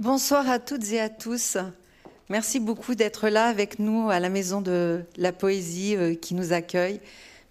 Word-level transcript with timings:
Bonsoir 0.00 0.48
à 0.48 0.58
toutes 0.58 0.92
et 0.92 0.98
à 0.98 1.10
tous. 1.10 1.58
Merci 2.30 2.58
beaucoup 2.58 2.94
d'être 2.94 3.28
là 3.28 3.48
avec 3.48 3.78
nous 3.78 4.08
à 4.08 4.18
la 4.18 4.30
Maison 4.30 4.62
de 4.62 5.02
la 5.18 5.30
Poésie 5.30 5.94
euh, 5.94 6.14
qui 6.14 6.34
nous 6.34 6.54
accueille. 6.54 7.02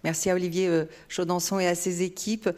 Merci 0.02 0.30
à 0.30 0.34
Olivier 0.34 0.66
euh, 0.66 0.86
Chaudançon 1.08 1.60
et 1.60 1.68
à 1.68 1.76
ses 1.76 2.02
équipes 2.02 2.50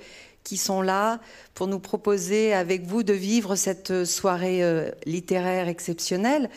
qui 0.45 0.57
sont 0.57 0.81
là 0.81 1.21
pour 1.53 1.67
nous 1.67 1.79
proposer 1.79 2.55
avec 2.55 2.87
vous 2.87 3.03
de 3.03 3.13
vivre 3.13 3.55
cette 3.55 4.07
soirée 4.07 4.65
euh, 4.65 4.91
littéraire 5.05 5.69
exceptionnelle 5.69 6.49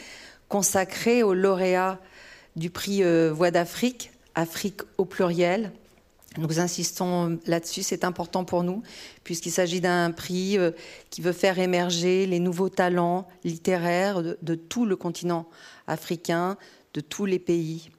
consacrée 0.48 1.22
aux 1.22 1.34
lauréats 1.34 2.00
du 2.56 2.70
prix 2.70 3.04
Voix 3.32 3.52
d'Afrique, 3.52 4.12
Afrique 4.34 4.80
au 4.98 5.04
pluriel, 5.04 5.74
nous 6.38 6.60
insistons 6.60 7.40
là-dessus, 7.46 7.84
c'est 7.84 8.04
important 8.04 8.44
pour 8.44 8.64
nous, 8.64 8.84
puisqu'il 9.24 9.52
s'agit 9.52 9.82
d'un 9.82 10.12
prix 10.12 10.58
euh, 10.58 10.72
qui 11.10 11.22
veut 11.22 11.32
faire 11.32 11.60
émerger 11.60 12.26
les 12.26 12.40
nouveaux 12.40 12.70
talents 12.70 13.28
littéraires 13.44 14.22
de, 14.22 14.56
tout 14.56 14.86
le 14.86 14.96
continent 14.96 15.48
africain, 15.88 16.58
de 16.94 17.02
tous 17.02 17.26
les 17.26 17.40
pays. 17.40 17.90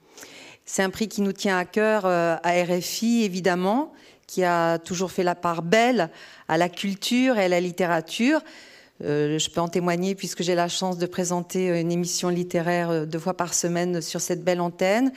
C'est 0.64 0.82
un 0.82 0.90
prix 0.90 1.08
qui 1.08 1.22
nous 1.22 1.32
tient 1.32 1.58
à 1.58 1.64
cœur 1.64 2.06
euh, 2.06 2.36
à 2.42 2.62
RFI, 2.64 3.22
évidemment, 3.24 3.92
qui 4.26 4.42
a 4.42 4.78
toujours 4.78 5.12
fait 5.12 5.22
la 5.22 5.34
part 5.34 5.62
belle 5.62 6.10
à 6.48 6.58
la 6.58 6.68
culture 6.68 7.38
et 7.38 7.44
à 7.44 7.48
la 7.48 7.60
littérature. 7.60 8.40
Euh, 9.04 9.38
je 9.38 9.50
peux 9.50 9.60
en 9.60 9.68
témoigner 9.68 10.14
puisque 10.14 10.42
j'ai 10.42 10.54
la 10.54 10.68
chance 10.68 10.98
de 10.98 11.06
présenter 11.06 11.68
une 11.80 11.92
émission 11.92 12.28
littéraire 12.28 13.06
deux 13.06 13.18
fois 13.18 13.36
par 13.36 13.54
semaine 13.54 14.00
sur 14.00 14.20
cette 14.20 14.42
belle 14.42 14.60
antenne. 14.60 15.12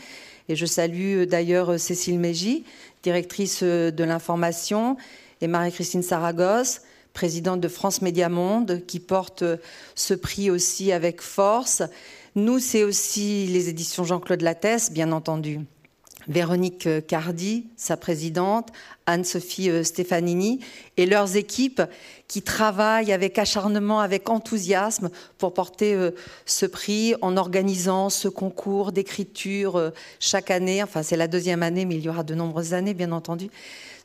Et 0.50 0.56
je 0.56 0.66
salue 0.66 1.24
d'ailleurs 1.26 1.80
Cécile 1.80 2.20
Mégy, 2.20 2.66
directrice 3.04 3.60
euh, 3.62 3.92
de 3.92 4.04
l'information, 4.04 4.98
et 5.42 5.48
Marie-Christine 5.48 6.02
Saragosse, 6.04 6.82
présidente 7.14 7.62
de 7.62 7.68
France 7.68 8.02
Média 8.02 8.30
Monde, 8.30 8.82
qui 8.88 9.00
porte 9.00 9.44
euh, 9.44 9.58
ce 9.94 10.16
prix 10.16 10.50
aussi 10.50 10.92
avec 10.92 11.22
force. 11.22 11.84
Nous, 12.36 12.60
c'est 12.60 12.84
aussi 12.84 13.46
les 13.46 13.70
éditions 13.70 14.04
Jean-Claude 14.04 14.42
Lattès, 14.42 14.92
bien 14.92 15.12
entendu. 15.12 15.60
Véronique 16.30 16.88
euh, 16.88 17.02
Cardi, 17.02 17.68
sa 17.76 17.98
présidente, 17.98 18.70
Anne-Sophie 19.06 19.84
Stefanini 19.84 20.60
et 20.96 21.06
leurs 21.06 21.36
équipes 21.36 21.82
qui 22.28 22.42
travaillent 22.42 23.12
avec 23.12 23.38
acharnement, 23.38 24.00
avec 24.00 24.30
enthousiasme 24.30 25.10
pour 25.38 25.54
porter 25.54 25.98
ce 26.46 26.68
prix 26.68 27.16
en 27.22 27.36
organisant 27.36 28.12
ce 28.12 28.28
concours 28.28 28.92
d'écriture 28.92 29.92
chaque 30.20 30.52
année. 30.52 30.84
Enfin, 30.84 31.02
c'est 31.02 31.18
la 31.18 31.28
deuxième 31.28 31.64
année, 31.64 31.86
mais 31.86 31.96
il 31.96 32.02
y 32.02 32.10
aura 32.10 32.22
de 32.22 32.36
nombreuses 32.36 32.76
années, 32.76 32.94
bien 32.94 33.12
entendu. 33.12 33.50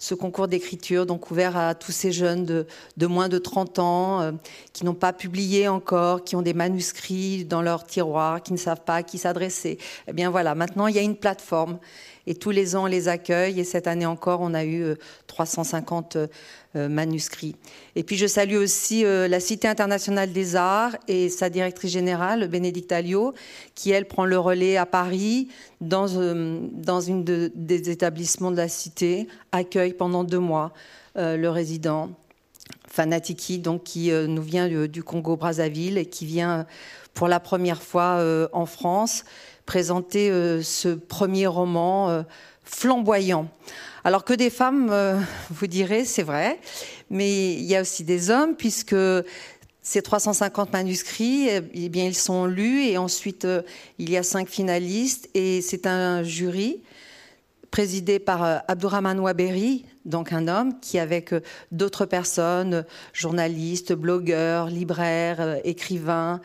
Ce 0.04 0.14
concours 0.14 0.48
d'écriture, 0.48 1.06
donc 1.06 1.30
ouvert 1.30 1.56
à 1.56 1.74
tous 1.74 1.92
ces 1.92 2.12
jeunes 2.12 2.44
de, 2.44 3.06
moins 3.06 3.30
de 3.30 3.38
30 3.38 3.78
ans, 3.78 4.20
euh, 4.20 4.32
qui 4.72 4.84
n'ont 4.84 4.92
pas 4.92 5.14
publié 5.14 5.66
encore, 5.66 6.24
qui 6.24 6.36
ont 6.36 6.42
des 6.42 6.52
manuscrits 6.52 7.46
dans 7.46 7.62
leur 7.62 7.84
tiroir, 7.84 8.42
qui 8.42 8.52
ne 8.52 8.58
savent 8.58 8.82
pas 8.84 8.96
à 8.96 9.02
qui 9.02 9.16
s'adresser. 9.16 9.78
Eh 10.06 10.12
bien 10.12 10.28
voilà, 10.30 10.54
maintenant 10.54 10.88
il 10.88 10.94
y 10.96 10.98
a 10.98 11.02
une 11.02 11.16
plateforme 11.16 11.78
et 12.26 12.34
tous 12.34 12.50
les 12.50 12.76
ans 12.76 12.84
on 12.84 12.86
les 12.86 13.08
accueille 13.08 13.60
et 13.60 13.64
cette 13.64 13.86
année 13.86 14.06
encore 14.06 14.40
on 14.40 14.54
a 14.54 14.64
eu 14.64 14.94
350 15.26 16.16
euh, 16.16 16.26
euh, 16.76 16.88
manuscrits. 16.88 17.56
Et 17.96 18.02
puis 18.02 18.16
je 18.16 18.26
salue 18.26 18.56
aussi 18.56 19.04
euh, 19.04 19.28
la 19.28 19.40
Cité 19.40 19.68
internationale 19.68 20.32
des 20.32 20.56
arts 20.56 20.96
et 21.08 21.28
sa 21.28 21.50
directrice 21.50 21.90
générale, 21.90 22.48
Bénédicte 22.48 22.92
Alliot, 22.92 23.34
qui 23.74 23.90
elle 23.90 24.06
prend 24.06 24.24
le 24.24 24.38
relais 24.38 24.76
à 24.76 24.86
Paris 24.86 25.48
dans, 25.80 26.06
dans 26.72 27.00
une 27.00 27.24
des 27.24 27.90
établissements 27.90 28.50
de 28.50 28.56
la 28.56 28.68
Cité, 28.68 29.28
accueille 29.52 29.94
pendant 29.94 30.24
deux 30.24 30.38
mois 30.38 30.72
le 31.16 31.48
résident. 31.48 32.10
Fanatiki, 32.88 33.58
donc 33.58 33.84
qui 33.84 34.10
nous 34.10 34.42
vient 34.42 34.68
du 34.86 35.02
Congo-Brazzaville 35.02 35.98
et 35.98 36.06
qui 36.06 36.26
vient 36.26 36.64
pour 37.14 37.28
la 37.28 37.40
première 37.40 37.82
fois 37.82 38.20
en 38.52 38.66
France 38.66 39.24
présenter 39.66 40.30
euh, 40.30 40.62
ce 40.62 40.88
premier 40.88 41.46
roman 41.46 42.10
euh, 42.10 42.22
flamboyant. 42.62 43.48
Alors 44.04 44.24
que 44.24 44.34
des 44.34 44.50
femmes, 44.50 44.88
euh, 44.90 45.18
vous 45.50 45.66
direz, 45.66 46.04
c'est 46.04 46.22
vrai, 46.22 46.60
mais 47.10 47.54
il 47.54 47.64
y 47.64 47.76
a 47.76 47.80
aussi 47.80 48.04
des 48.04 48.30
hommes, 48.30 48.54
puisque 48.56 48.96
ces 49.82 50.00
350 50.00 50.72
manuscrits, 50.72 51.48
eh 51.48 51.88
bien, 51.90 52.04
ils 52.04 52.14
sont 52.14 52.46
lus 52.46 52.84
et 52.84 52.96
ensuite 52.96 53.46
il 53.98 54.08
y 54.08 54.16
a 54.16 54.22
cinq 54.22 54.48
finalistes 54.48 55.28
et 55.34 55.60
c'est 55.60 55.86
un 55.86 56.22
jury 56.22 56.80
présidé 57.70 58.18
par 58.18 58.62
Abdourahman 58.66 59.18
Waberi, 59.20 59.84
donc 60.06 60.32
un 60.32 60.48
homme 60.48 60.80
qui, 60.80 60.98
avec 60.98 61.34
d'autres 61.70 62.06
personnes, 62.06 62.86
journalistes, 63.12 63.92
blogueurs, 63.92 64.68
libraires, 64.68 65.58
écrivains, 65.64 66.40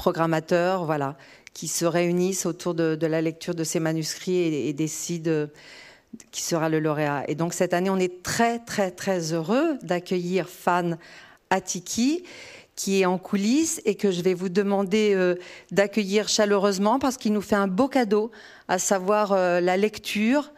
programmateurs, 0.00 0.86
voilà, 0.86 1.14
qui 1.52 1.68
se 1.68 1.84
réunissent 1.84 2.46
autour 2.46 2.72
de, 2.72 3.06
la 3.06 3.20
lecture 3.20 3.54
de 3.54 3.64
ces 3.64 3.80
manuscrits 3.80 4.38
et, 4.38 4.72
décident 4.72 5.46
qui 6.30 6.40
sera 6.40 6.70
le 6.70 6.80
lauréat. 6.80 7.24
Et 7.28 7.34
donc 7.34 7.52
cette 7.52 7.74
année, 7.74 7.90
on 7.90 7.98
est 7.98 8.22
très 8.22 8.60
très 8.60 8.90
très 8.90 9.34
heureux 9.34 9.78
d'accueillir 9.82 10.48
Fan 10.48 10.96
Atiki 11.50 12.24
qui 12.76 13.02
est 13.02 13.04
en 13.04 13.18
coulisses 13.18 13.82
et 13.84 13.94
que 13.94 14.10
je 14.10 14.22
vais 14.22 14.32
vous 14.32 14.48
demander 14.48 15.12
euh, 15.14 15.34
d'accueillir 15.70 16.30
chaleureusement 16.30 16.98
parce 16.98 17.18
qu'il 17.18 17.34
nous 17.34 17.42
fait 17.42 17.56
un 17.56 17.68
beau 17.68 17.88
cadeau, 17.88 18.30
à 18.68 18.78
savoir 18.78 19.32
euh, 19.32 19.60
la 19.60 19.76
lecture 19.76 20.50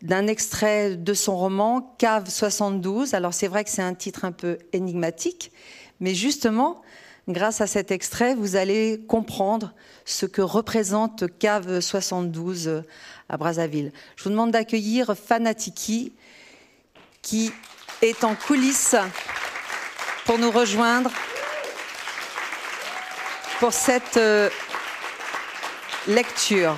d'un 0.00 0.28
extrait 0.28 0.96
de 0.96 1.12
son 1.12 1.36
roman 1.36 1.94
Cave 1.98 2.30
72. 2.30 3.12
Alors 3.12 3.34
c'est 3.34 3.48
vrai 3.48 3.64
que 3.64 3.70
c'est 3.70 3.82
un 3.82 3.92
titre 3.92 4.24
un 4.24 4.32
peu 4.32 4.56
énigmatique, 4.72 5.52
mais 6.00 6.14
justement, 6.14 6.80
grâce 7.28 7.60
à 7.60 7.66
cet 7.66 7.90
extrait, 7.90 8.34
vous 8.34 8.56
allez 8.56 9.00
comprendre 9.06 9.74
ce 10.04 10.26
que 10.26 10.42
représente 10.42 11.24
Cave 11.38 11.80
72 11.80 12.82
à 13.28 13.36
Brazzaville. 13.36 13.92
Je 14.16 14.24
vous 14.24 14.30
demande 14.30 14.50
d'accueillir 14.50 15.14
Fanatiki, 15.14 16.12
qui 17.22 17.52
est 18.00 18.24
en 18.24 18.34
coulisses 18.34 18.96
pour 20.24 20.38
nous 20.38 20.50
rejoindre 20.50 21.10
pour 23.60 23.72
cette 23.72 24.16
euh, 24.16 24.48
lecture. 26.06 26.76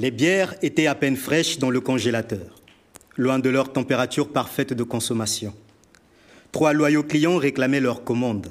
Les 0.00 0.10
bières 0.10 0.54
étaient 0.62 0.86
à 0.86 0.94
peine 0.94 1.18
fraîches 1.18 1.58
dans 1.58 1.68
le 1.68 1.82
congélateur, 1.82 2.62
loin 3.18 3.38
de 3.38 3.50
leur 3.50 3.70
température 3.70 4.32
parfaite 4.32 4.72
de 4.72 4.82
consommation. 4.82 5.52
Trois 6.52 6.72
loyaux 6.72 7.02
clients 7.02 7.36
réclamaient 7.36 7.80
leur 7.80 8.02
commande. 8.02 8.46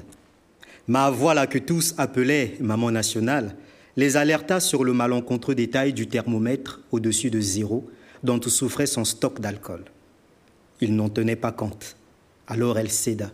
Ma 0.86 1.10
voilà 1.10 1.48
que 1.48 1.58
tous 1.58 1.92
appelaient 1.98 2.56
Maman 2.60 2.92
nationale 2.92 3.56
les 3.96 4.16
alerta 4.16 4.60
sur 4.60 4.84
le 4.84 4.92
malencontreux 4.92 5.56
détail 5.56 5.92
du 5.92 6.06
thermomètre 6.06 6.82
au-dessus 6.92 7.30
de 7.30 7.40
zéro 7.40 7.90
dont 8.22 8.40
souffrait 8.40 8.86
son 8.86 9.04
stock 9.04 9.40
d'alcool. 9.40 9.82
Ils 10.80 10.94
n'en 10.94 11.08
tenaient 11.08 11.34
pas 11.34 11.50
compte. 11.50 11.96
Alors 12.46 12.78
elle 12.78 12.92
céda. 12.92 13.32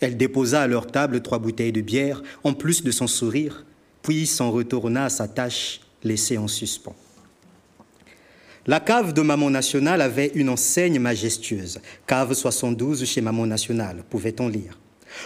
Elle 0.00 0.16
déposa 0.16 0.62
à 0.62 0.66
leur 0.66 0.86
table 0.86 1.20
trois 1.20 1.40
bouteilles 1.40 1.72
de 1.72 1.82
bière, 1.82 2.22
en 2.42 2.54
plus 2.54 2.82
de 2.82 2.90
son 2.90 3.06
sourire, 3.06 3.66
puis 4.00 4.26
s'en 4.26 4.50
retourna 4.50 5.04
à 5.04 5.10
sa 5.10 5.28
tâche 5.28 5.82
laissée 6.02 6.38
en 6.38 6.48
suspens. 6.48 6.96
La 8.66 8.80
cave 8.80 9.12
de 9.12 9.20
Maman 9.20 9.50
National 9.50 10.00
avait 10.00 10.32
une 10.34 10.48
enseigne 10.48 10.98
majestueuse. 10.98 11.80
Cave 12.06 12.32
72 12.32 13.04
chez 13.04 13.20
Maman 13.20 13.46
National, 13.46 14.02
pouvait-on 14.08 14.48
lire. 14.48 14.78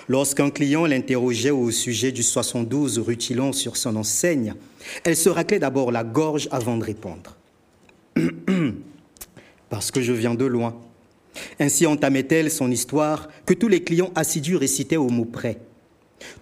Lorsqu'un 0.08 0.50
client 0.50 0.86
l'interrogeait 0.86 1.52
au 1.52 1.70
sujet 1.70 2.10
du 2.10 2.24
72 2.24 2.98
rutilant 2.98 3.52
sur 3.52 3.76
son 3.76 3.94
enseigne, 3.94 4.54
elle 5.04 5.16
se 5.16 5.28
raclait 5.28 5.60
d'abord 5.60 5.92
la 5.92 6.02
gorge 6.02 6.48
avant 6.50 6.76
de 6.76 6.84
répondre. 6.84 7.36
Parce 9.70 9.92
que 9.92 10.02
je 10.02 10.12
viens 10.12 10.34
de 10.34 10.44
loin. 10.44 10.76
Ainsi 11.60 11.86
entamait-elle 11.86 12.50
son 12.50 12.72
histoire 12.72 13.28
que 13.46 13.54
tous 13.54 13.68
les 13.68 13.84
clients 13.84 14.10
assidus 14.16 14.56
récitaient 14.56 14.96
au 14.96 15.10
mot 15.10 15.24
près. 15.26 15.60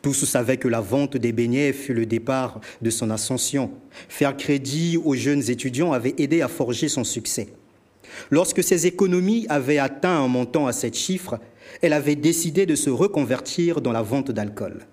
Tous 0.03 0.25
savaient 0.25 0.57
que 0.57 0.69
la 0.69 0.81
vente 0.81 1.17
des 1.17 1.33
beignets 1.33 1.73
fut 1.73 1.95
le 1.95 2.07
départ 2.07 2.61
de 2.81 2.91
son 2.91 3.11
ascension. 3.11 3.71
Faire 4.09 4.37
crédit 4.37 4.99
aux 5.03 5.15
jeunes 5.15 5.51
étudiants 5.51 5.93
avait 5.93 6.15
aidé 6.19 6.43
à 6.43 6.49
forger 6.49 6.89
son 6.89 7.05
succès. 7.05 7.49
Lorsque 8.31 8.63
ses 8.63 8.87
économies 8.87 9.47
avaient 9.49 9.79
atteint 9.79 10.19
un 10.23 10.29
montant 10.29 10.67
à 10.67 10.73
sept 10.73 10.97
chiffres, 10.97 11.39
elle 11.83 11.93
avait 11.93 12.17
décidé 12.17 12.67
de 12.67 12.75
se 12.75 12.91
reconvertir 12.91 13.81
dans 13.81 13.93
la 13.93 14.03
vente 14.03 14.31
d'alcool. 14.31 14.87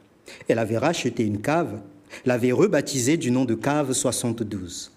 Elle 0.48 0.60
avait 0.60 0.78
racheté 0.78 1.24
une 1.24 1.42
cave, 1.42 1.82
l'avait 2.26 2.52
rebaptisée 2.52 3.18
du 3.18 3.32
nom 3.32 3.46
de 3.46 3.56
cave 3.56 3.94
72. 3.94 4.92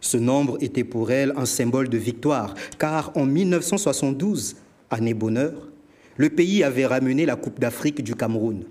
Ce 0.00 0.16
nombre 0.16 0.56
était 0.60 0.84
pour 0.84 1.10
elle 1.10 1.32
un 1.36 1.46
symbole 1.46 1.88
de 1.88 1.98
victoire, 1.98 2.54
car 2.78 3.12
en 3.16 3.26
1972, 3.26 4.56
année 4.90 5.14
bonheur, 5.14 5.68
le 6.16 6.30
pays 6.30 6.64
avait 6.64 6.86
ramené 6.86 7.26
la 7.26 7.36
Coupe 7.36 7.60
d'Afrique 7.60 8.02
du 8.02 8.14
Cameroun. 8.14 8.64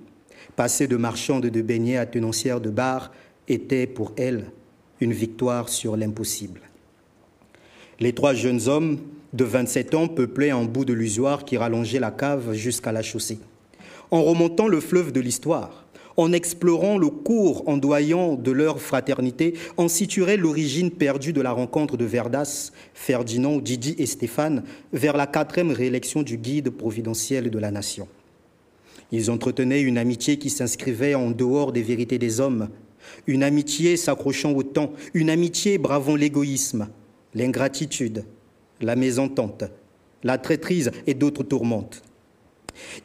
Passer 0.60 0.88
de 0.88 0.98
marchande 0.98 1.46
de 1.46 1.62
beignets 1.62 1.96
à 1.96 2.06
tenancière 2.06 2.60
de 2.60 2.70
bar 2.70 3.14
était 3.48 3.88
pour 3.88 4.12
elle 4.18 4.52
une 5.00 5.14
victoire 5.14 5.70
sur 5.70 5.96
l'impossible. 5.96 6.60
Les 8.02 8.12
trois 8.12 8.34
jeunes 8.34 8.68
hommes 8.68 9.00
de 9.32 9.46
27 9.46 9.96
ans 9.96 10.10
peuplaient 10.10 10.50
un 10.50 10.66
bout 10.66 10.84
de 10.84 10.92
l'usoir 10.92 11.46
qui 11.46 11.56
rallongeait 11.56 12.02
la 12.02 12.12
cave 12.12 12.52
jusqu'à 12.52 12.92
la 12.92 13.02
chaussée. 13.02 13.40
En 14.12 14.22
remontant 14.22 14.68
le 14.68 14.82
fleuve 14.82 15.14
de 15.14 15.22
l'histoire, 15.22 15.86
en 16.18 16.34
explorant 16.34 16.98
le 16.98 17.08
cours 17.08 17.66
ondoyant 17.66 18.36
de 18.36 18.52
leur 18.52 18.82
fraternité, 18.82 19.54
on 19.78 19.88
situerait 19.88 20.36
l'origine 20.36 20.92
perdue 20.92 21.32
de 21.32 21.40
la 21.40 21.54
rencontre 21.54 21.96
de 21.96 22.04
Verdas, 22.04 22.74
Ferdinand, 22.94 23.60
Didi 23.60 23.96
et 23.98 24.06
Stéphane 24.06 24.66
vers 24.92 25.16
la 25.16 25.26
quatrième 25.26 25.72
réélection 25.72 26.22
du 26.22 26.36
guide 26.36 26.70
providentiel 26.70 27.50
de 27.50 27.60
la 27.60 27.72
nation. 27.72 28.10
Ils 29.12 29.32
entretenaient 29.32 29.82
une 29.82 29.98
amitié 29.98 30.38
qui 30.38 30.50
s'inscrivait 30.50 31.16
en 31.16 31.32
dehors 31.32 31.72
des 31.72 31.82
vérités 31.82 32.18
des 32.18 32.40
hommes, 32.40 32.70
une 33.28 33.44
amitié 33.44 33.98
s'accrochant 33.98 34.52
au 34.52 34.64
temps, 34.64 34.94
une 35.14 35.30
amitié 35.30 35.78
bravant 35.78 36.16
l'égoïsme, 36.16 36.90
l'ingratitude, 37.34 38.26
la 38.82 38.96
mésentente, 38.96 39.64
la 40.24 40.38
traîtrise 40.38 40.92
et 41.08 41.14
d'autres 41.14 41.44
tourmentes. 41.44 42.04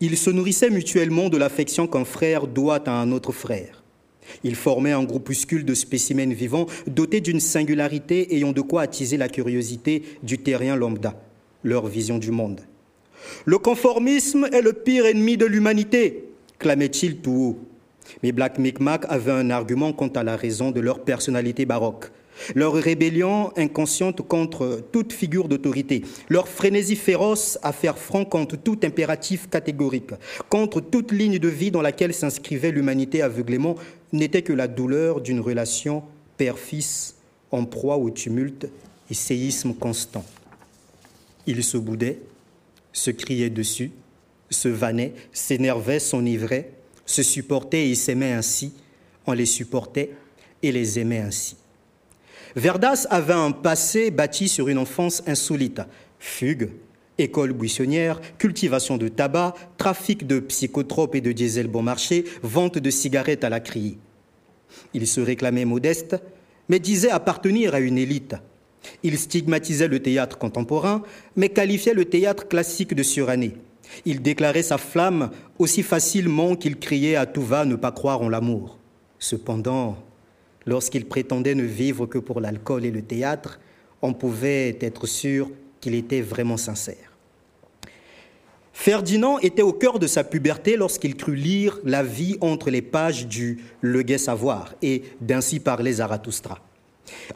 Ils 0.01 0.17
se 0.17 0.31
nourrissaient 0.31 0.71
mutuellement 0.71 1.29
de 1.29 1.39
l'affection 1.39 1.87
qu'un 1.87 2.05
frère 2.05 2.47
doit 2.47 2.89
à 2.89 2.93
un 2.93 3.13
autre 3.13 3.33
frère. 3.33 3.83
Ils 4.43 4.55
formaient 4.55 4.93
un 4.93 5.05
groupuscule 5.05 5.65
de 5.65 5.75
spécimens 5.75 6.33
vivants 6.33 6.67
dotés 6.87 7.21
d'une 7.21 7.41
singularité 7.41 8.35
ayant 8.35 8.53
de 8.53 8.61
quoi 8.61 8.83
attiser 8.83 9.17
la 9.17 9.29
curiosité 9.29 10.03
du 10.23 10.39
terrien 10.39 10.77
lambda, 10.77 11.21
leur 11.63 11.87
vision 11.87 12.19
du 12.19 12.31
monde. 12.31 12.61
Le 13.45 13.59
conformisme 13.59 14.49
est 14.53 14.63
le 14.63 14.73
pire 14.73 15.07
ennemi 15.07 15.37
de 15.37 15.47
l'humanité, 15.47 16.25
clamait-il 16.59 17.19
tout 17.19 17.33
haut. 17.33 17.59
Mais 18.23 18.33
Black 18.33 18.59
Micmac 18.59 19.07
avait 19.09 19.33
un 19.33 19.51
argument 19.51 19.93
quant 19.93 20.09
à 20.09 20.23
la 20.23 20.37
raison 20.37 20.71
de 20.71 20.81
leur 20.81 21.01
personnalité 21.01 21.65
baroque 21.65 22.11
leur 22.55 22.75
rébellion 22.75 23.53
inconsciente 23.57 24.23
contre 24.23 24.83
toute 24.93 25.13
figure 25.13 25.49
d'autorité, 25.49 26.03
leur 26.29 26.49
frénésie 26.49 26.97
féroce 26.97 27.59
à 27.63 27.73
faire 27.73 27.99
front 27.99 28.25
contre 28.25 28.57
tout 28.57 28.79
impératif 28.83 29.49
catégorique, 29.49 30.11
contre 30.49 30.81
toute 30.81 31.13
ligne 31.13 31.39
de 31.39 31.49
vie 31.49 31.71
dans 31.71 31.83
laquelle 31.83 32.15
s'inscrivait 32.15 32.73
l'humanité 32.73 33.23
aveuglément, 33.23 33.77
n'était 34.13 34.43
que 34.43 34.53
la 34.53 34.69
douleur 34.69 35.21
d'une 35.21 35.41
relation 35.41 36.03
père-fils 36.37 37.17
en 37.51 37.65
proie 37.65 37.97
au 37.97 38.11
tumulte 38.11 38.69
et 39.11 39.15
séisme 39.15 39.75
constant. 39.75 40.25
Ils 41.47 41.63
se 41.63 41.77
boudaient, 41.77 42.19
se 42.95 43.11
criaient 43.11 43.51
dessus, 43.51 43.91
se 44.49 44.69
vannaient, 44.69 45.13
s'énervaient, 45.33 45.99
s'enivraient, 45.99 46.71
se 47.05 47.23
supportaient 47.23 47.91
et 47.91 47.95
s'aimaient 47.95 48.33
ainsi, 48.33 48.73
on 49.27 49.33
les 49.33 49.45
supportait 49.45 50.13
et 50.63 50.73
les 50.73 50.99
aimait 50.99 51.19
ainsi. 51.19 51.57
Verdas 52.57 53.07
avait 53.11 53.35
un 53.35 53.51
passé 53.51 54.11
bâti 54.11 54.49
sur 54.49 54.69
une 54.69 54.79
enfance 54.79 55.23
insolite. 55.27 55.83
Fugue, 56.19 56.71
école 57.19 57.53
buissonnière, 57.53 58.21
cultivation 58.39 58.97
de 58.97 59.09
tabac, 59.09 59.55
trafic 59.77 60.27
de 60.27 60.39
psychotropes 60.39 61.17
et 61.17 61.21
de 61.21 61.33
diesel 61.33 61.67
bon 61.67 61.83
marché, 61.83 62.25
vente 62.43 62.79
de 62.79 62.91
cigarettes 62.91 63.45
à 63.45 63.51
la 63.51 63.61
criée. 63.61 63.99
Il 64.95 65.07
se 65.07 65.21
réclamait 65.21 65.65
modeste, 65.65 66.17
mais 66.69 66.79
disait 66.79 67.11
appartenir 67.11 67.75
à 67.75 67.81
une 67.81 67.99
élite. 67.99 68.37
Il 69.03 69.19
stigmatisait 69.19 69.89
le 69.89 70.01
théâtre 70.01 70.39
contemporain, 70.39 71.03
mais 71.37 71.49
qualifiait 71.49 71.95
le 71.95 72.05
théâtre 72.05 72.49
classique 72.49 72.95
de 72.95 73.03
surannée. 73.03 73.55
Il 74.05 74.23
déclarait 74.23 74.63
sa 74.63 74.79
flamme 74.79 75.31
aussi 75.59 75.83
facilement 75.83 76.57
qu'il 76.57 76.79
criait 76.79 77.17
à 77.17 77.27
tout 77.27 77.43
va 77.43 77.65
ne 77.65 77.77
pas 77.77 77.93
croire 77.93 78.23
en 78.23 78.29
l'amour. 78.29 78.79
Cependant, 79.19 79.97
Lorsqu'il 80.67 81.07
prétendait 81.07 81.55
ne 81.55 81.63
vivre 81.63 82.07
que 82.07 82.19
pour 82.19 82.41
l'alcool 82.41 82.85
et 82.85 82.91
le 82.91 83.03
théâtre, 83.03 83.61
on 84.03 84.15
pouvait 84.15 84.79
être 84.81 85.07
sûr 85.07 85.51
qu'il 85.81 85.95
était 85.95 86.23
vraiment 86.23 86.57
sincère. 86.57 87.13
Ferdinand 88.73 89.39
était 89.39 89.63
au 89.63 89.73
cœur 89.73 89.99
de 89.99 90.07
sa 90.07 90.25
puberté 90.25 90.77
lorsqu'il 90.77 91.17
crut 91.17 91.39
lire 91.39 91.79
la 91.85 92.03
vie 92.03 92.37
entre 92.41 92.71
les 92.71 92.83
pages 92.83 93.29
du 93.29 93.63
Le 93.81 94.03
Gai 94.03 94.19
Savoir 94.19 94.75
et 94.83 95.03
d'Ainsi 95.21 95.61
parlait 95.61 95.93
Zarathustra. 95.93 96.61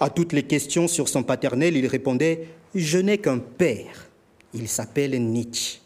À 0.01 0.11
toutes 0.11 0.33
les 0.33 0.43
questions 0.43 0.89
sur 0.89 1.09
son 1.09 1.23
paternel, 1.23 1.77
il 1.77 1.87
répondait 1.87 2.49
Je 2.75 2.99
n'ai 2.99 3.19
qu'un 3.19 3.39
père. 3.39 4.09
Il 4.55 4.69
s'appelle 4.69 5.21
Nietzsche. 5.23 5.81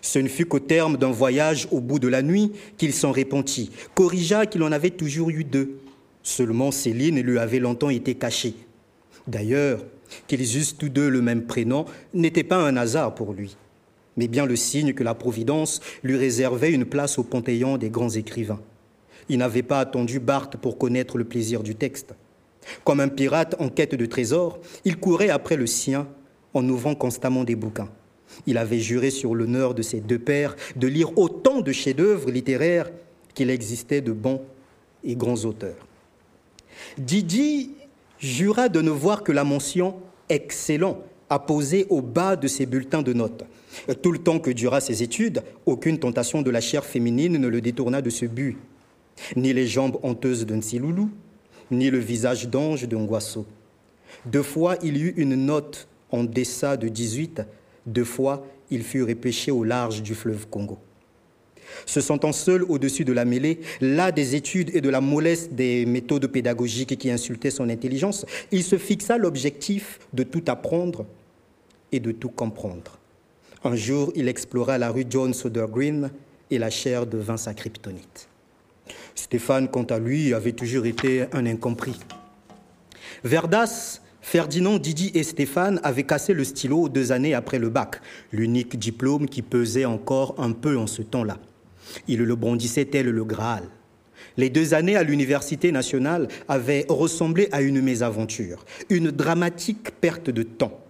Ce 0.00 0.18
ne 0.18 0.28
fut 0.28 0.46
qu'au 0.46 0.60
terme 0.60 0.96
d'un 0.96 1.10
voyage 1.10 1.68
au 1.70 1.80
bout 1.80 1.98
de 1.98 2.08
la 2.08 2.22
nuit 2.22 2.52
qu'il 2.76 2.92
s'en 2.92 3.12
repentit, 3.12 3.70
corrigea 3.94 4.46
qu'il 4.46 4.62
en 4.62 4.72
avait 4.72 4.90
toujours 4.90 5.30
eu 5.30 5.44
deux, 5.44 5.78
Seulement 6.22 6.70
Céline 6.70 7.20
lui 7.20 7.38
avait 7.38 7.58
longtemps 7.58 7.90
été 7.90 8.14
cachée. 8.14 8.54
D'ailleurs, 9.26 9.84
qu'ils 10.26 10.56
eussent 10.56 10.76
tous 10.76 10.88
deux 10.88 11.08
le 11.08 11.22
même 11.22 11.46
prénom 11.46 11.84
n'était 12.14 12.44
pas 12.44 12.58
un 12.58 12.76
hasard 12.76 13.14
pour 13.14 13.32
lui, 13.32 13.56
mais 14.16 14.28
bien 14.28 14.46
le 14.46 14.56
signe 14.56 14.92
que 14.92 15.02
la 15.02 15.14
Providence 15.14 15.80
lui 16.02 16.16
réservait 16.16 16.72
une 16.72 16.84
place 16.84 17.18
au 17.18 17.24
panthéon 17.24 17.76
des 17.76 17.90
grands 17.90 18.10
écrivains. 18.10 18.60
Il 19.28 19.38
n'avait 19.38 19.62
pas 19.62 19.80
attendu 19.80 20.20
Barthes 20.20 20.56
pour 20.56 20.78
connaître 20.78 21.18
le 21.18 21.24
plaisir 21.24 21.62
du 21.62 21.74
texte. 21.74 22.14
Comme 22.84 23.00
un 23.00 23.08
pirate 23.08 23.56
en 23.58 23.68
quête 23.68 23.94
de 23.94 24.06
trésors, 24.06 24.58
il 24.84 24.96
courait 24.96 25.30
après 25.30 25.56
le 25.56 25.66
sien 25.66 26.08
en 26.54 26.68
ouvrant 26.68 26.94
constamment 26.94 27.44
des 27.44 27.56
bouquins. 27.56 27.88
Il 28.46 28.58
avait 28.58 28.78
juré 28.78 29.10
sur 29.10 29.34
l'honneur 29.34 29.74
de 29.74 29.82
ses 29.82 30.00
deux 30.00 30.18
pères 30.18 30.56
de 30.76 30.86
lire 30.86 31.16
autant 31.18 31.60
de 31.60 31.72
chefs-d'œuvre 31.72 32.30
littéraires 32.30 32.90
qu'il 33.34 33.50
existait 33.50 34.00
de 34.00 34.12
bons 34.12 34.42
et 35.04 35.16
grands 35.16 35.44
auteurs. 35.44 35.86
Didi 36.98 37.70
jura 38.18 38.68
de 38.68 38.80
ne 38.80 38.90
voir 38.90 39.22
que 39.22 39.32
la 39.32 39.44
mention 39.44 39.96
excellent 40.28 41.02
apposée 41.28 41.86
au 41.88 42.02
bas 42.02 42.36
de 42.36 42.46
ses 42.46 42.66
bulletins 42.66 43.02
de 43.02 43.12
notes. 43.12 43.44
Tout 44.02 44.12
le 44.12 44.18
temps 44.18 44.38
que 44.38 44.50
dura 44.50 44.80
ses 44.80 45.02
études, 45.02 45.42
aucune 45.64 45.98
tentation 45.98 46.42
de 46.42 46.50
la 46.50 46.60
chair 46.60 46.84
féminine 46.84 47.38
ne 47.38 47.48
le 47.48 47.60
détourna 47.60 48.02
de 48.02 48.10
ce 48.10 48.26
but. 48.26 48.58
Ni 49.36 49.52
les 49.52 49.66
jambes 49.66 49.98
honteuses 50.02 50.46
d'un 50.46 50.60
Siloulou, 50.60 51.10
ni 51.72 51.90
le 51.90 51.98
visage 51.98 52.48
d'ange 52.48 52.86
d'un 52.86 53.04
Guasso. 53.04 53.46
Deux 54.26 54.42
fois, 54.42 54.76
il 54.82 55.02
eut 55.02 55.14
une 55.16 55.34
note 55.34 55.88
en 56.10 56.24
dessin 56.24 56.76
de 56.76 56.88
18, 56.88 57.42
deux 57.86 58.04
fois, 58.04 58.46
il 58.70 58.82
fut 58.82 59.02
repêché 59.02 59.50
au 59.50 59.64
large 59.64 60.02
du 60.02 60.14
fleuve 60.14 60.46
Congo. 60.48 60.78
Se 61.86 62.00
sentant 62.00 62.32
seul 62.32 62.64
au-dessus 62.64 63.04
de 63.04 63.12
la 63.12 63.24
mêlée, 63.24 63.60
là 63.80 64.12
des 64.12 64.34
études 64.34 64.70
et 64.74 64.80
de 64.80 64.90
la 64.90 65.00
mollesse 65.00 65.50
des 65.50 65.86
méthodes 65.86 66.26
pédagogiques 66.26 66.98
qui 66.98 67.10
insultaient 67.10 67.50
son 67.50 67.68
intelligence, 67.70 68.26
il 68.50 68.62
se 68.62 68.76
fixa 68.76 69.16
l'objectif 69.16 69.98
de 70.12 70.22
tout 70.22 70.44
apprendre 70.48 71.06
et 71.90 72.00
de 72.00 72.12
tout 72.12 72.28
comprendre. 72.28 72.98
Un 73.64 73.76
jour, 73.76 74.12
il 74.14 74.28
explora 74.28 74.76
la 74.76 74.90
rue 74.90 75.06
John 75.08 75.32
Soder 75.32 75.66
Green 75.70 76.10
et 76.50 76.58
la 76.58 76.68
chair 76.68 77.06
devint 77.06 77.36
sa 77.36 77.54
kryptonite. 77.54 78.28
Stéphane, 79.14 79.68
quant 79.68 79.84
à 79.84 79.98
lui, 79.98 80.34
avait 80.34 80.52
toujours 80.52 80.86
été 80.86 81.26
un 81.32 81.46
incompris. 81.46 81.98
Verdas, 83.24 84.00
Ferdinand, 84.20 84.78
Didi 84.78 85.10
et 85.14 85.24
Stéphane 85.24 85.80
avaient 85.82 86.04
cassé 86.04 86.32
le 86.32 86.44
stylo 86.44 86.88
deux 86.88 87.12
années 87.12 87.34
après 87.34 87.58
le 87.58 87.68
bac, 87.68 88.00
l'unique 88.32 88.78
diplôme 88.78 89.28
qui 89.28 89.42
pesait 89.42 89.84
encore 89.84 90.36
un 90.38 90.52
peu 90.52 90.78
en 90.78 90.86
ce 90.86 91.02
temps-là. 91.02 91.38
Il 92.08 92.22
le 92.22 92.34
brandissait 92.36 92.84
tel 92.84 93.06
le 93.06 93.24
Graal. 93.24 93.64
Les 94.36 94.48
deux 94.48 94.74
années 94.74 94.96
à 94.96 95.02
l'Université 95.02 95.72
nationale 95.72 96.28
avaient 96.48 96.86
ressemblé 96.88 97.48
à 97.52 97.60
une 97.60 97.82
mésaventure, 97.82 98.64
une 98.88 99.10
dramatique 99.10 99.90
perte 100.00 100.30
de 100.30 100.42
temps. 100.42 100.80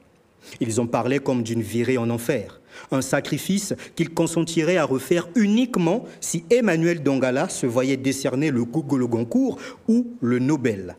Ils 0.60 0.80
en 0.80 0.86
parlaient 0.86 1.18
comme 1.18 1.42
d'une 1.42 1.62
virée 1.62 1.98
en 1.98 2.10
enfer, 2.10 2.60
un 2.90 3.02
sacrifice 3.02 3.74
qu'ils 3.94 4.10
consentiraient 4.10 4.76
à 4.76 4.84
refaire 4.84 5.28
uniquement 5.34 6.04
si 6.20 6.44
Emmanuel 6.50 7.02
Dongala 7.02 7.48
se 7.48 7.66
voyait 7.66 7.96
décerner 7.96 8.50
le 8.50 8.64
Google 8.64 9.06
Goncourt 9.06 9.58
ou 9.88 10.06
le 10.20 10.38
Nobel. 10.38 10.96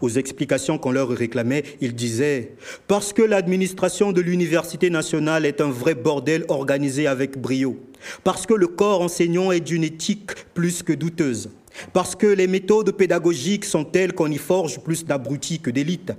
Aux 0.00 0.08
explications 0.08 0.78
qu'on 0.78 0.90
leur 0.90 1.08
réclamait, 1.08 1.64
ils 1.80 1.94
disaient 1.94 2.52
Parce 2.86 3.12
que 3.12 3.22
l'administration 3.22 4.12
de 4.12 4.20
l'université 4.20 4.90
nationale 4.90 5.46
est 5.46 5.60
un 5.60 5.70
vrai 5.70 5.94
bordel 5.94 6.44
organisé 6.48 7.06
avec 7.06 7.38
brio. 7.38 7.78
Parce 8.24 8.46
que 8.46 8.54
le 8.54 8.66
corps 8.66 9.02
enseignant 9.02 9.52
est 9.52 9.60
d'une 9.60 9.84
éthique 9.84 10.32
plus 10.54 10.82
que 10.82 10.92
douteuse. 10.92 11.50
Parce 11.92 12.16
que 12.16 12.26
les 12.26 12.46
méthodes 12.46 12.90
pédagogiques 12.92 13.64
sont 13.64 13.84
telles 13.84 14.12
qu'on 14.12 14.30
y 14.30 14.38
forge 14.38 14.80
plus 14.80 15.04
d'abrutis 15.04 15.60
que 15.60 15.70
d'élites. 15.70 16.12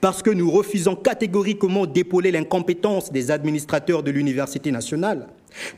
Parce 0.00 0.22
que 0.22 0.30
nous 0.30 0.50
refusons 0.50 0.96
catégoriquement 0.96 1.86
d'épauler 1.86 2.30
l'incompétence 2.30 3.12
des 3.12 3.30
administrateurs 3.30 4.02
de 4.02 4.10
l'université 4.10 4.70
nationale. 4.70 5.28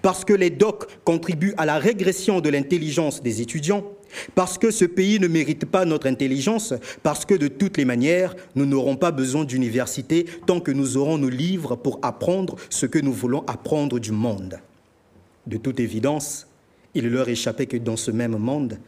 Parce 0.03 0.25
que 0.25 0.33
les 0.33 0.51
docs 0.51 0.87
contribuent 1.05 1.55
à 1.57 1.67
la 1.67 1.79
régression 1.79 2.41
de 2.41 2.49
l'intelligence 2.49 3.23
des 3.23 3.43
étudiants 3.43 3.85
parce 4.35 4.59
que 4.59 4.71
ce 4.71 4.85
pays 4.85 5.19
ne 5.21 5.29
mérite 5.29 5.65
pas 5.65 5.85
notre 5.85 6.07
intelligence, 6.07 6.75
parce 7.03 7.25
que 7.25 7.35
de 7.35 7.49
toutes 7.49 7.77
les 7.77 7.85
manières, 7.85 8.35
nous 8.55 8.67
n'aurons 8.67 8.97
pas 8.97 9.11
besoin 9.11 9.45
d'université 9.45 10.27
tant 10.47 10.61
que 10.61 10.71
nous 10.71 10.97
aurons 10.97 11.19
nos 11.19 11.29
livres 11.29 11.77
pour 11.77 11.99
apprendre 12.03 12.57
ce 12.71 12.87
que 12.87 12.99
nous 12.99 13.13
voulons 13.13 13.45
apprendre 13.47 13.99
du 13.99 14.13
monde. 14.13 14.61
De 15.47 15.57
toute 15.57 15.81
évidence, 15.81 16.47
il 16.95 17.09
leur 17.09 17.29
échappait 17.29 17.67
que 17.67 17.77
dans 17.77 17.97
ce 17.97 18.11
même 18.11 18.37
monde, 18.37 18.79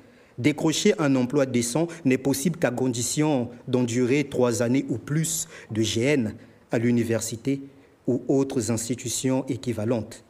Décrocher 0.41 0.95
un 0.99 1.17
emploi 1.17 1.45
décent 1.45 1.87
n'est 2.07 2.17
possible 2.17 2.59
qu'à 2.59 2.71
condition 2.71 3.51
d'endurer 3.69 4.25
trois 4.25 4.63
années 4.63 4.87
ou 4.89 4.97
plus 4.97 5.47
de 5.71 5.83
GN 5.83 6.31
à 6.71 6.79
l'université 6.79 7.61
ou 8.07 8.23
autres 8.27 8.71
institutions 8.71 9.45
équivalentes, 9.49 10.25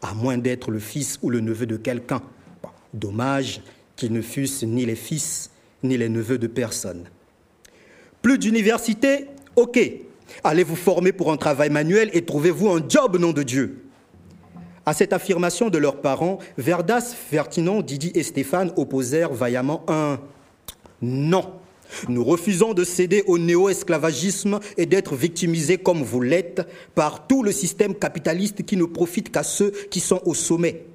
à 0.00 0.14
moins 0.14 0.38
d'être 0.38 0.70
le 0.70 0.78
fils 0.78 1.18
ou 1.22 1.30
le 1.30 1.40
neveu 1.40 1.66
de 1.66 1.76
quelqu'un. 1.76 2.22
Dommage 2.94 3.60
qu'ils 3.96 4.12
ne 4.12 4.22
fussent 4.22 4.62
ni 4.62 4.86
les 4.86 4.94
fils 4.94 5.50
ni 5.82 5.98
les 5.98 6.08
neveux 6.08 6.38
de 6.38 6.46
personne. 6.46 7.08
Plus 8.22 8.38
d'université 8.38 9.26
Ok. 9.56 9.80
Allez 10.44 10.62
vous 10.62 10.76
former 10.76 11.10
pour 11.10 11.32
un 11.32 11.36
travail 11.36 11.70
manuel 11.70 12.10
et 12.12 12.24
trouvez-vous 12.24 12.68
un 12.68 12.88
job, 12.88 13.18
nom 13.18 13.32
de 13.32 13.42
Dieu. 13.42 13.87
À 14.88 14.94
cette 14.94 15.12
affirmation 15.12 15.68
de 15.68 15.76
leurs 15.76 16.00
parents, 16.00 16.38
Verdas, 16.56 17.14
Ferdinand, 17.14 17.82
Didi 17.82 18.10
et 18.14 18.22
Stéphane 18.22 18.72
opposèrent 18.76 19.34
vaillamment 19.34 19.84
un 19.86 20.18
non. 21.02 21.44
Nous 22.08 22.24
refusons 22.24 22.72
de 22.72 22.84
céder 22.84 23.22
au 23.26 23.36
néo-esclavagisme 23.36 24.60
et 24.78 24.86
d'être 24.86 25.14
victimisés 25.14 25.76
comme 25.76 26.02
vous 26.02 26.22
l'êtes 26.22 26.66
par 26.94 27.26
tout 27.26 27.42
le 27.42 27.52
système 27.52 27.94
capitaliste 27.94 28.64
qui 28.64 28.78
ne 28.78 28.86
profite 28.86 29.30
qu'à 29.30 29.42
ceux 29.42 29.72
qui 29.90 30.00
sont 30.00 30.22
au 30.24 30.32
sommet. 30.32 30.86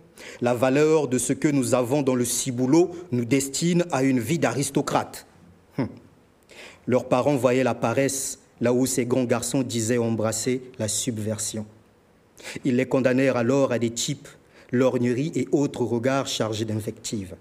La 0.42 0.56
valeur 0.56 1.08
de 1.08 1.20
ce 1.20 1.34
que 1.34 1.48
nous 1.48 1.76
avons 1.76 2.02
dans 2.02 2.16
le 2.16 2.26
ciboulot 2.26 2.90
nous 3.12 3.26
destine 3.26 3.86
à 3.92 4.02
une 4.02 4.20
vie 4.20 4.40
d'aristocrate. 4.40 5.28
Hum. 5.78 5.88
Leurs 6.88 7.08
parents 7.08 7.36
voyaient 7.36 7.64
la 7.64 7.76
paresse 7.76 8.40
là 8.60 8.74
où 8.74 8.88
ces 8.88 9.06
grands 9.06 9.26
garçons 9.26 9.62
disaient 9.62 10.00
embrasser 10.00 10.64
la 10.80 10.88
subversion. 10.88 11.68
Ils 12.64 12.76
les 12.76 12.86
condamnèrent 12.86 13.38
alors 13.38 13.72
à 13.72 13.80
des 13.80 13.92
types, 13.92 14.28
lorgneries 14.72 15.32
et 15.36 15.48
autres 15.52 15.84
regards 15.84 16.28
chargés 16.28 16.66
d'invectives. 16.66 17.36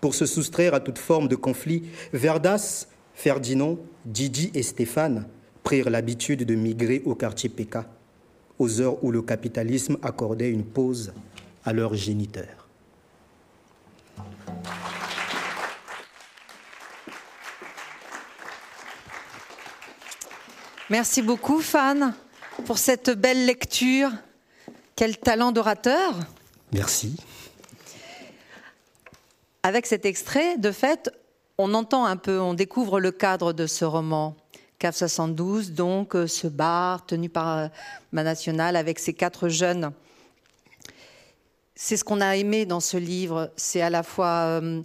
Pour 0.00 0.14
se 0.14 0.26
soustraire 0.26 0.74
à 0.74 0.80
toute 0.80 0.98
forme 0.98 1.28
de 1.28 1.36
conflit, 1.36 1.84
Verdas, 2.12 2.86
Ferdinand, 3.14 3.78
Didi 4.04 4.50
et 4.54 4.62
Stéphane 4.62 5.26
prirent 5.62 5.90
l'habitude 5.90 6.44
de 6.44 6.54
migrer 6.54 7.02
au 7.04 7.14
quartier 7.14 7.48
PK, 7.48 7.78
aux 8.58 8.80
heures 8.80 9.02
où 9.04 9.10
le 9.10 9.22
capitalisme 9.22 9.96
accordait 10.02 10.50
une 10.50 10.64
pause 10.64 11.12
à 11.64 11.72
leurs 11.72 11.94
géniteurs. 11.94 12.68
Merci 20.88 21.22
beaucoup, 21.22 21.60
Fan 21.60 22.14
pour 22.60 22.78
cette 22.78 23.10
belle 23.10 23.46
lecture. 23.46 24.10
Quel 24.96 25.18
talent 25.18 25.52
d'orateur. 25.52 26.14
Merci. 26.72 27.16
Avec 29.62 29.86
cet 29.86 30.04
extrait, 30.04 30.58
de 30.58 30.70
fait, 30.72 31.10
on 31.58 31.74
entend 31.74 32.04
un 32.04 32.16
peu, 32.16 32.40
on 32.40 32.54
découvre 32.54 33.00
le 33.00 33.10
cadre 33.10 33.52
de 33.52 33.66
ce 33.66 33.84
roman. 33.84 34.36
CAF 34.78 34.96
72, 34.96 35.72
donc 35.72 36.16
euh, 36.16 36.26
ce 36.26 36.46
bar 36.46 37.04
tenu 37.04 37.28
par 37.28 37.58
euh, 37.58 37.68
ma 38.12 38.22
nationale 38.22 38.76
avec 38.76 38.98
ses 38.98 39.12
quatre 39.12 39.48
jeunes. 39.48 39.92
C'est 41.74 41.98
ce 41.98 42.04
qu'on 42.04 42.20
a 42.20 42.36
aimé 42.36 42.64
dans 42.64 42.80
ce 42.80 42.96
livre. 42.96 43.50
C'est 43.56 43.82
à 43.82 43.90
la 43.90 44.02
fois 44.02 44.44
euh, 44.46 44.82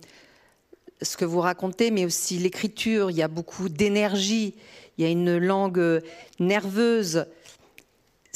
ce 1.02 1.16
que 1.16 1.26
vous 1.26 1.40
racontez, 1.40 1.92
mais 1.92 2.06
aussi 2.06 2.38
l'écriture. 2.38 3.10
Il 3.10 3.18
y 3.18 3.24
a 3.24 3.30
beaucoup 3.30 3.70
d'énergie. 3.70 4.56
Il 4.98 5.06
y 5.06 5.08
a 5.08 5.12
une 5.12 5.38
langue 5.38 6.02
nerveuse 6.40 7.26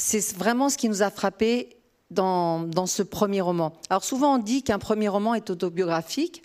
c'est 0.00 0.34
vraiment 0.36 0.70
ce 0.70 0.78
qui 0.78 0.88
nous 0.88 1.02
a 1.02 1.10
frappé 1.10 1.76
dans, 2.10 2.86
ce 2.86 3.02
premier 3.02 3.40
roman. 3.40 3.74
Alors 3.90 4.02
souvent 4.02 4.36
on 4.36 4.38
dit 4.38 4.62
qu'un 4.62 4.78
premier 4.78 5.08
roman 5.08 5.34
est 5.34 5.50
autobiographique. 5.50 6.42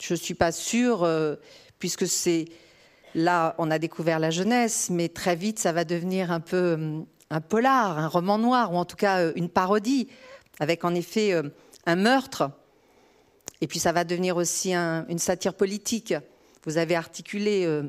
Je 0.00 0.12
ne 0.12 0.18
suis 0.18 0.34
pas 0.34 0.52
sûre, 0.52 1.04
euh, 1.04 1.36
puisque 1.78 2.06
c'est 2.06 2.46
là 3.14 3.54
on 3.58 3.70
a 3.70 3.78
découvert 3.78 4.18
la 4.18 4.30
jeunesse, 4.30 4.90
mais 4.90 5.08
très 5.08 5.36
vite 5.36 5.58
ça 5.60 5.72
va 5.72 5.84
devenir 5.84 6.32
un 6.32 6.40
peu 6.40 6.56
euh, 6.56 7.00
un 7.30 7.40
polar, 7.40 7.98
un 7.98 8.08
roman 8.08 8.38
noir, 8.38 8.72
ou 8.72 8.76
en 8.76 8.84
tout 8.84 8.96
cas 8.96 9.20
euh, 9.20 9.32
une 9.36 9.48
parodie, 9.48 10.08
avec 10.58 10.84
en 10.84 10.94
effet 10.94 11.40
un 11.86 11.96
meurtre. 11.96 12.50
Et 13.60 13.68
puis 13.68 13.78
ça 13.78 13.92
va 13.92 14.04
devenir 14.04 14.36
aussi 14.36 14.74
une 14.74 15.18
satire 15.18 15.54
politique. 15.54 16.12
Vous 16.64 16.76
avez 16.76 16.96
articulé 16.96 17.82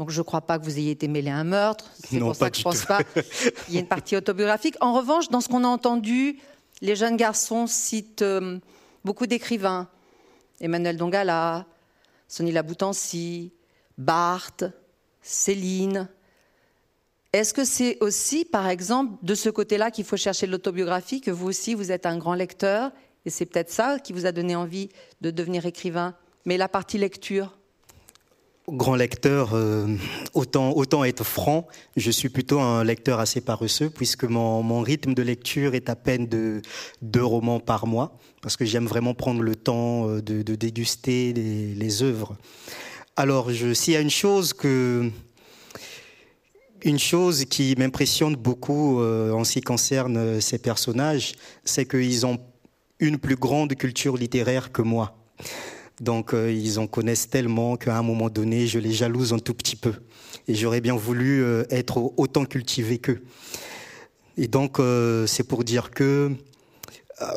donc 0.00 0.08
je 0.08 0.18
ne 0.18 0.24
crois 0.24 0.40
pas 0.40 0.58
que 0.58 0.64
vous 0.64 0.78
ayez 0.78 0.92
été 0.92 1.08
mêlé 1.08 1.28
à 1.28 1.36
un 1.36 1.44
meurtre. 1.44 1.84
C'est 2.08 2.20
pour 2.20 2.34
ça 2.34 2.48
que 2.48 2.56
je 2.56 2.62
ne 2.62 2.64
pense 2.64 2.86
pas 2.86 3.04
qu'il 3.04 3.74
y 3.74 3.76
ait 3.76 3.80
une 3.80 3.86
partie 3.86 4.16
autobiographique. 4.16 4.74
En 4.80 4.94
revanche, 4.94 5.28
dans 5.28 5.42
ce 5.42 5.48
qu'on 5.48 5.62
a 5.62 5.68
entendu, 5.68 6.38
les 6.80 6.96
jeunes 6.96 7.18
garçons 7.18 7.66
citent 7.66 8.22
euh, 8.22 8.58
beaucoup 9.04 9.26
d'écrivains. 9.26 9.90
Emmanuel 10.58 10.96
Dongala, 10.96 11.66
Sonny 12.28 12.50
Laboutancy, 12.50 13.52
Barthes, 13.98 14.64
Céline. 15.20 16.08
Est-ce 17.34 17.52
que 17.52 17.66
c'est 17.66 17.98
aussi, 18.00 18.46
par 18.46 18.68
exemple, 18.68 19.18
de 19.22 19.34
ce 19.34 19.50
côté-là 19.50 19.90
qu'il 19.90 20.06
faut 20.06 20.16
chercher 20.16 20.46
l'autobiographie, 20.46 21.20
que 21.20 21.30
vous 21.30 21.46
aussi, 21.46 21.74
vous 21.74 21.92
êtes 21.92 22.06
un 22.06 22.16
grand 22.16 22.32
lecteur, 22.32 22.90
et 23.26 23.30
c'est 23.30 23.44
peut-être 23.44 23.70
ça 23.70 23.98
qui 23.98 24.14
vous 24.14 24.24
a 24.24 24.32
donné 24.32 24.56
envie 24.56 24.88
de 25.20 25.30
devenir 25.30 25.66
écrivain 25.66 26.14
Mais 26.46 26.56
la 26.56 26.68
partie 26.68 26.96
lecture 26.96 27.58
grand 28.72 28.94
lecteur, 28.94 29.50
euh, 29.54 29.86
autant, 30.34 31.04
être 31.04 31.24
franc, 31.24 31.66
je 31.96 32.10
suis 32.10 32.28
plutôt 32.28 32.60
un 32.60 32.84
lecteur 32.84 33.20
assez 33.20 33.40
paresseux 33.40 33.90
puisque 33.90 34.24
mon, 34.24 34.80
rythme 34.80 35.14
de 35.14 35.22
lecture 35.22 35.74
est 35.74 35.88
à 35.88 35.96
peine 35.96 36.26
de 36.26 36.62
deux 37.02 37.24
romans 37.24 37.60
par 37.60 37.86
mois 37.86 38.18
parce 38.42 38.56
que 38.56 38.64
j'aime 38.64 38.86
vraiment 38.86 39.14
prendre 39.14 39.42
le 39.42 39.54
temps 39.54 40.08
euh, 40.08 40.22
de, 40.22 40.42
déguster 40.54 41.32
les, 41.32 41.74
les, 41.74 42.02
œuvres. 42.02 42.36
Alors, 43.16 43.50
s'il 43.74 43.94
y 43.94 43.96
a 43.96 44.00
une 44.00 44.10
chose 44.10 44.52
que 44.52 45.10
une 46.82 46.98
chose 46.98 47.44
qui 47.44 47.74
m'impressionne 47.76 48.36
beaucoup 48.36 49.00
euh, 49.00 49.32
en 49.32 49.44
ce 49.44 49.54
qui 49.54 49.60
concerne 49.60 50.40
ces 50.40 50.58
personnages, 50.58 51.34
c'est 51.64 51.86
qu'ils 51.86 52.24
ont 52.24 52.38
une 53.00 53.18
plus 53.18 53.36
grande 53.36 53.74
culture 53.74 54.16
littéraire 54.16 54.72
que 54.72 54.82
moi. 54.82 55.16
Donc 56.00 56.32
euh, 56.32 56.50
ils 56.50 56.78
en 56.78 56.86
connaissent 56.86 57.28
tellement 57.28 57.76
qu'à 57.76 57.96
un 57.96 58.02
moment 58.02 58.30
donné, 58.30 58.66
je 58.66 58.78
les 58.78 58.92
jalouse 58.92 59.32
un 59.34 59.38
tout 59.38 59.54
petit 59.54 59.76
peu. 59.76 59.92
Et 60.48 60.54
j'aurais 60.54 60.80
bien 60.80 60.96
voulu 60.96 61.42
euh, 61.42 61.64
être 61.70 62.12
autant 62.16 62.46
cultivé 62.46 62.98
qu'eux. 62.98 63.22
Et 64.38 64.48
donc 64.48 64.80
euh, 64.80 65.26
c'est 65.26 65.44
pour 65.44 65.62
dire 65.62 65.90
que 65.90 66.32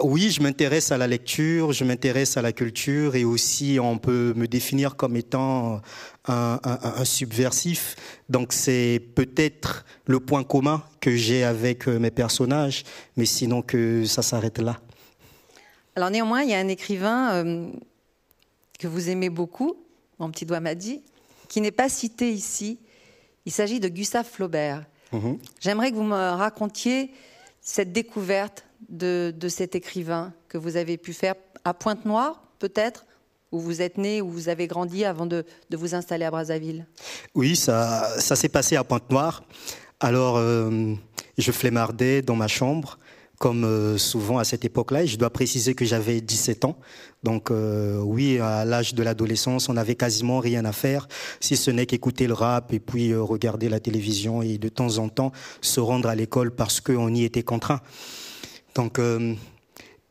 oui, 0.01 0.31
je 0.31 0.41
m'intéresse 0.41 0.93
à 0.93 0.97
la 0.97 1.07
lecture, 1.07 1.73
je 1.73 1.83
m'intéresse 1.83 2.37
à 2.37 2.41
la 2.41 2.53
culture 2.53 3.17
et 3.17 3.25
aussi 3.25 3.79
on 3.81 3.97
peut 3.97 4.33
me 4.33 4.47
définir 4.47 4.95
comme 4.95 5.17
étant 5.17 5.81
un, 6.25 6.57
un, 6.63 6.79
un 6.95 7.03
subversif. 7.03 7.97
Donc 8.29 8.53
c'est 8.53 9.01
peut-être 9.13 9.83
le 10.05 10.21
point 10.21 10.45
commun 10.45 10.81
que 11.01 11.13
j'ai 11.17 11.43
avec 11.43 11.87
mes 11.87 12.11
personnages, 12.11 12.85
mais 13.17 13.25
sinon 13.25 13.61
que 13.61 14.05
ça 14.05 14.21
s'arrête 14.21 14.59
là. 14.59 14.79
Alors 15.97 16.09
néanmoins, 16.11 16.43
il 16.43 16.51
y 16.51 16.53
a 16.53 16.59
un 16.59 16.69
écrivain 16.69 17.43
que 18.79 18.87
vous 18.87 19.09
aimez 19.09 19.29
beaucoup, 19.29 19.75
mon 20.19 20.31
petit 20.31 20.45
doigt 20.45 20.59
m'a 20.59 20.75
dit, 20.75 21.01
qui 21.47 21.61
n'est 21.61 21.71
pas 21.71 21.89
cité 21.89 22.31
ici. 22.31 22.79
Il 23.45 23.51
s'agit 23.51 23.79
de 23.79 23.87
Gustave 23.87 24.25
Flaubert. 24.25 24.85
Mhm. 25.11 25.37
J'aimerais 25.59 25.91
que 25.91 25.95
vous 25.95 26.03
me 26.03 26.15
racontiez 26.15 27.11
cette 27.61 27.91
découverte 27.91 28.65
de, 28.89 29.33
cet 29.47 29.75
écrivain 29.75 30.33
que 30.49 30.57
vous 30.57 30.75
avez 30.77 30.97
pu 30.97 31.13
faire 31.13 31.35
à 31.63 31.73
Pointe-Noire, 31.73 32.43
peut-être, 32.59 33.05
où 33.51 33.59
vous 33.59 33.81
êtes 33.81 33.97
né, 33.97 34.21
où 34.21 34.29
vous 34.29 34.49
avez 34.49 34.67
grandi 34.67 35.05
avant 35.05 35.25
de, 35.25 35.45
vous 35.71 35.95
installer 35.95 36.25
à 36.25 36.31
Brazzaville. 36.31 36.85
Oui, 37.35 37.55
ça, 37.55 38.19
ça 38.19 38.35
s'est 38.35 38.49
passé 38.49 38.75
à 38.75 38.83
Pointe-Noire. 38.83 39.43
Alors, 39.99 40.37
euh, 40.37 40.93
je 41.37 41.51
flémardais 41.51 42.21
dans 42.21 42.35
ma 42.35 42.47
chambre 42.47 42.97
comme 43.39 43.65
euh, 43.65 43.97
souvent 43.97 44.37
à 44.37 44.45
cette 44.45 44.63
époque-là. 44.63 45.03
Et 45.03 45.07
je 45.07 45.17
dois 45.17 45.29
préciser 45.29 45.75
que 45.75 45.85
j'avais 45.85 46.21
17 46.21 46.65
ans. 46.65 46.77
Donc 47.23 47.51
euh, 47.51 47.99
oui, 47.99 48.39
à 48.39 48.65
l'âge 48.65 48.93
de 48.93 49.03
l'adolescence, 49.03 49.69
on 49.69 49.73
n'avait 49.73 49.95
quasiment 49.95 50.39
rien 50.39 50.65
à 50.65 50.71
faire, 50.71 51.07
si 51.39 51.55
ce 51.55 51.71
n'est 51.71 51.85
qu'écouter 51.85 52.27
le 52.27 52.33
rap 52.33 52.73
et 52.73 52.79
puis 52.79 53.11
euh, 53.11 53.21
regarder 53.21 53.69
la 53.69 53.79
télévision 53.79 54.41
et 54.41 54.57
de 54.57 54.69
temps 54.69 54.97
en 54.97 55.09
temps 55.09 55.31
se 55.61 55.79
rendre 55.79 56.09
à 56.09 56.15
l'école 56.15 56.51
parce 56.51 56.81
qu'on 56.81 57.13
y 57.13 57.23
était 57.23 57.43
contraint. 57.43 57.81
Donc 58.75 58.99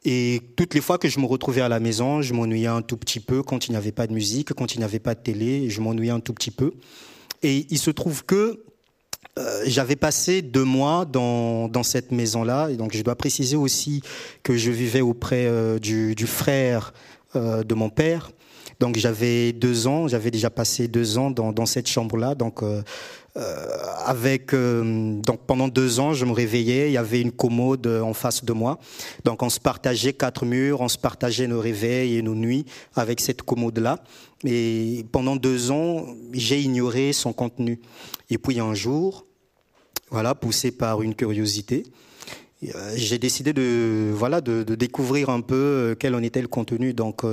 et 0.05 0.41
toutes 0.57 0.75
les 0.75 0.81
fois 0.81 0.99
que 0.99 1.09
je 1.09 1.21
me 1.21 1.27
retrouvais 1.27 1.61
à 1.61 1.69
la 1.69 1.79
maison, 1.79 2.23
je 2.23 2.35
m'ennuyais 2.35 2.67
un 2.67 2.83
tout 2.83 2.97
petit 2.97 3.21
peu 3.21 3.43
quand 3.43 3.69
il 3.69 3.73
n'y 3.73 3.77
avait 3.77 3.93
pas 3.93 4.09
de 4.09 4.13
musique, 4.13 4.53
quand 4.53 4.75
il 4.75 4.79
n'y 4.79 4.85
avait 4.85 4.99
pas 4.99 5.15
de 5.15 5.21
télé, 5.21 5.71
je 5.71 5.81
m'ennuyais 5.81 6.11
un 6.11 6.21
tout 6.21 6.35
petit 6.35 6.51
peu. 6.51 6.73
Et 7.43 7.67
il 7.71 7.79
se 7.79 7.91
trouve 7.91 8.25
que 8.25 8.65
euh, 9.39 9.63
j'avais 9.65 9.97
passé 9.97 10.43
deux 10.43 10.65
mois 10.65 11.07
dans, 11.07 11.69
dans 11.69 11.83
cette 11.83 12.13
maison-là, 12.13 12.69
et 12.71 12.77
donc 12.77 12.95
je 12.95 13.03
dois 13.03 13.17
préciser 13.17 13.57
aussi 13.57 14.03
que 14.43 14.57
je 14.57 14.71
vivais 14.71 15.01
auprès 15.01 15.47
euh, 15.47 15.79
du, 15.79 16.15
du, 16.15 16.27
frère 16.27 16.93
euh, 17.35 17.63
de 17.63 17.75
mon 17.75 17.89
père. 17.89 18.31
Donc 18.79 18.97
j'avais 18.97 19.53
deux 19.53 19.87
ans, 19.87 20.07
j'avais 20.07 20.31
déjà 20.31 20.51
passé 20.51 20.87
deux 20.87 21.17
ans 21.17 21.31
dans, 21.31 21.53
dans 21.53 21.67
cette 21.67 21.89
chambre-là. 21.89 22.35
Donc 22.35 22.63
euh, 22.63 22.83
avec 24.05 24.55
donc 24.55 25.47
pendant 25.47 25.69
deux 25.69 26.01
ans, 26.01 26.13
je 26.13 26.25
me 26.25 26.33
réveillais, 26.33 26.89
il 26.91 26.93
y 26.93 26.99
avait 26.99 27.21
une 27.21 27.33
commode 27.33 27.87
en 27.87 28.13
face 28.13 28.45
de 28.45 28.53
moi. 28.53 28.81
Donc 29.25 29.43
on 29.43 29.49
se 29.49 29.61
partageait 29.61 30.13
quatre 30.13 30.45
murs, 30.45 30.81
on 30.81 30.89
se 30.89 30.99
partageait 30.99 31.47
nos 31.47 31.61
réveils 31.61 32.17
et 32.17 32.23
nos 32.23 32.35
nuits 32.35 32.67
avec 32.97 33.21
cette 33.21 33.43
commode 33.43 33.79
là. 33.79 34.01
Et 34.45 35.05
pendant 35.13 35.37
deux 35.37 35.71
ans, 35.71 36.07
j'ai 36.33 36.61
ignoré 36.61 37.13
son 37.13 37.33
contenu. 37.33 37.81
Et 38.31 38.39
puis 38.39 38.59
un 38.61 38.75
jour, 38.75 39.27
voilà, 40.11 40.35
poussé 40.35 40.73
par 40.73 41.03
une 41.03 41.15
curiosité, 41.15 41.85
euh, 42.65 42.93
j'ai 42.97 43.19
décidé 43.19 43.53
de 43.53 44.11
voilà 44.15 44.41
de, 44.41 44.63
de, 44.63 44.75
découvrir 44.75 45.31
un 45.31 45.41
peu 45.41 45.97
quel 45.99 46.15
en 46.15 46.23
était 46.23 46.43
le 46.43 46.49
contenu. 46.49 46.95
Donc 46.95 47.25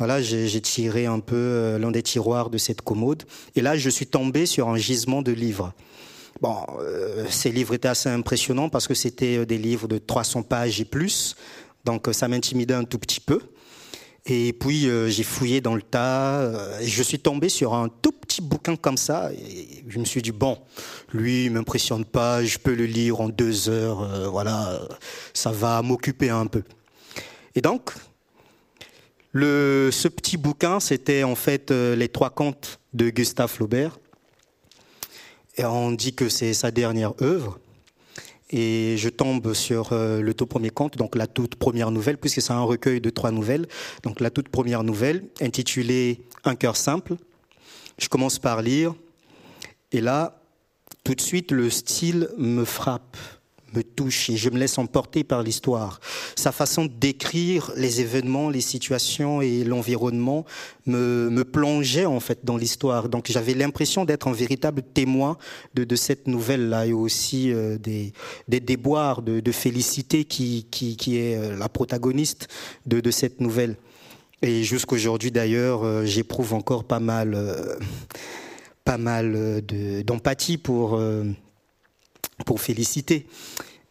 voilà, 0.00 0.22
j'ai 0.22 0.60
tiré 0.62 1.04
un 1.04 1.20
peu 1.20 1.36
euh, 1.36 1.78
l'un 1.78 1.90
des 1.90 2.02
tiroirs 2.02 2.48
de 2.48 2.56
cette 2.56 2.80
commode. 2.80 3.24
Et 3.54 3.60
là, 3.60 3.76
je 3.76 3.90
suis 3.90 4.06
tombé 4.06 4.46
sur 4.46 4.70
un 4.70 4.78
gisement 4.78 5.20
de 5.20 5.30
livres. 5.30 5.74
Bon, 6.40 6.56
euh, 6.80 7.26
ces 7.28 7.52
livres 7.52 7.74
étaient 7.74 7.86
assez 7.86 8.08
impressionnants 8.08 8.70
parce 8.70 8.88
que 8.88 8.94
c'était 8.94 9.36
euh, 9.36 9.44
des 9.44 9.58
livres 9.58 9.88
de 9.88 9.98
300 9.98 10.44
pages 10.44 10.80
et 10.80 10.86
plus. 10.86 11.36
Donc, 11.84 12.08
ça 12.12 12.28
m'intimidait 12.28 12.72
un 12.72 12.84
tout 12.84 12.98
petit 12.98 13.20
peu. 13.20 13.40
Et 14.30 14.52
puis, 14.52 14.88
j'ai 15.08 15.22
fouillé 15.24 15.60
dans 15.60 15.74
le 15.74 15.82
tas. 15.82 16.78
et 16.80 16.86
je 16.86 17.02
suis 17.02 17.18
tombé 17.18 17.48
sur 17.48 17.74
un 17.74 17.88
tout 17.88 18.12
petit 18.12 18.40
bouquin 18.40 18.76
comme 18.76 18.96
ça. 18.96 19.32
Et 19.32 19.84
je 19.88 19.98
me 19.98 20.04
suis 20.04 20.22
dit, 20.22 20.30
bon, 20.32 20.58
lui, 21.12 21.46
il 21.46 21.50
m'impressionne 21.50 22.04
pas. 22.04 22.44
Je 22.44 22.58
peux 22.58 22.74
le 22.74 22.86
lire 22.86 23.20
en 23.20 23.28
deux 23.28 23.68
heures. 23.68 24.30
voilà, 24.30 24.80
ça 25.34 25.50
va 25.50 25.82
m'occuper 25.82 26.30
un 26.30 26.46
peu. 26.46 26.62
Et 27.56 27.60
donc, 27.60 27.90
ce 29.34 30.08
petit 30.08 30.36
bouquin, 30.36 30.80
c'était 30.80 31.22
en 31.22 31.34
fait 31.34 31.70
euh, 31.70 31.96
les 31.96 32.08
trois 32.08 32.30
contes 32.30 32.80
de 32.92 33.10
Gustave 33.10 33.50
Flaubert. 33.50 33.98
Et 35.56 35.64
on 35.64 35.92
dit 35.92 36.14
que 36.14 36.28
c'est 36.28 36.54
sa 36.54 36.70
dernière 36.70 37.12
œuvre. 37.20 37.58
Et 38.50 38.96
je 38.96 39.08
tombe 39.08 39.52
sur 39.54 39.92
euh, 39.92 40.20
le 40.20 40.34
tout 40.34 40.46
premier 40.46 40.70
conte, 40.70 40.96
donc 40.96 41.14
la 41.14 41.26
toute 41.26 41.54
première 41.54 41.90
nouvelle, 41.90 42.18
puisque 42.18 42.42
c'est 42.42 42.52
un 42.52 42.62
recueil 42.62 43.00
de 43.00 43.10
trois 43.10 43.30
nouvelles. 43.30 43.66
Donc 44.02 44.20
la 44.20 44.30
toute 44.30 44.48
première 44.48 44.82
nouvelle, 44.82 45.24
intitulée 45.40 46.20
Un 46.44 46.56
cœur 46.56 46.76
simple. 46.76 47.14
Je 47.98 48.08
commence 48.08 48.38
par 48.38 48.62
lire. 48.62 48.94
Et 49.92 50.00
là, 50.00 50.42
tout 51.04 51.14
de 51.14 51.20
suite, 51.20 51.52
le 51.52 51.70
style 51.70 52.28
me 52.38 52.64
frappe 52.64 53.16
me 53.74 53.82
touche 53.82 54.30
et 54.30 54.36
je 54.36 54.50
me 54.50 54.58
laisse 54.58 54.78
emporter 54.78 55.24
par 55.24 55.42
l'histoire. 55.42 56.00
Sa 56.36 56.52
façon 56.52 56.86
d'écrire 56.86 57.72
les 57.76 58.00
événements, 58.00 58.50
les 58.50 58.60
situations 58.60 59.40
et 59.42 59.64
l'environnement 59.64 60.44
me, 60.86 61.28
me 61.30 61.44
plongeait 61.44 62.06
en 62.06 62.20
fait 62.20 62.40
dans 62.44 62.56
l'histoire. 62.56 63.08
Donc 63.08 63.26
j'avais 63.30 63.54
l'impression 63.54 64.04
d'être 64.04 64.28
un 64.28 64.32
véritable 64.32 64.82
témoin 64.82 65.36
de, 65.74 65.84
de 65.84 65.96
cette 65.96 66.26
nouvelle-là 66.26 66.86
et 66.86 66.92
aussi 66.92 67.52
euh, 67.52 67.78
des, 67.78 68.12
des 68.48 68.60
déboires 68.60 69.22
de, 69.22 69.40
de 69.40 69.52
Félicité 69.52 70.24
qui, 70.24 70.66
qui, 70.70 70.96
qui 70.96 71.18
est 71.18 71.36
euh, 71.36 71.56
la 71.56 71.68
protagoniste 71.68 72.48
de, 72.86 73.00
de 73.00 73.10
cette 73.10 73.40
nouvelle. 73.40 73.76
Et 74.42 74.62
jusqu'aujourd'hui 74.62 75.30
d'ailleurs, 75.30 75.84
euh, 75.84 76.04
j'éprouve 76.04 76.54
encore 76.54 76.84
pas 76.84 77.00
mal, 77.00 77.36
pas 78.84 78.98
mal 78.98 79.62
d'empathie 80.04 80.56
pour 80.56 80.98
pour 82.44 82.60
féliciter. 82.60 83.26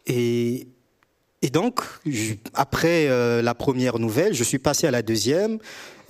Et, 0.06 0.66
et 1.42 1.48
donc, 1.48 1.80
après 2.52 3.08
euh, 3.08 3.40
la 3.40 3.54
première 3.54 3.98
nouvelle, 3.98 4.34
je 4.34 4.44
suis 4.44 4.58
passé 4.58 4.86
à 4.86 4.90
la 4.90 5.00
deuxième. 5.00 5.58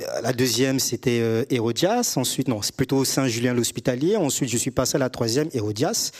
Euh, 0.01 0.21
la 0.23 0.33
deuxième, 0.33 0.81
c'était 0.81 1.21
euh, 1.21 1.45
Hérodias. 1.51 2.15
Ensuite, 2.17 2.49
non, 2.49 2.63
c'est 2.63 2.75
plutôt 2.75 3.05
Saint-Julien 3.05 3.55
l'Hospitalier. 3.55 4.17
Ensuite, 4.17 4.51
je 4.51 4.57
suis 4.57 4.73
passé 4.73 4.97
à 4.97 4.99
la 4.99 5.09
troisième, 5.09 5.49
Hérodias. 5.53 6.11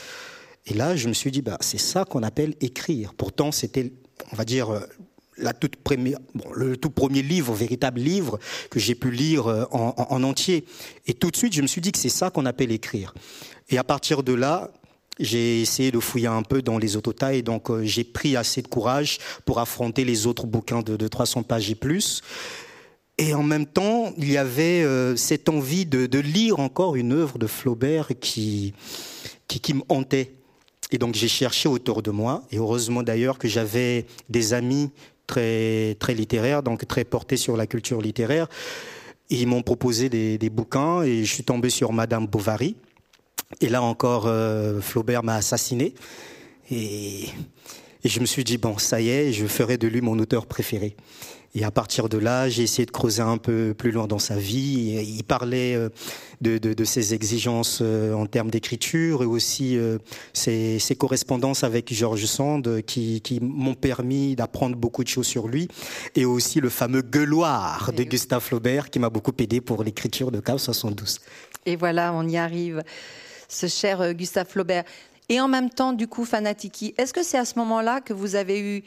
Et 0.65 0.73
là, 0.73 0.95
je 0.95 1.09
me 1.09 1.13
suis 1.13 1.29
dit, 1.29 1.41
bah, 1.41 1.57
c'est 1.59 1.79
ça 1.79 2.05
qu'on 2.05 2.23
appelle 2.23 2.55
écrire. 2.61 3.13
Pourtant, 3.13 3.51
c'était, 3.51 3.91
on 4.31 4.35
va 4.37 4.45
dire, 4.45 4.69
la 5.37 5.53
toute 5.53 5.75
première, 5.75 6.19
le 6.53 6.77
tout 6.77 6.91
premier 6.91 7.23
livre, 7.23 7.53
véritable 7.53 7.99
livre 7.99 8.39
que 8.69 8.79
j'ai 8.79 8.95
pu 8.95 9.11
lire 9.11 9.47
en, 9.71 10.23
entier. 10.23 10.65
Et 11.07 11.15
tout 11.15 11.31
de 11.31 11.35
suite, 11.35 11.53
je 11.53 11.63
me 11.63 11.67
suis 11.67 11.81
dit 11.81 11.91
que 11.91 11.97
c'est 11.97 12.09
ça 12.09 12.29
qu'on 12.29 12.45
appelle 12.45 12.71
écrire. 12.71 13.15
Et 13.69 13.79
à 13.79 13.83
partir 13.83 14.21
de 14.21 14.33
là, 14.33 14.71
j'ai 15.19 15.61
essayé 15.61 15.91
de 15.91 15.99
fouiller 15.99 16.27
un 16.27 16.43
peu 16.43 16.61
dans 16.61 16.77
les 16.77 16.95
autotas 16.95 17.33
et 17.33 17.41
donc 17.41 17.69
euh, 17.69 17.83
j'ai 17.83 18.03
pris 18.03 18.35
assez 18.35 18.61
de 18.61 18.67
courage 18.67 19.19
pour 19.45 19.59
affronter 19.59 20.05
les 20.05 20.25
autres 20.25 20.47
bouquins 20.47 20.81
de, 20.81 20.95
de 20.95 21.07
300 21.07 21.43
pages 21.43 21.69
et 21.69 21.75
plus. 21.75 22.21
Et 23.17 23.35
en 23.35 23.43
même 23.43 23.67
temps, 23.67 24.13
il 24.17 24.31
y 24.31 24.37
avait 24.37 24.81
euh, 24.81 25.15
cette 25.15 25.47
envie 25.47 25.85
de, 25.85 26.19
lire 26.19 26.59
encore 26.59 26.95
une 26.95 27.11
œuvre 27.11 27.37
de 27.37 27.45
Flaubert 27.45 28.09
qui, 28.19 28.73
qui, 29.47 29.73
me 29.73 29.83
hantait. 29.89 30.33
Et 30.91 30.97
donc 30.97 31.13
j'ai 31.13 31.27
cherché 31.27 31.69
autour 31.69 32.01
de 32.01 32.09
moi, 32.09 32.43
et 32.51 32.57
heureusement 32.57 33.03
d'ailleurs 33.03 33.37
que 33.37 33.47
j'avais 33.47 34.07
des 34.29 34.53
amis 34.53 34.89
très, 35.27 35.95
très 35.99 36.15
littéraires, 36.15 36.63
donc 36.63 36.87
très 36.87 37.03
portés 37.03 37.37
sur 37.37 37.55
la 37.55 37.67
culture 37.67 38.01
littéraire. 38.01 38.47
Ils 39.29 39.47
m'ont 39.47 39.61
proposé 39.61 40.09
des, 40.09 40.39
des 40.39 40.49
bouquins, 40.49 41.03
et 41.03 41.23
je 41.23 41.31
suis 41.31 41.43
tombé 41.43 41.69
sur 41.69 41.93
Madame 41.93 42.25
Bovary, 42.25 42.75
et 43.59 43.69
là 43.69 43.81
encore, 43.81 44.25
euh, 44.27 44.79
Flaubert 44.81 45.23
m'a 45.23 45.35
assassiné. 45.35 45.93
Et, 46.69 47.25
et, 48.03 48.09
je 48.09 48.19
me 48.19 48.25
suis 48.25 48.43
dit, 48.43 48.57
bon, 48.57 48.77
ça 48.77 49.01
y 49.01 49.09
est, 49.09 49.33
je 49.33 49.45
ferai 49.45 49.77
de 49.77 49.87
lui 49.87 50.01
mon 50.01 50.17
auteur 50.19 50.45
préféré. 50.45 50.95
Et 51.53 51.65
à 51.65 51.71
partir 51.71 52.07
de 52.07 52.17
là, 52.17 52.47
j'ai 52.47 52.63
essayé 52.63 52.85
de 52.85 52.91
creuser 52.91 53.21
un 53.21 53.37
peu 53.37 53.73
plus 53.77 53.91
loin 53.91 54.07
dans 54.07 54.19
sa 54.19 54.37
vie. 54.37 55.03
Il 55.05 55.23
parlait 55.25 55.75
euh, 55.75 55.89
de, 56.39 56.57
de, 56.57 56.73
de 56.73 56.83
ses 56.85 57.13
exigences 57.13 57.79
euh, 57.81 58.13
en 58.13 58.25
termes 58.25 58.49
d'écriture 58.49 59.21
et 59.21 59.25
aussi 59.25 59.77
ses, 60.31 60.79
ses, 60.79 60.95
correspondances 60.95 61.65
avec 61.65 61.93
Georges 61.93 62.25
Sand 62.25 62.81
qui, 62.83 63.19
qui 63.19 63.41
m'ont 63.41 63.73
permis 63.73 64.37
d'apprendre 64.37 64.77
beaucoup 64.77 65.03
de 65.03 65.09
choses 65.09 65.27
sur 65.27 65.49
lui. 65.49 65.67
Et 66.15 66.23
aussi 66.23 66.61
le 66.61 66.69
fameux 66.69 67.01
gueuloir 67.01 67.91
de 67.91 68.03
Gustave 68.03 68.41
Flaubert 68.41 68.89
qui 68.89 68.99
m'a 68.99 69.09
beaucoup 69.09 69.33
aidé 69.37 69.59
pour 69.59 69.83
l'écriture 69.83 70.31
de 70.31 70.39
Chaos 70.39 70.57
72. 70.57 71.19
Et 71.65 71.75
voilà, 71.75 72.13
on 72.13 72.27
y 72.27 72.37
arrive 72.37 72.81
ce 73.51 73.67
cher 73.67 74.01
euh, 74.01 74.13
Gustave 74.13 74.47
Flaubert. 74.47 74.83
Et 75.29 75.39
en 75.39 75.47
même 75.47 75.69
temps, 75.69 75.93
du 75.93 76.07
coup, 76.07 76.25
Fanatiki, 76.25 76.93
est-ce 76.97 77.13
que 77.13 77.23
c'est 77.23 77.37
à 77.37 77.45
ce 77.45 77.57
moment-là 77.59 78.01
que 78.01 78.13
vous 78.13 78.35
avez 78.35 78.59
eu 78.59 78.83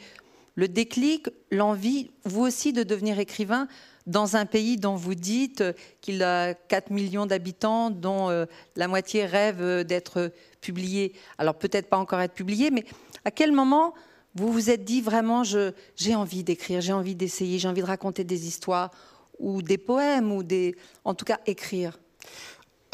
le 0.55 0.67
déclic, 0.67 1.27
l'envie, 1.51 2.11
vous 2.23 2.41
aussi, 2.41 2.73
de 2.73 2.83
devenir 2.83 3.19
écrivain 3.19 3.67
dans 4.07 4.35
un 4.35 4.45
pays 4.45 4.77
dont 4.77 4.95
vous 4.95 5.15
dites 5.15 5.63
qu'il 6.01 6.21
a 6.23 6.53
4 6.53 6.91
millions 6.91 7.25
d'habitants, 7.25 7.89
dont 7.89 8.29
euh, 8.29 8.45
la 8.75 8.87
moitié 8.87 9.25
rêve 9.25 9.83
d'être 9.83 10.31
publié? 10.61 11.13
Alors 11.37 11.55
peut-être 11.55 11.89
pas 11.89 11.97
encore 11.97 12.21
être 12.21 12.33
publié, 12.33 12.71
mais 12.71 12.85
à 13.25 13.31
quel 13.31 13.51
moment 13.51 13.93
vous 14.35 14.51
vous 14.51 14.69
êtes 14.69 14.83
dit 14.83 15.01
vraiment, 15.01 15.43
j'ai 15.43 16.15
envie 16.15 16.43
d'écrire, 16.43 16.81
j'ai 16.81 16.93
envie 16.93 17.15
d'essayer, 17.15 17.57
j'ai 17.57 17.67
envie 17.67 17.81
de 17.81 17.87
raconter 17.87 18.23
des 18.23 18.47
histoires 18.47 18.91
ou 19.39 19.61
des 19.61 19.77
poèmes 19.77 20.31
ou 20.31 20.43
des, 20.43 20.75
en 21.05 21.15
tout 21.15 21.25
cas 21.25 21.39
écrire? 21.45 21.97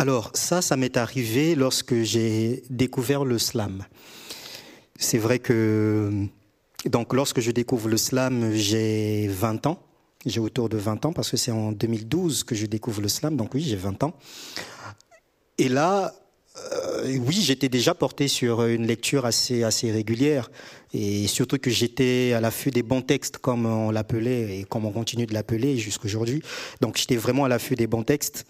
Alors 0.01 0.31
ça, 0.33 0.63
ça 0.63 0.77
m'est 0.77 0.97
arrivé 0.97 1.53
lorsque 1.53 2.01
j'ai 2.01 2.63
découvert 2.71 3.23
le 3.23 3.37
slam. 3.37 3.85
C'est 4.97 5.19
vrai 5.19 5.37
que 5.37 6.25
donc 6.85 7.13
lorsque 7.13 7.39
je 7.39 7.51
découvre 7.51 7.87
le 7.87 7.97
slam, 7.97 8.51
j'ai 8.51 9.27
20 9.27 9.67
ans. 9.67 9.79
J'ai 10.25 10.39
autour 10.39 10.69
de 10.69 10.77
20 10.77 11.05
ans 11.05 11.13
parce 11.13 11.29
que 11.29 11.37
c'est 11.37 11.51
en 11.51 11.71
2012 11.71 12.43
que 12.45 12.55
je 12.55 12.65
découvre 12.65 12.99
le 12.99 13.07
slam, 13.09 13.37
donc 13.37 13.53
oui, 13.53 13.61
j'ai 13.61 13.75
20 13.75 14.01
ans. 14.03 14.15
Et 15.59 15.69
là, 15.69 16.15
euh, 16.73 17.19
oui, 17.19 17.39
j'étais 17.39 17.69
déjà 17.69 17.93
porté 17.93 18.27
sur 18.27 18.65
une 18.65 18.87
lecture 18.87 19.27
assez 19.27 19.61
assez 19.61 19.91
régulière 19.91 20.49
et 20.95 21.27
surtout 21.27 21.59
que 21.59 21.69
j'étais 21.69 22.33
à 22.35 22.41
l'affût 22.41 22.71
des 22.71 22.81
bons 22.81 23.03
textes 23.03 23.37
comme 23.37 23.67
on 23.67 23.91
l'appelait 23.91 24.61
et 24.61 24.63
comme 24.63 24.85
on 24.85 24.91
continue 24.91 25.27
de 25.27 25.35
l'appeler 25.35 25.77
jusqu'aujourd'hui. 25.77 26.41
Donc 26.81 26.97
j'étais 26.97 27.17
vraiment 27.17 27.45
à 27.45 27.49
l'affût 27.49 27.75
des 27.75 27.85
bons 27.85 28.03
textes. 28.03 28.47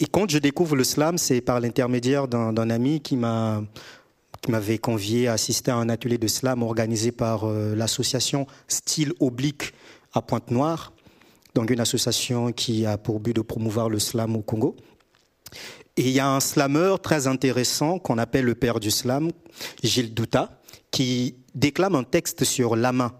Et 0.00 0.06
quand 0.06 0.30
je 0.30 0.38
découvre 0.38 0.76
le 0.76 0.84
slam, 0.84 1.18
c'est 1.18 1.40
par 1.40 1.60
l'intermédiaire 1.60 2.28
d'un 2.28 2.70
ami 2.70 3.00
qui 3.00 3.16
m'a 3.16 3.62
qui 4.40 4.52
m'avait 4.52 4.78
convié 4.78 5.26
à 5.26 5.32
assister 5.32 5.72
à 5.72 5.76
un 5.76 5.88
atelier 5.88 6.18
de 6.18 6.28
slam 6.28 6.62
organisé 6.62 7.10
par 7.10 7.44
euh, 7.44 7.74
l'association 7.74 8.46
Style 8.68 9.12
Oblique 9.18 9.74
à 10.12 10.22
Pointe-Noire, 10.22 10.92
donc 11.54 11.70
une 11.70 11.80
association 11.80 12.52
qui 12.52 12.86
a 12.86 12.98
pour 12.98 13.18
but 13.18 13.34
de 13.34 13.40
promouvoir 13.40 13.88
le 13.88 13.98
slam 13.98 14.36
au 14.36 14.42
Congo. 14.42 14.76
Et 15.96 16.02
il 16.02 16.10
y 16.10 16.20
a 16.20 16.28
un 16.28 16.40
slameur 16.40 17.00
très 17.00 17.26
intéressant 17.26 17.98
qu'on 17.98 18.18
appelle 18.18 18.44
le 18.44 18.54
père 18.54 18.78
du 18.78 18.92
slam, 18.92 19.30
Gilles 19.82 20.14
Douta, 20.14 20.60
qui 20.92 21.34
déclame 21.54 21.96
un 21.96 22.04
texte 22.04 22.44
sur 22.44 22.76
la 22.76 22.92
main. 22.92 23.12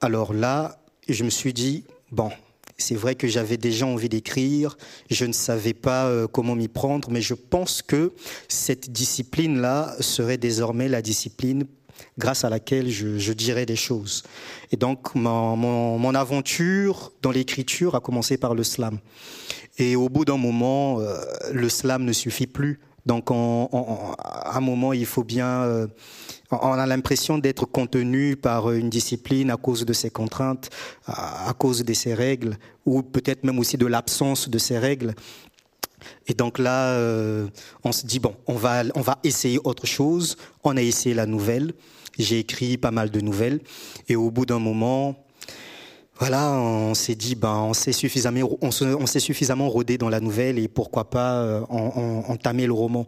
Alors 0.00 0.34
là, 0.34 0.80
je 1.08 1.22
me 1.22 1.30
suis 1.30 1.52
dit, 1.52 1.84
bon, 2.10 2.30
c'est 2.78 2.94
vrai 2.94 3.16
que 3.16 3.26
j'avais 3.26 3.56
déjà 3.56 3.86
envie 3.86 4.08
d'écrire, 4.08 4.78
je 5.10 5.24
ne 5.24 5.32
savais 5.32 5.74
pas 5.74 6.06
euh, 6.06 6.26
comment 6.28 6.54
m'y 6.54 6.68
prendre, 6.68 7.10
mais 7.10 7.20
je 7.20 7.34
pense 7.34 7.82
que 7.82 8.12
cette 8.46 8.90
discipline-là 8.90 9.96
serait 10.00 10.38
désormais 10.38 10.88
la 10.88 11.02
discipline 11.02 11.64
grâce 12.16 12.44
à 12.44 12.50
laquelle 12.50 12.88
je, 12.88 13.18
je 13.18 13.32
dirais 13.32 13.66
des 13.66 13.76
choses. 13.76 14.22
Et 14.70 14.76
donc 14.76 15.14
mon, 15.16 15.56
mon, 15.56 15.98
mon 15.98 16.14
aventure 16.14 17.12
dans 17.20 17.32
l'écriture 17.32 17.96
a 17.96 18.00
commencé 18.00 18.38
par 18.38 18.54
le 18.54 18.62
slam. 18.62 18.98
Et 19.78 19.96
au 19.96 20.08
bout 20.08 20.24
d'un 20.24 20.36
moment, 20.36 21.00
euh, 21.00 21.16
le 21.52 21.68
slam 21.68 22.04
ne 22.04 22.12
suffit 22.12 22.46
plus 22.46 22.80
Donc, 23.06 23.30
à 23.30 24.56
un 24.56 24.60
moment, 24.60 24.92
il 24.92 25.06
faut 25.06 25.24
bien. 25.24 25.62
Euh, 25.62 25.86
on 26.50 26.72
a 26.72 26.86
l'impression 26.86 27.38
d'être 27.38 27.66
contenu 27.66 28.36
par 28.36 28.72
une 28.72 28.88
discipline 28.88 29.50
à 29.50 29.56
cause 29.56 29.84
de 29.84 29.92
ses 29.92 30.10
contraintes, 30.10 30.70
à 31.06 31.52
cause 31.58 31.84
de 31.84 31.92
ses 31.92 32.14
règles, 32.14 32.56
ou 32.86 33.02
peut-être 33.02 33.44
même 33.44 33.58
aussi 33.58 33.76
de 33.76 33.86
l'absence 33.86 34.48
de 34.48 34.58
ses 34.58 34.78
règles. 34.78 35.14
Et 36.26 36.34
donc 36.34 36.58
là, 36.58 36.90
euh, 36.90 37.48
on 37.84 37.92
se 37.92 38.06
dit 38.06 38.18
bon, 38.18 38.34
on 38.46 38.54
va, 38.54 38.84
on 38.94 39.00
va 39.00 39.18
essayer 39.24 39.58
autre 39.64 39.86
chose. 39.86 40.36
On 40.64 40.76
a 40.76 40.82
essayé 40.82 41.14
la 41.14 41.26
nouvelle. 41.26 41.72
J'ai 42.18 42.38
écrit 42.38 42.78
pas 42.78 42.90
mal 42.90 43.10
de 43.10 43.20
nouvelles, 43.20 43.60
et 44.08 44.16
au 44.16 44.30
bout 44.32 44.44
d'un 44.44 44.58
moment, 44.58 45.24
voilà, 46.18 46.50
on 46.50 46.94
s'est 46.94 47.14
dit, 47.14 47.36
ben, 47.36 47.54
on 47.54 47.74
s'est 47.74 47.92
suffisamment, 47.92 48.58
on, 48.60 49.06
s'est 49.06 49.20
suffisamment 49.20 49.68
rodé 49.68 49.98
dans 49.98 50.08
la 50.08 50.18
nouvelle 50.18 50.58
et 50.58 50.66
pourquoi 50.66 51.10
pas 51.10 51.34
euh, 51.34 51.60
entamer 51.68 52.66
le 52.66 52.72
roman. 52.72 53.06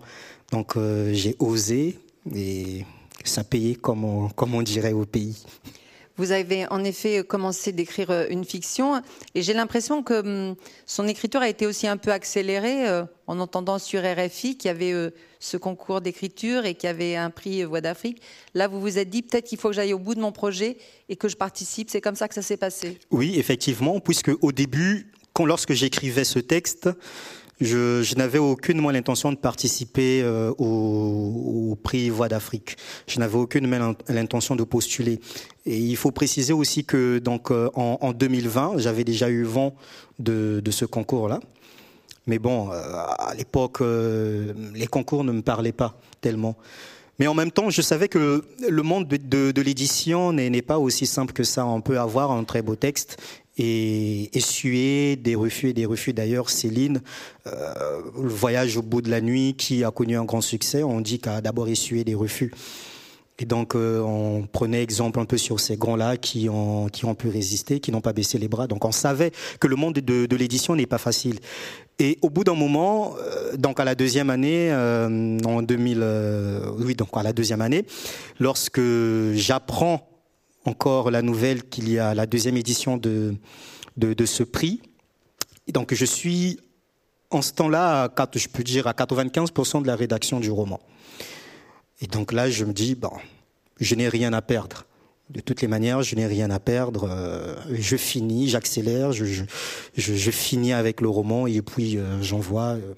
Donc 0.53 0.77
euh, 0.77 1.13
j'ai 1.13 1.35
osé 1.41 1.99
et 2.33 2.85
ça 3.25 3.45
payait 3.45 3.75
comme 3.75 4.05
on, 4.05 4.29
comme 4.29 4.55
on 4.55 4.63
dirait 4.63 4.93
au 4.93 5.05
pays. 5.05 5.45
Vous 6.21 6.33
avez 6.33 6.67
en 6.71 6.85
effet 6.85 7.25
commencé 7.25 7.73
d'écrire 7.73 8.11
euh, 8.11 8.27
une 8.29 8.45
fiction 8.45 9.01
et 9.35 9.41
j'ai 9.41 9.55
l'impression 9.55 10.03
que 10.03 10.21
hum, 10.51 10.55
son 10.85 11.09
écriture 11.09 11.41
a 11.41 11.49
été 11.49 11.67
aussi 11.67 11.87
un 11.87 11.97
peu 11.97 12.13
accélérée 12.13 12.87
euh, 12.87 13.05
en 13.27 13.39
entendant 13.39 13.79
sur 13.79 14.03
RFI 14.03 14.59
qu'il 14.59 14.69
y 14.69 14.71
avait 14.71 14.93
euh, 14.93 15.11
ce 15.39 15.57
concours 15.57 16.03
d'écriture 16.03 16.67
et 16.67 16.75
qu'il 16.75 16.89
y 16.89 16.91
avait 16.91 17.17
un 17.17 17.31
prix 17.31 17.65
Voix 17.65 17.81
d'Afrique. 17.81 18.21
Là, 18.53 18.69
vous 18.69 18.83
vous 18.83 18.99
êtes 18.99 19.09
dit 19.09 19.23
peut-être 19.23 19.47
qu'il 19.47 19.57
faut 19.57 19.69
que 19.69 19.75
j'aille 19.75 19.95
au 19.95 19.99
bout 19.99 20.15
de 20.15 20.21
mon 20.21 20.31
projet 20.31 20.77
et 21.09 21.17
que 21.17 21.27
je 21.27 21.37
participe. 21.37 21.89
C'est 21.89 22.03
comme 22.03 22.17
ça 22.17 22.29
que 22.29 22.35
ça 22.35 22.43
s'est 22.43 22.59
passé? 22.59 22.99
Oui, 23.11 23.39
effectivement, 23.39 23.99
puisque 23.99 24.31
au 24.43 24.53
début, 24.53 25.11
quand, 25.33 25.47
lorsque 25.47 25.73
j'écrivais 25.73 26.25
ce 26.25 26.39
texte, 26.39 26.91
je, 27.61 28.03
je 28.03 28.15
n'avais 28.15 28.39
aucunement 28.39 28.91
l'intention 28.91 29.33
de 29.33 29.37
participer 29.37 30.23
euh, 30.23 30.51
au, 30.59 31.77
prix 31.83 32.09
Voix 32.11 32.29
d'Afrique. 32.29 32.77
Je 33.07 33.19
n'avais 33.21 33.37
aucune 33.37 33.71
l'intention 34.09 34.57
de 34.57 34.65
postuler. 34.65 35.21
Et 35.67 35.79
il 35.79 35.97
faut 35.97 36.11
préciser 36.11 36.53
aussi 36.53 36.85
que 36.85 37.19
donc 37.19 37.51
euh, 37.51 37.69
en, 37.75 37.99
en 38.01 38.13
2020, 38.13 38.79
j'avais 38.79 39.05
déjà 39.05 39.29
eu 39.29 39.45
vent 39.45 39.75
de, 40.19 40.63
ce 40.71 40.85
concours-là. 40.85 41.41
Mais 42.27 42.39
bon, 42.39 42.71
euh, 42.71 42.75
à 43.19 43.35
l'époque, 43.37 43.81
les 43.81 44.87
concours 44.87 45.25
ne 45.25 45.33
me 45.33 45.43
parlaient 45.43 45.73
pas 45.73 45.99
tellement. 46.21 46.57
Mais 47.19 47.27
en 47.27 47.35
même 47.35 47.51
temps, 47.51 47.69
je 47.69 47.83
savais 47.83 48.09
que 48.09 48.43
le 48.67 48.83
monde 48.83 49.07
de, 49.07 49.19
de, 49.19 49.51
de 49.53 49.61
l'édition 49.61 50.33
n'est 50.33 50.63
pas 50.63 50.79
aussi 50.79 51.05
simple 51.05 51.35
que 51.35 51.45
ça. 51.45 51.67
On 51.67 51.83
peut 51.83 51.99
avoir 51.99 52.31
un 52.31 52.45
très 52.45 52.63
beau 52.63 52.77
texte 52.77 53.19
et 53.63 54.37
essuyer 54.37 55.17
des 55.17 55.35
refus 55.35 55.69
et 55.69 55.73
des 55.75 55.85
refus. 55.85 56.15
D'ailleurs, 56.15 56.49
Céline, 56.49 57.03
euh, 57.47 58.01
le 58.21 58.29
voyage 58.29 58.79
au 58.79 58.83
bout 58.83 59.03
de 59.03 59.11
la 59.11 59.21
nuit, 59.21 59.55
qui 59.57 59.85
a 59.85 59.91
connu 59.91 60.17
un 60.17 60.25
grand 60.25 60.41
succès, 60.41 60.83
on 60.83 61.03
dit 61.03 61.19
qu'elle 61.19 61.35
a 61.35 61.41
d'abord 61.43 61.69
essuyé 61.69 62.03
des 62.03 62.15
refus. 62.15 62.53
Et 63.39 63.45
donc, 63.45 63.75
euh, 63.75 64.01
on 64.01 64.47
prenait 64.51 64.83
exemple 64.83 65.21
un 65.21 65.27
peu 65.27 65.37
sur 65.37 65.61
ces 65.61 65.77
grands-là 65.77 66.17
qui 66.17 66.49
ont, 66.49 66.89
qui 66.89 67.05
ont 67.05 67.15
pu 67.15 67.29
résister, 67.29 67.81
qui 67.81 67.93
n'ont 67.93 68.01
pas 68.01 68.15
baissé 68.15 68.39
les 68.39 68.49
bras. 68.49 68.67
Donc, 68.67 68.87
on 68.87 68.93
savait 68.93 69.31
que 69.61 69.67
le 69.67 69.77
monde 69.77 69.95
de, 69.95 70.37
l'édition 70.37 70.75
n'est 70.75 70.87
pas 70.87 70.99
facile. 70.99 71.39
Et 71.99 72.19
au 72.23 72.31
bout 72.31 72.45
d'un 72.45 72.55
moment, 72.55 73.15
euh, 73.19 73.59
donc 73.59 73.79
à 73.79 73.85
la 73.85 73.95
deuxième 73.95 74.31
année, 74.31 74.73
en 74.73 75.63
2000, 75.63 76.05
oui, 76.79 76.95
donc 76.95 77.09
à 77.13 77.23
la 77.23 77.35
deuxième 77.35 77.61
année, 77.61 77.85
lorsque 78.39 78.81
j'apprends 79.35 80.10
encore 80.65 81.11
la 81.11 81.23
nouvelle 81.23 81.65
qu'il 81.65 81.91
y 81.91 81.99
a 81.99 82.15
la 82.15 82.27
deuxième 82.27 82.57
édition 82.57 82.97
de, 82.97 83.37
ce 84.25 84.43
prix. 84.43 84.81
Donc 85.69 85.95
je 85.95 86.05
suis 86.05 86.59
en 87.31 87.43
ce 87.43 87.53
temps-là, 87.53 88.13
je 88.35 88.49
peux 88.49 88.65
dire, 88.65 88.87
à 88.87 88.93
95% 88.93 89.83
de 89.83 89.87
la 89.87 89.97
rédaction 89.97 90.41
du 90.41 90.51
roman. 90.51 90.81
Et 92.01 92.07
donc 92.07 92.33
là, 92.33 92.51
je 92.51 92.65
me 92.65 92.73
dis, 92.73 92.95
bon, 92.95 93.13
je 93.79 93.95
n'ai 93.95 94.09
rien 94.09 94.33
à 94.33 94.43
perdre. 94.43 94.87
De 95.29 95.41
toutes 95.41 95.63
les 95.63 95.69
manières, 95.69 96.03
je 96.03 96.17
n'ai 96.17 96.27
rien 96.27 96.51
à 96.51 96.59
perdre. 96.59 97.09
Euh, 97.09 97.55
je 97.71 97.97
finis, 97.97 98.49
j'accélère, 98.49 99.13
je, 99.13 99.45
finis 100.33 100.73
avec 100.73 101.01
le 101.01 101.09
roman 101.09 101.47
et 101.47 101.63
puis 101.63 101.97
euh, 101.97 102.21
j'envoie. 102.21 102.77
Euh, 102.79 102.95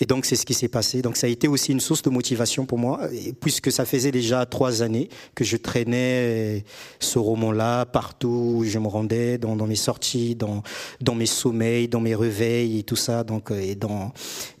et 0.00 0.06
donc 0.06 0.24
c'est 0.24 0.36
ce 0.36 0.46
qui 0.46 0.54
s'est 0.54 0.68
passé. 0.68 1.02
Donc 1.02 1.16
ça 1.16 1.26
a 1.26 1.30
été 1.30 1.46
aussi 1.46 1.72
une 1.72 1.80
source 1.80 2.02
de 2.02 2.10
motivation 2.10 2.66
pour 2.66 2.78
moi, 2.78 3.00
puisque 3.40 3.70
ça 3.70 3.84
faisait 3.84 4.10
déjà 4.10 4.46
trois 4.46 4.82
années 4.82 5.08
que 5.34 5.44
je 5.44 5.56
traînais 5.56 6.64
ce 6.98 7.18
roman-là 7.18 7.86
partout 7.86 8.56
où 8.56 8.64
je 8.64 8.78
me 8.78 8.88
rendais, 8.88 9.38
dans, 9.38 9.56
dans 9.56 9.66
mes 9.66 9.76
sorties, 9.76 10.34
dans, 10.34 10.62
dans 11.00 11.14
mes 11.14 11.26
sommeils, 11.26 11.88
dans 11.88 12.00
mes 12.00 12.14
réveils 12.14 12.78
et 12.78 12.82
tout 12.82 12.96
ça, 12.96 13.24
donc 13.24 13.50
et 13.50 13.74
dans 13.74 14.12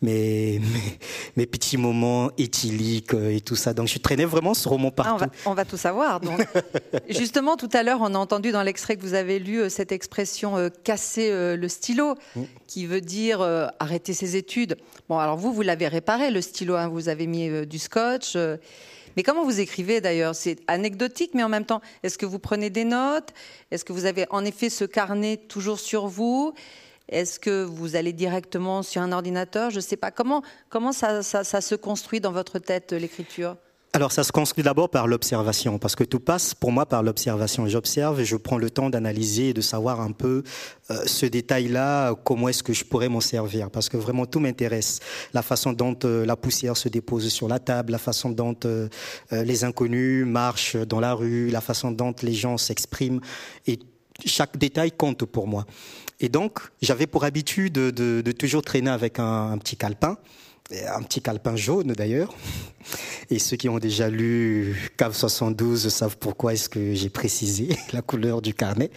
mes, 0.02 0.60
mes, 1.36 1.46
petits 1.46 1.76
moments 1.76 2.30
éthyliques 2.38 3.14
et 3.14 3.40
tout 3.40 3.56
ça. 3.56 3.72
Donc 3.72 3.88
je 3.88 3.98
traînais 3.98 4.24
vraiment 4.24 4.54
ce 4.54 4.68
roman 4.68 4.90
partout. 4.90 5.24
Ah, 5.24 5.28
on, 5.44 5.50
va, 5.50 5.50
on, 5.52 5.54
va, 5.54 5.64
tout 5.64 5.76
savoir. 5.76 6.20
Donc. 6.20 6.46
Justement, 7.08 7.56
tout 7.56 7.68
à 7.72 7.82
l'heure, 7.82 8.00
on 8.02 8.14
a 8.14 8.18
entendu 8.18 8.52
dans 8.52 8.62
l'extrait 8.62 8.96
que 8.96 9.02
vous 9.02 9.14
avez 9.14 9.38
lu 9.38 9.60
euh, 9.60 9.68
cette 9.68 9.92
expression 9.92 10.56
euh, 10.56 10.68
casser 10.84 11.30
euh, 11.30 11.56
le 11.56 11.68
stylo, 11.68 12.14
mmh. 12.36 12.42
qui 12.66 12.86
veut 12.86 13.00
dire 13.00 13.40
arrêter 13.78 14.12
ses 14.12 14.36
études. 14.36 14.76
Bon, 15.08 15.18
alors 15.18 15.29
vous, 15.36 15.52
vous 15.52 15.62
l'avez 15.62 15.88
réparé, 15.88 16.30
le 16.30 16.40
stylo, 16.40 16.74
hein, 16.74 16.88
vous 16.88 17.08
avez 17.08 17.26
mis 17.26 17.48
euh, 17.48 17.64
du 17.64 17.78
scotch. 17.78 18.34
Euh. 18.36 18.56
mais 19.16 19.22
comment 19.22 19.44
vous 19.44 19.60
écrivez 19.60 20.00
d'ailleurs? 20.00 20.34
C'est 20.34 20.58
anecdotique, 20.66 21.32
mais 21.34 21.42
en 21.42 21.48
même 21.48 21.64
temps, 21.64 21.80
est-ce 22.02 22.18
que 22.18 22.26
vous 22.26 22.38
prenez 22.38 22.70
des 22.70 22.84
notes? 22.84 23.30
Est-ce 23.70 23.84
que 23.84 23.92
vous 23.92 24.06
avez 24.06 24.26
en 24.30 24.44
effet 24.44 24.70
ce 24.70 24.84
carnet 24.84 25.36
toujours 25.36 25.80
sur 25.80 26.06
vous? 26.06 26.54
Est-ce 27.08 27.40
que 27.40 27.64
vous 27.64 27.96
allez 27.96 28.12
directement 28.12 28.82
sur 28.82 29.02
un 29.02 29.12
ordinateur? 29.12 29.70
Je 29.70 29.76
ne 29.76 29.80
sais 29.80 29.96
pas. 29.96 30.10
Comment, 30.10 30.42
comment 30.68 30.92
ça 30.92 31.22
se 31.22 31.74
construit 31.74 32.20
dans 32.20 32.32
votre 32.32 32.58
tête, 32.58 32.92
l'écriture? 32.92 33.56
Alors 33.92 34.12
ça 34.12 34.22
se 34.22 34.30
construit 34.30 34.62
d'abord 34.62 34.88
par 34.88 35.08
l'observation, 35.08 35.78
parce 35.78 35.96
que 35.96 36.04
tout 36.04 36.20
passe 36.20 36.54
pour 36.54 36.70
moi 36.70 36.86
par 36.86 37.02
l'observation. 37.02 37.66
J'observe 37.66 38.20
et 38.20 38.24
je 38.24 38.36
prends 38.36 38.56
le 38.56 38.70
temps 38.70 38.88
d'analyser 38.88 39.48
et 39.48 39.52
de 39.52 39.60
savoir 39.60 40.00
un 40.00 40.12
peu 40.12 40.44
euh, 40.90 41.02
ce 41.06 41.26
détail-là, 41.26 42.14
comment 42.22 42.48
est-ce 42.48 42.62
que 42.62 42.72
je 42.72 42.84
pourrais 42.84 43.08
m'en 43.08 43.20
servir, 43.20 43.68
parce 43.68 43.88
que 43.88 43.96
vraiment 43.96 44.26
tout 44.26 44.38
m'intéresse. 44.38 45.00
La 45.34 45.42
façon 45.42 45.72
dont 45.72 45.98
euh, 46.04 46.24
la 46.24 46.36
poussière 46.36 46.76
se 46.76 46.88
dépose 46.88 47.28
sur 47.30 47.48
la 47.48 47.58
table, 47.58 47.90
la 47.90 47.98
façon 47.98 48.30
dont 48.30 48.56
euh, 48.64 48.88
les 49.32 49.64
inconnus 49.64 50.24
marchent 50.24 50.76
dans 50.76 51.00
la 51.00 51.12
rue, 51.12 51.50
la 51.50 51.60
façon 51.60 51.90
dont 51.90 52.14
les 52.22 52.34
gens 52.34 52.58
s'expriment, 52.58 53.20
et 53.66 53.80
chaque 54.24 54.56
détail 54.56 54.92
compte 54.92 55.24
pour 55.24 55.48
moi. 55.48 55.66
Et 56.20 56.28
donc 56.28 56.60
j'avais 56.80 57.08
pour 57.08 57.24
habitude 57.24 57.72
de, 57.72 58.32
toujours 58.32 58.62
traîner 58.62 58.90
avec 58.90 59.18
un, 59.18 59.50
un 59.50 59.58
petit 59.58 59.76
calepin 59.76 60.16
un 60.72 61.02
petit 61.02 61.20
calepin 61.20 61.56
jaune 61.56 61.92
d'ailleurs. 61.92 62.34
Et 63.30 63.38
ceux 63.38 63.56
qui 63.56 63.68
ont 63.68 63.78
déjà 63.78 64.08
lu 64.08 64.90
Cave 64.96 65.14
72 65.14 65.88
savent 65.88 66.16
pourquoi 66.18 66.54
est-ce 66.54 66.68
que 66.68 66.94
j'ai 66.94 67.10
précisé 67.10 67.76
la 67.92 68.02
couleur 68.02 68.42
du 68.42 68.54
carnet. 68.54 68.90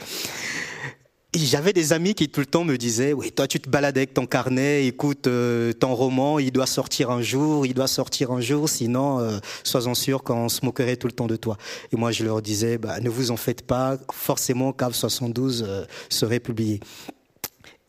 J'avais 1.36 1.74
des 1.74 1.94
amis 1.94 2.14
qui 2.14 2.30
tout 2.30 2.42
le 2.42 2.46
temps 2.46 2.64
me 2.64 2.78
disaient, 2.78 3.12
oui, 3.12 3.32
toi 3.32 3.48
tu 3.48 3.60
te 3.60 3.68
balades 3.68 3.98
avec 3.98 4.14
ton 4.14 4.28
carnet, 4.28 4.86
écoute, 4.86 5.26
euh, 5.26 5.74
ton 5.74 5.96
roman, 5.96 6.38
il 6.38 6.52
doit 6.52 6.68
sortir 6.68 7.10
un 7.10 7.24
jour, 7.24 7.66
il 7.66 7.74
doit 7.74 7.88
sortir 7.88 8.32
un 8.32 8.40
jour, 8.40 8.70
sinon, 8.70 9.20
euh, 9.20 9.40
sois-en 9.64 9.96
sûr 9.96 10.22
qu'on 10.22 10.48
se 10.48 10.64
moquerait 10.64 10.96
tout 10.96 11.08
le 11.08 11.14
temps 11.14 11.26
de 11.26 11.36
toi. 11.36 11.58
Et 11.92 11.96
moi 11.96 12.12
je 12.12 12.24
leur 12.24 12.44
disais, 12.44 12.78
bah, 12.78 13.00
ne 13.00 13.10
vous 13.10 13.32
en 13.32 13.38
faites 13.38 13.64
pas, 13.64 13.98
forcément 14.12 14.74
Cave 14.74 14.94
72 14.94 15.66
euh, 15.68 15.86
serait 16.08 16.40
publié. 16.40 16.82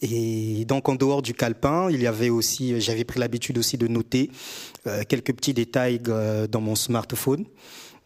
Et 0.03 0.65
donc 0.67 0.89
en 0.89 0.95
dehors 0.95 1.23
du 1.23 1.35
calepin, 1.35 1.91
il 1.91 2.03
y 2.03 2.07
avait 2.07 2.31
aussi, 2.31 2.81
j'avais 2.81 3.05
pris 3.05 3.21
l'habitude 3.21 3.59
aussi 3.59 3.79
de 3.79 3.89
noter 3.89 4.31
euh, 4.87 5.03
quelques 5.09 5.33
petits 5.35 5.55
détails 5.55 6.01
euh, 6.09 6.47
dans 6.47 6.61
mon 6.61 6.75
smartphone. 6.75 7.45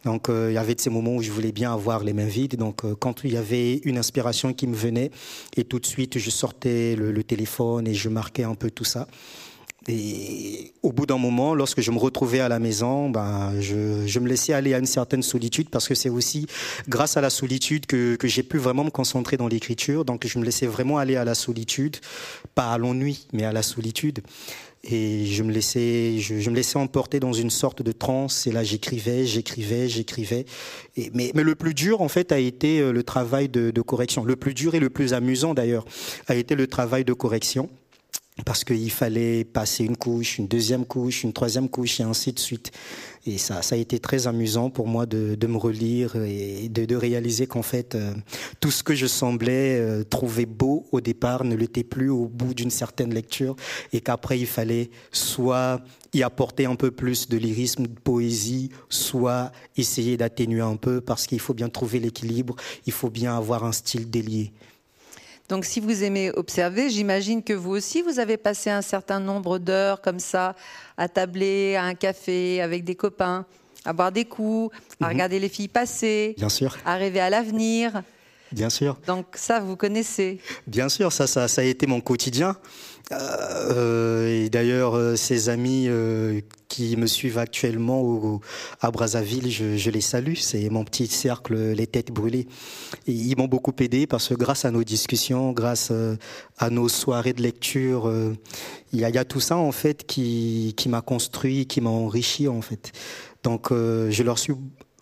Donc 0.05 0.29
euh, 0.29 0.49
il 0.49 0.53
y 0.53 0.57
avait 0.57 0.75
ces 0.77 0.89
moments 0.89 1.15
où 1.15 1.21
je 1.21 1.31
voulais 1.31 1.51
bien 1.51 1.73
avoir 1.73 2.03
les 2.03 2.13
mains 2.13 2.25
vides. 2.25 2.55
Donc 2.55 2.83
quand 2.99 3.23
il 3.23 3.33
y 3.33 3.37
avait 3.37 3.77
une 3.83 3.97
inspiration 3.97 4.53
qui 4.53 4.67
me 4.67 4.75
venait, 4.75 5.11
et 5.57 5.65
tout 5.65 5.79
de 5.79 5.85
suite 5.85 6.19
je 6.19 6.29
sortais 6.29 6.95
le 6.95 7.23
téléphone 7.23 7.87
et 7.87 7.93
je 7.93 8.07
marquais 8.07 8.43
un 8.43 8.55
peu 8.55 8.71
tout 8.71 8.85
ça. 8.85 9.07
Et 9.87 10.73
au 10.83 10.91
bout 10.91 11.05
d'un 11.05 11.17
moment, 11.17 11.55
lorsque 11.55 11.81
je 11.81 11.91
me 11.91 11.97
retrouvais 11.97 12.41
à 12.41 12.49
la 12.49 12.59
maison, 12.59 13.09
ben, 13.09 13.53
je, 13.59 14.05
je, 14.05 14.19
me 14.19 14.27
laissais 14.27 14.53
aller 14.53 14.73
à 14.73 14.77
une 14.77 14.85
certaine 14.85 15.23
solitude 15.23 15.69
parce 15.69 15.87
que 15.87 15.95
c'est 15.95 16.09
aussi 16.09 16.47
grâce 16.89 17.15
à 17.15 17.21
la 17.21 17.29
solitude 17.29 17.85
que, 17.85 18.15
que 18.15 18.27
j'ai 18.27 18.43
pu 18.43 18.57
vraiment 18.57 18.83
me 18.83 18.89
concentrer 18.89 19.37
dans 19.37 19.47
l'écriture. 19.47 20.03
Donc 20.03 20.27
je 20.27 20.37
me 20.37 20.43
laissais 20.43 20.67
vraiment 20.67 20.97
aller 20.97 21.15
à 21.15 21.23
la 21.23 21.33
solitude, 21.33 21.97
pas 22.55 22.71
à 22.71 22.77
l'ennui, 22.77 23.27
mais 23.31 23.45
à 23.45 23.53
la 23.53 23.63
solitude. 23.63 24.19
Et 24.83 25.25
je 25.25 25.43
me 25.43 25.51
laissais, 25.51 26.19
je, 26.19 26.39
je, 26.39 26.49
me 26.49 26.55
laissais 26.55 26.77
emporter 26.77 27.19
dans 27.19 27.33
une 27.33 27.49
sorte 27.49 27.81
de 27.81 27.91
transe. 27.91 28.47
Et 28.47 28.51
là, 28.51 28.63
j'écrivais, 28.63 29.25
j'écrivais, 29.25 29.89
j'écrivais. 29.89 30.45
Mais, 31.13 31.31
mais 31.35 31.43
le 31.43 31.55
plus 31.55 31.73
dur, 31.73 32.01
en 32.01 32.07
fait, 32.07 32.31
a 32.31 32.39
été 32.39 32.79
euh, 32.79 32.93
le 32.93 33.03
travail 33.03 33.49
de, 33.49 33.71
de 33.71 33.81
correction. 33.81 34.23
Le 34.23 34.37
plus 34.37 34.53
dur 34.53 34.75
et 34.75 34.79
le 34.79 34.89
plus 34.89 35.13
amusant, 35.13 35.53
d'ailleurs, 35.53 35.85
a 36.27 36.35
été 36.35 36.55
le 36.55 36.67
travail 36.67 37.03
de 37.03 37.13
correction 37.13 37.69
parce 38.45 38.63
qu'il 38.63 38.91
fallait 38.91 39.43
passer 39.43 39.83
une 39.83 39.97
couche, 39.97 40.37
une 40.37 40.47
deuxième 40.47 40.85
couche, 40.85 41.23
une 41.23 41.33
troisième 41.33 41.69
couche 41.69 41.99
et 41.99 42.03
ainsi 42.03 42.33
de 42.33 42.39
suite. 42.39 42.71
Et 43.25 43.37
ça, 43.37 43.61
ça 43.61 43.75
a 43.75 43.77
été 43.77 43.99
très 43.99 44.27
amusant 44.27 44.69
pour 44.69 44.87
moi 44.87 45.05
de, 45.05 45.35
de 45.35 45.47
me 45.47 45.57
relire 45.57 46.15
et 46.15 46.69
de, 46.69 46.85
de 46.85 46.95
réaliser 46.95 47.47
qu'en 47.47 47.61
fait, 47.61 47.95
euh, 47.95 48.13
tout 48.59 48.71
ce 48.71 48.81
que 48.81 48.95
je 48.95 49.07
semblais 49.07 49.77
euh, 49.79 50.03
trouver 50.03 50.45
beau 50.45 50.85
au 50.91 51.01
départ 51.01 51.43
ne 51.43 51.55
l'était 51.55 51.83
plus 51.83 52.09
au 52.09 52.27
bout 52.27 52.53
d'une 52.53 52.71
certaine 52.71 53.13
lecture 53.13 53.55
et 53.91 53.99
qu'après 53.99 54.39
il 54.39 54.47
fallait 54.47 54.89
soit 55.11 55.81
y 56.13 56.23
apporter 56.23 56.65
un 56.65 56.75
peu 56.75 56.91
plus 56.91 57.27
de 57.27 57.37
lyrisme, 57.37 57.83
de 57.83 57.99
poésie, 57.99 58.69
soit 58.87 59.51
essayer 59.77 60.17
d'atténuer 60.17 60.61
un 60.61 60.77
peu 60.77 61.01
parce 61.01 61.27
qu'il 61.27 61.39
faut 61.39 61.53
bien 61.53 61.69
trouver 61.69 61.99
l'équilibre, 61.99 62.55
il 62.85 62.93
faut 62.93 63.09
bien 63.09 63.35
avoir 63.35 63.63
un 63.63 63.73
style 63.73 64.09
délié. 64.09 64.53
Donc 65.49 65.65
si 65.65 65.79
vous 65.79 66.03
aimez 66.03 66.31
observer, 66.35 66.89
j'imagine 66.89 67.41
que 67.43 67.53
vous 67.53 67.71
aussi, 67.71 68.01
vous 68.03 68.19
avez 68.19 68.37
passé 68.37 68.69
un 68.69 68.83
certain 68.83 69.19
nombre 69.19 69.57
d'heures 69.57 69.99
comme 70.01 70.19
ça, 70.19 70.55
à 70.97 71.07
tabler, 71.09 71.75
à 71.75 71.83
un 71.83 71.95
café, 71.95 72.61
avec 72.61 72.83
des 72.83 72.95
copains, 72.95 73.45
à 73.83 73.91
boire 73.93 74.11
des 74.11 74.25
coups, 74.25 74.75
à 75.01 75.05
Mhm. 75.07 75.11
regarder 75.13 75.39
les 75.39 75.49
filles 75.49 75.67
passer, 75.67 76.35
Bien 76.37 76.49
sûr, 76.49 76.77
à 76.85 76.95
rêver 76.95 77.19
à 77.19 77.29
l'avenir. 77.31 78.03
bien 78.51 78.69
sûr. 78.69 78.97
Donc 79.07 79.25
ça, 79.35 79.59
vous 79.59 79.75
connaissez. 79.75 80.39
Bien 80.67 80.87
sûr, 80.87 81.11
ça, 81.11 81.25
ça, 81.25 81.47
ça 81.47 81.61
a 81.61 81.63
été 81.63 81.87
mon 81.87 81.99
quotidien. 82.01 82.55
Euh, 83.11 84.27
et 84.27 84.49
d'ailleurs, 84.49 84.95
euh, 84.95 85.15
ces 85.15 85.49
amis 85.49 85.85
euh, 85.87 86.41
qui 86.67 86.95
me 86.95 87.07
suivent 87.07 87.39
actuellement 87.39 88.39
à 88.81 88.91
Brazzaville, 88.91 89.49
je, 89.49 89.89
les 89.89 90.01
salue. 90.01 90.35
C'est 90.35 90.69
mon 90.69 90.83
petit 90.83 91.07
cercle, 91.07 91.55
les 91.55 91.87
têtes 91.87 92.11
brûlées. 92.11 92.47
Ils 93.07 93.35
m'ont 93.37 93.47
beaucoup 93.47 93.73
aidé 93.79 94.05
parce 94.05 94.29
que 94.29 94.35
grâce 94.35 94.65
à 94.65 94.71
nos 94.71 94.83
discussions, 94.83 95.51
grâce 95.51 95.89
euh, 95.91 96.15
à 96.57 96.69
nos 96.69 96.87
soirées 96.87 97.33
de 97.33 97.41
lecture, 97.41 98.11
il 98.93 98.99
y, 98.99 99.05
a, 99.05 99.25
tout 99.25 99.39
ça 99.39 99.57
en 99.57 99.71
fait 99.71 100.05
qui, 100.05 100.73
qui 100.77 100.89
m'a 100.89 101.01
construit, 101.01 101.65
qui 101.65 101.81
m'a 101.81 101.89
enrichi 101.89 102.47
en 102.47 102.61
fait. 102.61 102.91
Donc, 103.43 103.69
je 103.71 104.23
leur 104.23 104.37
suis 104.37 104.53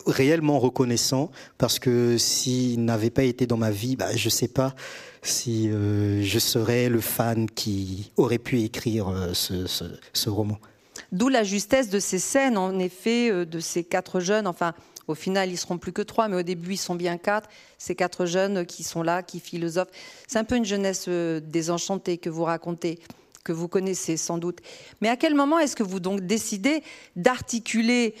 réellement 0.08 0.58
reconnaissant 0.58 1.30
parce 1.58 1.78
que 1.78 2.18
s'ils 2.18 2.84
n'avaient 2.84 3.10
pas 3.10 3.22
été 3.22 3.46
dans 3.46 3.56
ma 3.56 3.70
vie, 3.70 3.94
bah, 3.94 4.16
je 4.16 4.28
sais 4.28 4.48
pas 4.48 4.74
si 5.22 5.70
euh, 5.70 6.22
je 6.22 6.38
serais 6.38 6.88
le 6.88 7.00
fan 7.00 7.48
qui 7.50 8.12
aurait 8.16 8.38
pu 8.38 8.62
écrire 8.62 9.08
euh, 9.08 9.34
ce, 9.34 9.66
ce, 9.66 10.28
roman. 10.28 10.58
D'où 11.12 11.28
la 11.28 11.44
justesse 11.44 11.90
de 11.90 11.98
ces 11.98 12.18
scènes, 12.18 12.56
en 12.56 12.78
effet, 12.78 13.30
euh, 13.30 13.44
de 13.44 13.60
ces 13.60 13.84
quatre 13.84 14.20
jeunes. 14.20 14.46
Enfin, 14.46 14.74
au 15.06 15.14
final, 15.14 15.50
ils 15.50 15.58
seront 15.58 15.78
plus 15.78 15.92
que 15.92 16.02
trois, 16.02 16.28
mais 16.28 16.36
au 16.36 16.42
début, 16.42 16.72
ils 16.72 16.78
sont 16.78 16.94
bien 16.94 17.18
quatre. 17.18 17.48
Ces 17.78 17.94
quatre 17.94 18.26
jeunes 18.26 18.66
qui 18.66 18.82
sont 18.82 19.02
là, 19.02 19.22
qui 19.22 19.40
philosophent. 19.40 19.90
C'est 20.26 20.38
un 20.38 20.44
peu 20.44 20.56
une 20.56 20.64
jeunesse 20.64 21.08
désenchantée 21.08 22.18
que 22.18 22.30
vous 22.30 22.44
racontez, 22.44 22.98
que 23.42 23.52
vous 23.52 23.68
connaissez 23.68 24.16
sans 24.16 24.38
doute. 24.38 24.58
Mais 25.00 25.08
à 25.08 25.16
quel 25.16 25.34
moment 25.34 25.58
est-ce 25.58 25.76
que 25.76 25.82
vous 25.82 26.00
donc 26.00 26.20
décidez 26.20 26.82
d'articuler 27.16 28.14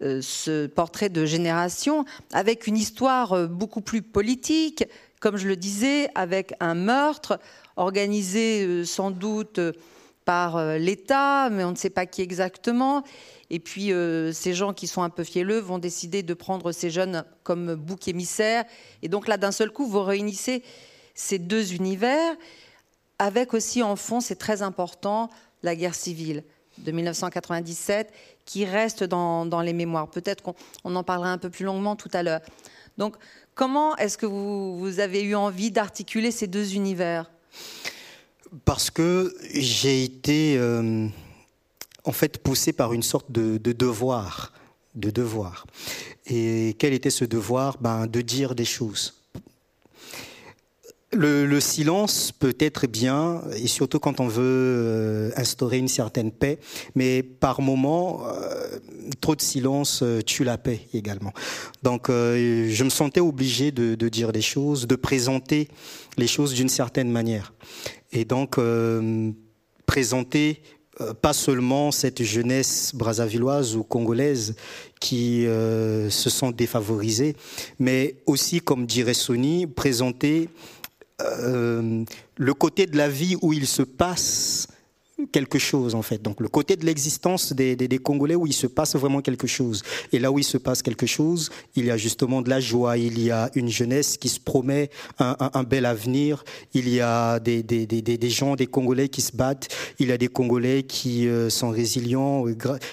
ce 0.00 0.66
portrait 0.66 1.08
de 1.08 1.24
génération 1.24 2.04
avec 2.32 2.66
une 2.66 2.76
histoire 2.76 3.32
euh, 3.32 3.46
beaucoup 3.46 3.80
plus 3.80 4.02
politique, 4.02 4.84
comme 5.20 5.36
je 5.36 5.46
le 5.46 5.56
disais, 5.56 6.08
avec 6.14 6.54
un 6.60 6.74
meurtre 6.74 7.38
organisé 7.76 8.64
euh, 8.64 8.84
sans 8.84 9.10
doute 9.10 9.58
euh, 9.58 9.72
par 10.24 10.56
euh, 10.56 10.78
l'État, 10.78 11.50
mais 11.50 11.64
on 11.64 11.72
ne 11.72 11.76
sait 11.76 11.90
pas 11.90 12.06
qui 12.06 12.22
exactement. 12.22 13.02
Et 13.50 13.58
puis 13.58 13.92
euh, 13.92 14.32
ces 14.32 14.54
gens 14.54 14.72
qui 14.72 14.86
sont 14.86 15.02
un 15.02 15.10
peu 15.10 15.24
fielleux 15.24 15.58
vont 15.58 15.78
décider 15.78 16.22
de 16.22 16.34
prendre 16.34 16.72
ces 16.72 16.90
jeunes 16.90 17.24
comme 17.42 17.74
bouc 17.74 18.08
émissaire. 18.08 18.64
Et 19.02 19.08
donc 19.08 19.28
là, 19.28 19.36
d'un 19.36 19.52
seul 19.52 19.70
coup, 19.70 19.86
vous 19.86 20.02
réunissez 20.02 20.62
ces 21.14 21.38
deux 21.38 21.74
univers, 21.74 22.34
avec 23.18 23.52
aussi 23.52 23.82
en 23.82 23.96
fond, 23.96 24.20
c'est 24.20 24.36
très 24.36 24.62
important, 24.62 25.28
la 25.62 25.76
guerre 25.76 25.94
civile 25.94 26.44
de 26.82 26.92
1997, 26.92 28.12
qui 28.44 28.64
reste 28.64 29.04
dans, 29.04 29.46
dans 29.46 29.60
les 29.60 29.72
mémoires. 29.72 30.08
Peut-être 30.08 30.42
qu'on 30.42 30.54
on 30.84 30.94
en 30.96 31.02
parlera 31.02 31.30
un 31.30 31.38
peu 31.38 31.50
plus 31.50 31.64
longuement 31.64 31.96
tout 31.96 32.10
à 32.12 32.22
l'heure. 32.22 32.40
Donc, 32.98 33.16
comment 33.54 33.96
est-ce 33.96 34.18
que 34.18 34.26
vous, 34.26 34.78
vous 34.78 35.00
avez 35.00 35.22
eu 35.22 35.34
envie 35.34 35.70
d'articuler 35.70 36.30
ces 36.30 36.46
deux 36.46 36.74
univers? 36.74 37.30
Parce 38.64 38.90
que 38.90 39.34
j'ai 39.54 40.04
été 40.04 40.56
euh, 40.58 41.08
en 42.04 42.12
fait 42.12 42.38
poussé 42.38 42.72
par 42.72 42.92
une 42.92 43.02
sorte 43.02 43.30
de, 43.30 43.56
de 43.58 43.72
devoir, 43.72 44.52
de 44.94 45.10
devoir. 45.10 45.66
Et 46.26 46.76
quel 46.78 46.92
était 46.92 47.10
ce 47.10 47.24
devoir? 47.24 47.78
Ben, 47.78 48.06
De 48.06 48.20
dire 48.20 48.54
des 48.54 48.64
choses. 48.64 49.21
Le, 51.14 51.44
le, 51.44 51.60
silence 51.60 52.32
peut 52.32 52.56
être 52.58 52.86
bien, 52.86 53.42
et 53.56 53.66
surtout 53.66 53.98
quand 53.98 54.18
on 54.20 54.28
veut 54.28 54.42
euh, 54.42 55.30
instaurer 55.36 55.76
une 55.76 55.88
certaine 55.88 56.32
paix, 56.32 56.58
mais 56.94 57.22
par 57.22 57.60
moment, 57.60 58.22
euh, 58.26 58.78
trop 59.20 59.36
de 59.36 59.42
silence 59.42 60.00
euh, 60.02 60.22
tue 60.22 60.44
la 60.44 60.56
paix 60.56 60.80
également. 60.94 61.32
Donc 61.82 62.08
euh, 62.08 62.68
je 62.70 62.84
me 62.84 62.88
sentais 62.90 63.20
obligé 63.20 63.72
de, 63.72 63.94
de, 63.94 64.08
dire 64.08 64.32
des 64.32 64.40
choses, 64.40 64.86
de 64.86 64.96
présenter 64.96 65.68
les 66.16 66.26
choses 66.26 66.54
d'une 66.54 66.68
certaine 66.68 67.10
manière. 67.10 67.52
Et 68.12 68.24
donc 68.24 68.58
présenter 69.86 70.62
pas 71.22 71.32
seulement 71.32 71.90
cette 71.90 72.22
jeunesse 72.22 72.92
brazavilloise 72.94 73.74
ou 73.74 73.82
congolaise 73.82 74.54
qui 75.00 75.44
se 75.46 76.30
sont 76.30 76.50
défavorisées, 76.50 77.34
mais 77.78 78.16
aussi, 78.26 78.60
comme 78.60 78.84
dirait 78.84 79.14
Sony, 79.14 79.66
présenter 79.66 80.50
euh, 81.24 82.04
le 82.36 82.54
côté 82.54 82.86
de 82.86 82.96
la 82.96 83.08
vie 83.08 83.36
où 83.42 83.52
il 83.52 83.66
se 83.66 83.82
passe 83.82 84.68
quelque 85.30 85.58
chose 85.58 85.94
en 85.94 86.02
fait. 86.02 86.20
Donc 86.20 86.40
le 86.40 86.48
côté 86.48 86.76
de 86.76 86.84
l'existence 86.84 87.52
des, 87.52 87.76
des, 87.76 87.98
Congolais 87.98 88.34
où 88.34 88.46
il 88.46 88.52
se 88.52 88.66
passe 88.66 88.96
vraiment 88.96 89.20
quelque 89.20 89.46
chose. 89.46 89.82
Et 90.12 90.18
là 90.18 90.32
où 90.32 90.38
il 90.38 90.44
se 90.44 90.58
passe 90.58 90.82
quelque 90.82 91.06
chose, 91.06 91.50
il 91.76 91.86
y 91.86 91.90
a 91.90 91.96
justement 91.96 92.42
de 92.42 92.50
la 92.50 92.60
joie, 92.60 92.96
il 92.96 93.22
y 93.22 93.30
a 93.30 93.50
une 93.54 93.68
jeunesse 93.68 94.16
qui 94.16 94.28
se 94.28 94.40
promet 94.40 94.90
un, 95.18 95.62
bel 95.62 95.86
avenir, 95.86 96.44
il 96.74 96.88
y 96.88 97.00
a 97.00 97.38
des, 97.38 97.62
des, 97.62 97.86
des, 97.86 98.30
gens, 98.30 98.56
des 98.56 98.66
Congolais 98.66 99.08
qui 99.08 99.20
se 99.20 99.36
battent, 99.36 99.68
il 99.98 100.08
y 100.08 100.12
a 100.12 100.18
des 100.18 100.28
Congolais 100.28 100.82
qui 100.82 101.28
euh, 101.28 101.50
sont 101.50 101.70
résilients 101.70 102.44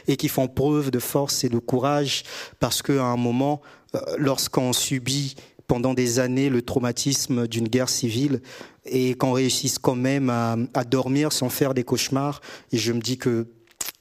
et 0.08 0.18
qui 0.18 0.28
font 0.28 0.48
preuve 0.48 0.92
de 0.92 1.00
force 1.00 1.44
et 1.44 1.50
de 1.50 1.58
courage 1.58 2.24
parce 2.60 2.82
qu'à 2.82 3.04
un 3.04 3.18
moment, 3.18 3.62
euh, 3.96 4.00
lorsqu'on 4.18 4.74
subit 4.74 5.36
pendant 5.70 5.94
des 5.94 6.20
années 6.20 6.50
le 6.50 6.64
traumatisme 6.64 7.48
d'une 7.48 7.70
guerre 7.70 7.90
civile 7.90 8.42
et 8.86 9.14
qu'on 9.14 9.32
réussisse 9.32 9.78
quand 9.78 9.96
même 9.96 10.30
à, 10.30 10.58
à, 10.74 10.84
dormir 10.84 11.32
sans 11.32 11.50
faire 11.50 11.74
des 11.76 11.84
cauchemars. 11.84 12.42
Et 12.74 12.78
je 12.78 12.92
me 12.92 13.00
dis 13.00 13.18
que 13.18 13.48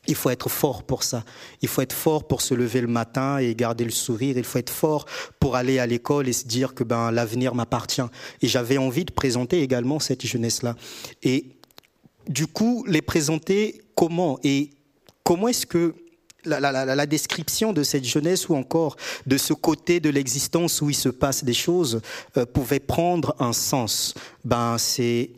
il 0.08 0.14
faut 0.14 0.30
être 0.30 0.48
fort 0.48 0.82
pour 0.82 1.04
ça. 1.04 1.22
Il 1.60 1.68
faut 1.68 1.82
être 1.82 1.92
fort 1.92 2.26
pour 2.26 2.40
se 2.40 2.54
lever 2.54 2.80
le 2.80 2.86
matin 2.86 3.36
et 3.36 3.54
garder 3.54 3.84
le 3.84 3.90
sourire. 3.90 4.38
Il 4.38 4.44
faut 4.44 4.58
être 4.58 4.72
fort 4.72 5.04
pour 5.38 5.54
aller 5.54 5.78
à 5.78 5.86
l'école 5.86 6.26
et 6.28 6.32
se 6.32 6.46
dire 6.46 6.72
que 6.72 6.82
ben 6.82 7.10
l'avenir 7.10 7.54
m'appartient. 7.54 8.08
Et 8.40 8.48
j'avais 8.48 8.78
envie 8.78 9.04
de 9.04 9.12
présenter 9.12 9.60
également 9.60 10.00
cette 10.00 10.24
jeunesse-là. 10.24 10.74
Et 11.22 11.50
du 12.26 12.46
coup, 12.46 12.86
les 12.88 13.02
présenter 13.02 13.82
comment? 13.94 14.38
Et 14.42 14.70
comment 15.22 15.48
est-ce 15.48 15.66
que 15.66 15.94
la, 16.44 16.60
la, 16.60 16.72
la, 16.72 16.94
la, 16.94 17.06
description 17.06 17.72
de 17.72 17.82
cette 17.82 18.04
jeunesse 18.04 18.48
ou 18.48 18.54
encore 18.54 18.96
de 19.26 19.36
ce 19.36 19.52
côté 19.52 20.00
de 20.00 20.08
l'existence 20.08 20.80
où 20.80 20.88
il 20.88 20.94
se 20.94 21.08
passe 21.08 21.44
des 21.44 21.54
choses 21.54 22.00
euh, 22.36 22.46
pouvait 22.46 22.80
prendre 22.80 23.34
un 23.38 23.52
sens. 23.52 24.14
Ben, 24.44 24.76
c'est 24.78 25.30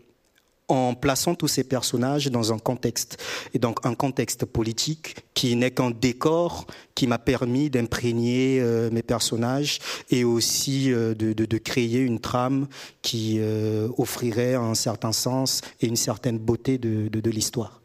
en 0.71 0.95
plaçant 0.95 1.35
tous 1.35 1.49
ces 1.49 1.65
personnages 1.65 2.27
dans 2.27 2.53
un 2.53 2.59
contexte, 2.59 3.19
et 3.55 3.59
donc 3.59 3.85
un 3.85 3.95
contexte 3.95 4.45
politique 4.45 5.17
qui 5.35 5.57
n'est 5.57 5.71
qu'un 5.71 5.91
décor 5.91 6.67
qui 6.95 7.07
m'a 7.07 7.19
permis 7.19 7.71
d'imprégner 7.71 8.59
euh, 8.61 8.91
mes 8.91 9.03
personnages 9.03 9.79
et 10.11 10.25
aussi 10.25 10.93
euh, 10.93 11.15
de, 11.15 11.33
de, 11.33 11.45
de, 11.45 11.59
créer 11.59 11.99
une 11.99 12.21
trame 12.21 12.69
qui 13.03 13.39
euh, 13.41 13.89
offrirait 13.99 14.55
un 14.55 14.75
certain 14.75 15.13
sens 15.13 15.61
et 15.81 15.87
une 15.87 15.97
certaine 15.97 16.39
beauté 16.39 16.79
de, 16.79 17.09
de 17.09 17.31
l'histoire. 17.31 17.80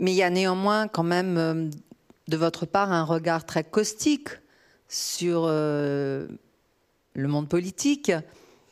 Mais 0.00 0.12
il 0.12 0.16
y 0.16 0.22
a 0.22 0.30
néanmoins 0.30 0.88
quand 0.88 1.04
même 1.04 1.38
euh, 1.38 1.70
de 2.26 2.36
votre 2.36 2.66
part 2.66 2.90
un 2.90 3.04
regard 3.04 3.46
très 3.46 3.62
caustique 3.62 4.30
sur 4.88 5.44
euh, 5.46 6.26
le 7.14 7.28
monde 7.28 7.48
politique. 7.48 8.10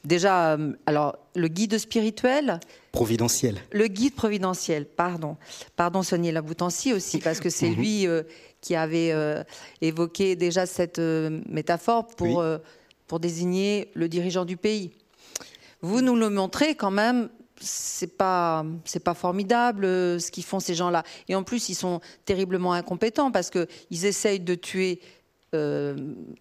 Déjà, 0.05 0.55
euh, 0.55 0.73
alors 0.87 1.19
le 1.35 1.49
guide 1.49 1.77
spirituel. 1.79 2.61
Providentiel. 2.93 3.59
Le 3.73 3.89
guide 3.89 4.15
providentiel, 4.15 4.87
pardon. 4.87 5.37
Pardon, 5.77 6.03
Sonia 6.03 6.33
Laboutancy 6.33 6.93
aussi, 6.93 7.19
parce 7.19 7.41
que 7.41 7.51
c'est 7.51 7.69
lui 7.69 8.07
euh, 8.07 8.23
qui 8.61 8.75
avait 8.75 9.13
euh, 9.13 9.43
évoqué 9.81 10.35
déjà 10.35 10.67
cette 10.67 10.99
métaphore 10.99 12.07
pour, 12.07 12.39
oui. 12.39 12.57
pour 13.07 13.21
désigner 13.21 13.91
le 13.95 14.09
dirigeant 14.09 14.45
du 14.45 14.57
pays. 14.57 14.93
Vous 15.83 16.01
nous 16.01 16.17
le 16.17 16.31
montrez 16.31 16.75
quand 16.75 16.91
même 16.91 17.29
c'est 17.61 18.17
pas 18.17 18.65
c'est 18.85 19.03
pas 19.03 19.15
formidable 19.15 19.85
euh, 19.85 20.19
ce 20.19 20.31
qu'ils 20.31 20.45
font 20.45 20.61
ces 20.61 20.75
gens-là 20.75 21.03
et 21.29 21.35
en 21.35 21.43
plus 21.43 21.69
ils 21.69 21.75
sont 21.75 22.01
terriblement 22.25 22.73
incompétents 22.73 23.31
parce 23.31 23.51
que 23.51 23.67
ils 23.91 24.05
essayent 24.05 24.41
de 24.41 24.55
tuer 24.55 25.01
euh, 25.55 25.97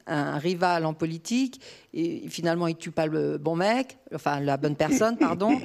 un 0.05 0.37
rival 0.37 0.85
en 0.85 0.93
politique, 0.93 1.61
et 1.93 2.27
finalement, 2.27 2.67
ils 2.67 2.75
tuent 2.75 2.91
pas 2.91 3.05
le 3.05 3.37
bon 3.37 3.55
mec, 3.55 3.97
enfin 4.13 4.41
la 4.41 4.57
bonne 4.57 4.75
personne, 4.75 5.15
pardon. 5.19 5.61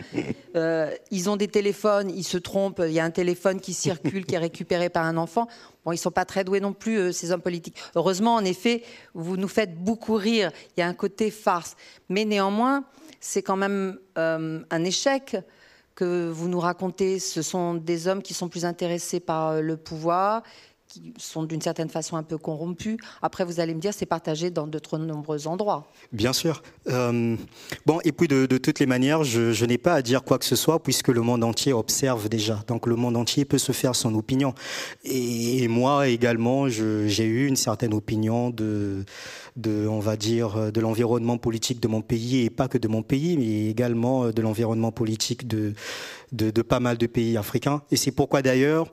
Euh, 0.54 0.94
ils 1.10 1.28
ont 1.28 1.36
des 1.36 1.48
téléphones, 1.48 2.08
ils 2.08 2.22
se 2.22 2.38
trompent. 2.38 2.80
Il 2.86 2.92
y 2.92 3.00
a 3.00 3.04
un 3.04 3.10
téléphone 3.10 3.60
qui 3.60 3.74
circule, 3.74 4.26
qui 4.26 4.36
est 4.36 4.38
récupéré 4.38 4.90
par 4.90 5.04
un 5.04 5.16
enfant. 5.16 5.48
Bon, 5.84 5.92
ils 5.92 5.98
sont 5.98 6.10
pas 6.10 6.24
très 6.24 6.44
doués 6.44 6.60
non 6.60 6.72
plus, 6.72 6.96
euh, 6.98 7.12
ces 7.12 7.32
hommes 7.32 7.40
politiques. 7.40 7.76
Heureusement, 7.96 8.34
en 8.34 8.44
effet, 8.44 8.82
vous 9.14 9.36
nous 9.36 9.48
faites 9.48 9.74
beaucoup 9.76 10.14
rire. 10.14 10.52
Il 10.76 10.80
y 10.80 10.82
a 10.82 10.86
un 10.86 10.94
côté 10.94 11.30
farce, 11.30 11.76
mais 12.08 12.24
néanmoins, 12.24 12.84
c'est 13.20 13.42
quand 13.42 13.56
même 13.56 13.98
un 14.16 14.84
échec 14.84 15.36
que 15.94 16.28
vous 16.30 16.48
nous 16.48 16.60
racontez. 16.60 17.18
Ce 17.18 17.42
sont 17.42 17.74
des 17.74 18.08
hommes 18.08 18.22
qui 18.22 18.34
sont 18.34 18.48
plus 18.48 18.64
intéressés 18.64 19.20
par 19.20 19.60
le 19.60 19.76
pouvoir, 19.76 20.42
qui 20.92 21.14
sont 21.16 21.44
d'une 21.44 21.62
certaine 21.62 21.88
façon 21.88 22.16
un 22.16 22.22
peu 22.22 22.36
corrompus. 22.36 22.98
Après, 23.22 23.44
vous 23.44 23.60
allez 23.60 23.74
me 23.74 23.80
dire, 23.80 23.94
c'est 23.94 24.06
partagé 24.06 24.50
dans 24.50 24.66
de 24.66 24.78
trop 24.78 24.98
nombreux 24.98 25.46
endroits. 25.46 25.86
Bien 26.12 26.34
sûr. 26.34 26.62
Euh, 26.88 27.34
bon, 27.86 28.00
et 28.04 28.12
puis 28.12 28.28
de, 28.28 28.46
toutes 28.58 28.78
les 28.78 28.86
manières, 28.86 29.24
je, 29.24 29.64
n'ai 29.64 29.78
pas 29.78 29.94
à 29.94 30.02
dire 30.02 30.22
quoi 30.22 30.38
que 30.38 30.44
ce 30.44 30.56
soit 30.56 30.82
puisque 30.82 31.08
le 31.08 31.22
monde 31.22 31.44
entier 31.44 31.72
observe 31.72 32.28
déjà. 32.28 32.62
Donc 32.66 32.86
le 32.86 32.96
monde 32.96 33.16
entier 33.16 33.46
peut 33.46 33.58
se 33.58 33.72
faire 33.72 33.94
son 33.94 34.14
opinion. 34.14 34.54
Et, 35.04 35.66
moi 35.68 36.08
également, 36.08 36.68
j'ai 36.68 37.24
eu 37.24 37.46
une 37.46 37.56
certaine 37.56 37.94
opinion 37.94 38.50
de, 38.50 39.04
on 39.66 40.00
va 40.00 40.16
dire, 40.16 40.72
de 40.72 40.80
l'environnement 40.80 41.38
politique 41.38 41.80
de 41.80 41.88
mon 41.88 42.02
pays 42.02 42.44
et 42.44 42.50
pas 42.50 42.68
que 42.68 42.76
de 42.76 42.88
mon 42.88 43.02
pays, 43.02 43.38
mais 43.38 43.70
également 43.70 44.30
de 44.30 44.42
l'environnement 44.42 44.92
politique 44.92 45.46
de 45.46 45.72
pas 46.62 46.80
mal 46.80 46.98
de 46.98 47.06
pays 47.06 47.38
africains. 47.38 47.82
Et 47.90 47.96
c'est 47.96 48.12
pourquoi 48.12 48.42
d'ailleurs 48.42 48.88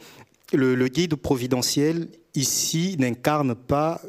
le, 0.54 0.88
guide 0.88 1.16
providentiel 1.16 2.10
ici 2.36 2.96
n'incarne 3.00 3.56
pas 3.56 4.02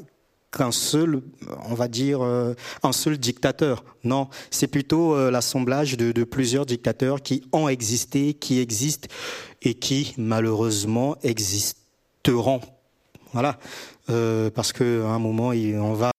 qu'un 0.52 0.72
seul, 0.72 1.22
on 1.68 1.74
va 1.74 1.86
dire, 1.86 2.22
euh, 2.22 2.54
un 2.82 2.92
seul 2.92 3.18
dictateur. 3.18 3.84
Non, 4.02 4.28
c'est 4.50 4.66
plutôt 4.66 5.14
euh, 5.14 5.30
l'assemblage 5.30 5.96
de, 5.96 6.24
plusieurs 6.24 6.66
dictateurs 6.66 7.22
qui 7.22 7.42
ont 7.52 7.68
existé, 7.68 8.34
qui 8.34 8.58
existent 8.58 9.08
et 9.62 9.74
qui 9.74 10.14
malheureusement 10.18 11.16
existeront. 11.22 12.60
Voilà, 13.32 13.58
euh, 14.10 14.50
parce 14.50 14.72
qu'à 14.72 14.84
un 14.84 15.18
moment, 15.20 15.48
on 15.50 15.92
va 15.92 16.10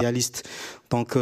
réaliste. 0.00 0.46
Donc, 0.90 1.16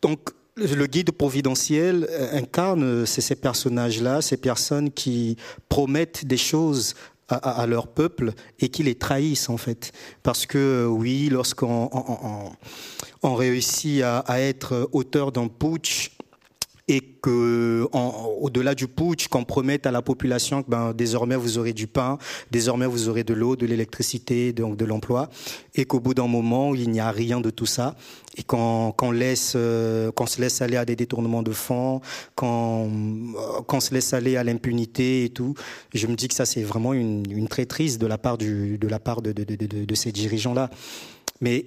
donc 0.00 0.30
le 0.56 0.86
guide 0.86 1.12
providentiel 1.12 2.06
euh, 2.10 2.36
incarne 2.36 2.82
euh, 2.82 3.06
ces 3.06 3.34
personnages-là, 3.34 4.22
ces 4.22 4.36
personnes 4.36 4.90
qui 4.90 5.36
promettent 5.68 6.24
des 6.24 6.36
choses 6.36 6.94
à, 7.28 7.64
leur 7.68 7.86
peuple 7.86 8.32
et 8.58 8.70
qui 8.70 8.82
les 8.82 8.96
trahissent 8.96 9.50
en 9.50 9.56
fait. 9.56 9.92
Parce 10.24 10.46
que 10.46 10.58
euh, 10.58 10.86
oui, 10.86 11.28
lorsqu'on 11.30 11.88
on, 13.22 13.34
réussit 13.34 14.02
à, 14.02 14.18
à, 14.18 14.40
être 14.40 14.88
auteur 14.92 15.30
d'un 15.30 15.46
putsch, 15.46 16.10
et 16.90 17.02
que 17.22 17.88
au-delà 17.92 18.74
du 18.74 18.88
putsch, 18.88 19.28
qu'on 19.28 19.44
promette 19.44 19.86
à 19.86 19.92
la 19.92 20.02
population 20.02 20.64
que 20.64 20.70
ben, 20.70 20.92
désormais 20.92 21.36
vous 21.36 21.56
aurez 21.56 21.72
du 21.72 21.86
pain, 21.86 22.18
désormais 22.50 22.86
vous 22.86 23.08
aurez 23.08 23.22
de 23.22 23.32
l'eau, 23.32 23.54
de 23.54 23.64
l'électricité, 23.64 24.52
donc 24.52 24.76
de 24.76 24.84
l'emploi, 24.84 25.30
et 25.76 25.84
qu'au 25.84 26.00
bout 26.00 26.14
d'un 26.14 26.26
moment 26.26 26.74
il 26.74 26.90
n'y 26.90 26.98
a 26.98 27.12
rien 27.12 27.40
de 27.40 27.50
tout 27.50 27.64
ça, 27.64 27.94
et 28.36 28.42
qu'on 28.42 29.12
laisse, 29.12 29.52
euh, 29.54 30.10
qu'on 30.10 30.26
se 30.26 30.40
laisse 30.40 30.62
aller 30.62 30.76
à 30.76 30.84
des 30.84 30.96
détournements 30.96 31.44
de 31.44 31.52
fonds, 31.52 32.00
qu'on 32.34 32.90
euh, 33.70 33.80
se 33.80 33.94
laisse 33.94 34.12
aller 34.12 34.36
à 34.36 34.42
l'impunité 34.42 35.24
et 35.24 35.30
tout. 35.30 35.54
Je 35.94 36.08
me 36.08 36.16
dis 36.16 36.26
que 36.26 36.34
ça 36.34 36.44
c'est 36.44 36.64
vraiment 36.64 36.92
une, 36.92 37.22
une 37.30 37.46
traîtrise 37.46 37.98
de 37.98 38.06
la 38.08 38.18
part 38.18 38.36
du, 38.36 38.78
de 38.78 38.88
la 38.88 38.98
part 38.98 39.22
de, 39.22 39.30
de, 39.30 39.44
de, 39.44 39.84
de 39.84 39.94
ces 39.94 40.10
dirigeants 40.10 40.54
là. 40.54 40.70
Mais 41.40 41.66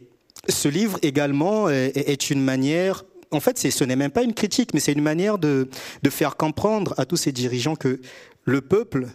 ce 0.50 0.68
livre 0.68 1.00
également 1.02 1.70
est 1.70 2.30
une 2.30 2.44
manière 2.44 3.06
en 3.34 3.40
fait, 3.40 3.58
ce 3.58 3.84
n'est 3.84 3.96
même 3.96 4.12
pas 4.12 4.24
une 4.24 4.34
critique, 4.34 4.74
mais 4.74 4.80
c'est 4.80 4.94
une 4.94 5.02
manière 5.02 5.38
de, 5.38 5.68
faire 6.10 6.38
comprendre 6.38 6.94
à 6.98 7.06
tous 7.06 7.18
ces 7.18 7.32
dirigeants 7.32 7.76
que 7.76 8.00
le 8.46 8.62
peuple 8.62 9.08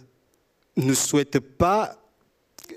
ne 0.77 0.93
souhaite 0.93 1.39
pas 1.39 1.95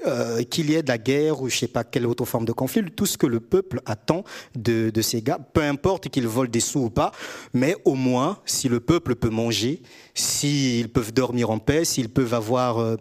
euh, 0.07 0.42
qu'il 0.42 0.70
y 0.70 0.74
ait 0.74 0.83
de 0.83 0.88
la 0.88 0.98
guerre 0.98 1.42
ou 1.42 1.48
je 1.48 1.59
sais 1.59 1.68
pas 1.68 1.85
quelle 1.85 2.07
autre 2.07 2.24
forme 2.24 2.44
de 2.44 2.52
conflit, 2.52 2.83
tout 2.90 3.07
ce 3.07 3.18
que 3.18 3.26
le 3.26 3.40
peuple 3.40 3.81
attend 3.85 4.24
de, 4.57 4.90
de 4.90 5.02
ces 5.02 5.22
gars, 5.22 5.38
peu 5.52 5.62
importe 5.62 6.09
qu'ils 6.09 6.26
volent 6.26 6.50
des 6.50 6.61
sous 6.61 6.81
ou 6.81 6.90
pas, 6.90 7.12
mais 7.52 7.76
au 7.85 7.94
moins 7.94 8.38
si 8.44 8.68
le 8.68 8.81
peuple 8.81 9.14
peut 9.14 9.28
manger, 9.28 9.83
s'ils 10.14 10.88
peuvent 10.88 11.12
dormir 11.12 11.50
en 11.50 11.59
paix, 11.59 11.85
s'ils 11.85 12.09
peuvent 12.09 12.35
avoir 12.35 12.78
euh, 12.78 12.96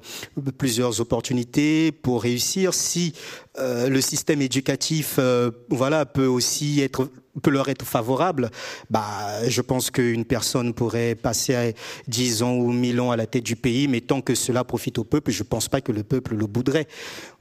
plusieurs 0.57 1.01
opportunités 1.01 1.91
pour 1.91 2.23
réussir, 2.23 2.73
si 2.73 3.13
euh, 3.59 3.89
le 3.89 4.01
système 4.01 4.41
éducatif, 4.41 5.15
euh, 5.19 5.51
voilà, 5.69 6.05
peut 6.05 6.25
aussi 6.25 6.81
être 6.81 7.09
peut 7.41 7.49
leur 7.49 7.69
être 7.69 7.85
favorable, 7.85 8.51
bah, 8.89 9.47
je 9.47 9.61
pense 9.61 9.89
qu'une 9.89 10.25
personne 10.25 10.73
pourrait 10.73 11.15
passer 11.15 11.75
10 12.09 12.43
ans 12.43 12.55
ou 12.55 12.73
1000 12.73 12.99
ans 12.99 13.11
à 13.11 13.15
la 13.15 13.25
tête 13.25 13.45
du 13.45 13.55
pays, 13.55 13.87
mais 13.87 14.01
tant 14.01 14.19
que 14.19 14.35
cela 14.35 14.65
profite 14.65 14.97
au 14.97 15.05
peuple, 15.05 15.31
je 15.31 15.43
pense 15.43 15.69
pas 15.69 15.79
que 15.79 15.93
le 15.93 16.03
peuple 16.03 16.35
le 16.35 16.45
boudrait. 16.45 16.89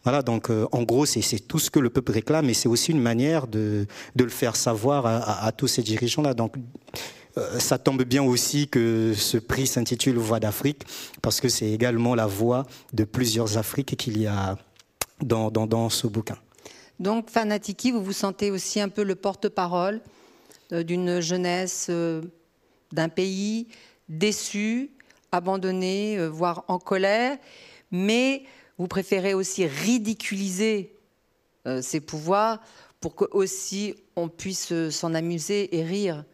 Voilà, 0.05 0.23
donc 0.23 0.49
en 0.49 0.83
gros, 0.85 1.07
c'est 1.07 1.41
tout 1.41 1.59
ce 1.59 1.73
que 1.73 1.81
le 1.81 1.91
peuple 1.91 2.13
réclame, 2.13 2.49
et 2.49 2.55
c'est 2.55 2.69
aussi 2.69 2.93
une 2.93 3.01
manière 3.01 3.49
de, 3.49 3.89
de 4.15 4.23
le 4.25 4.31
faire 4.31 4.55
savoir 4.55 5.07
à, 5.07 5.17
à, 5.17 5.47
à 5.47 5.51
tous 5.51 5.67
ces 5.67 5.83
dirigeants-là. 5.83 6.35
Donc, 6.35 6.55
euh, 7.39 7.59
ça 7.59 7.79
tombe 7.79 8.03
bien 8.03 8.23
aussi 8.23 8.69
que 8.69 9.13
ce 9.15 9.39
prix 9.39 9.67
s'intitule 9.67 10.17
Voix 10.17 10.41
d'Afrique, 10.41 10.83
parce 11.23 11.41
que 11.41 11.49
c'est 11.49 11.71
également 11.71 12.15
la 12.15 12.27
voix 12.27 12.67
de 12.93 13.05
plusieurs 13.05 13.57
Afriques 13.57 13.97
qu'il 13.97 14.21
y 14.21 14.27
a 14.27 14.57
dans, 15.23 15.51
dans, 15.51 15.89
ce 15.89 16.07
bouquin. 16.07 16.37
Donc, 16.99 17.31
Fanatiki, 17.31 17.91
vous 17.91 18.03
vous 18.03 18.13
sentez 18.13 18.51
aussi 18.51 18.81
un 18.81 18.89
peu 18.89 19.03
le 19.03 19.15
porte-parole 19.15 20.01
euh, 20.73 20.83
d'une 20.83 21.21
jeunesse 21.21 21.87
euh, 21.91 22.23
d'un 22.93 23.09
pays 23.09 23.69
déçu, 24.09 24.91
abandonné, 25.33 26.27
voire 26.27 26.65
en 26.67 26.79
colère, 26.79 27.39
mais 27.93 28.43
vous 28.79 28.89
préférez 28.89 29.33
aussi 29.33 29.65
ridiculiser 29.67 30.97
ses 31.81 32.01
pouvoirs 32.01 32.59
pour 33.01 33.15
que 33.15 33.27
aussi 33.31 33.95
on 34.17 34.29
puisse 34.29 34.73
s'en 34.91 35.15
amuser 35.15 35.77
et 35.79 35.85
rire. 35.85 36.25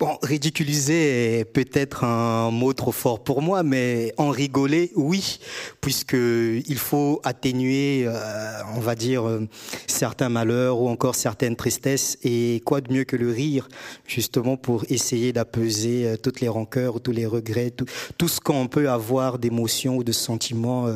Bon, 0.00 0.16
ridiculiser 0.22 1.40
est 1.40 1.44
peut-être 1.44 2.04
un 2.04 2.50
mot 2.50 2.72
trop 2.72 2.90
fort 2.90 3.22
pour 3.22 3.42
moi, 3.42 3.62
mais 3.62 4.14
en 4.16 4.30
rigoler, 4.30 4.92
oui, 4.96 5.40
puisque 5.82 6.14
il 6.14 6.78
faut 6.78 7.20
atténuer, 7.22 8.04
euh, 8.06 8.62
on 8.74 8.80
va 8.80 8.94
dire, 8.94 9.28
euh, 9.28 9.46
certains 9.86 10.30
malheurs 10.30 10.80
ou 10.80 10.88
encore 10.88 11.16
certaines 11.16 11.54
tristesses. 11.54 12.16
Et 12.24 12.62
quoi 12.64 12.80
de 12.80 12.90
mieux 12.90 13.04
que 13.04 13.16
le 13.16 13.30
rire, 13.30 13.68
justement, 14.06 14.56
pour 14.56 14.86
essayer 14.88 15.34
d'apaiser 15.34 16.06
euh, 16.06 16.16
toutes 16.16 16.40
les 16.40 16.48
rancœurs, 16.48 17.02
tous 17.02 17.12
les 17.12 17.26
regrets, 17.26 17.70
tout, 17.70 18.28
ce 18.28 18.40
qu'on 18.40 18.68
peut 18.68 18.88
avoir 18.88 19.38
d'émotions 19.38 19.98
ou 19.98 20.02
de 20.02 20.12
sentiments 20.12 20.86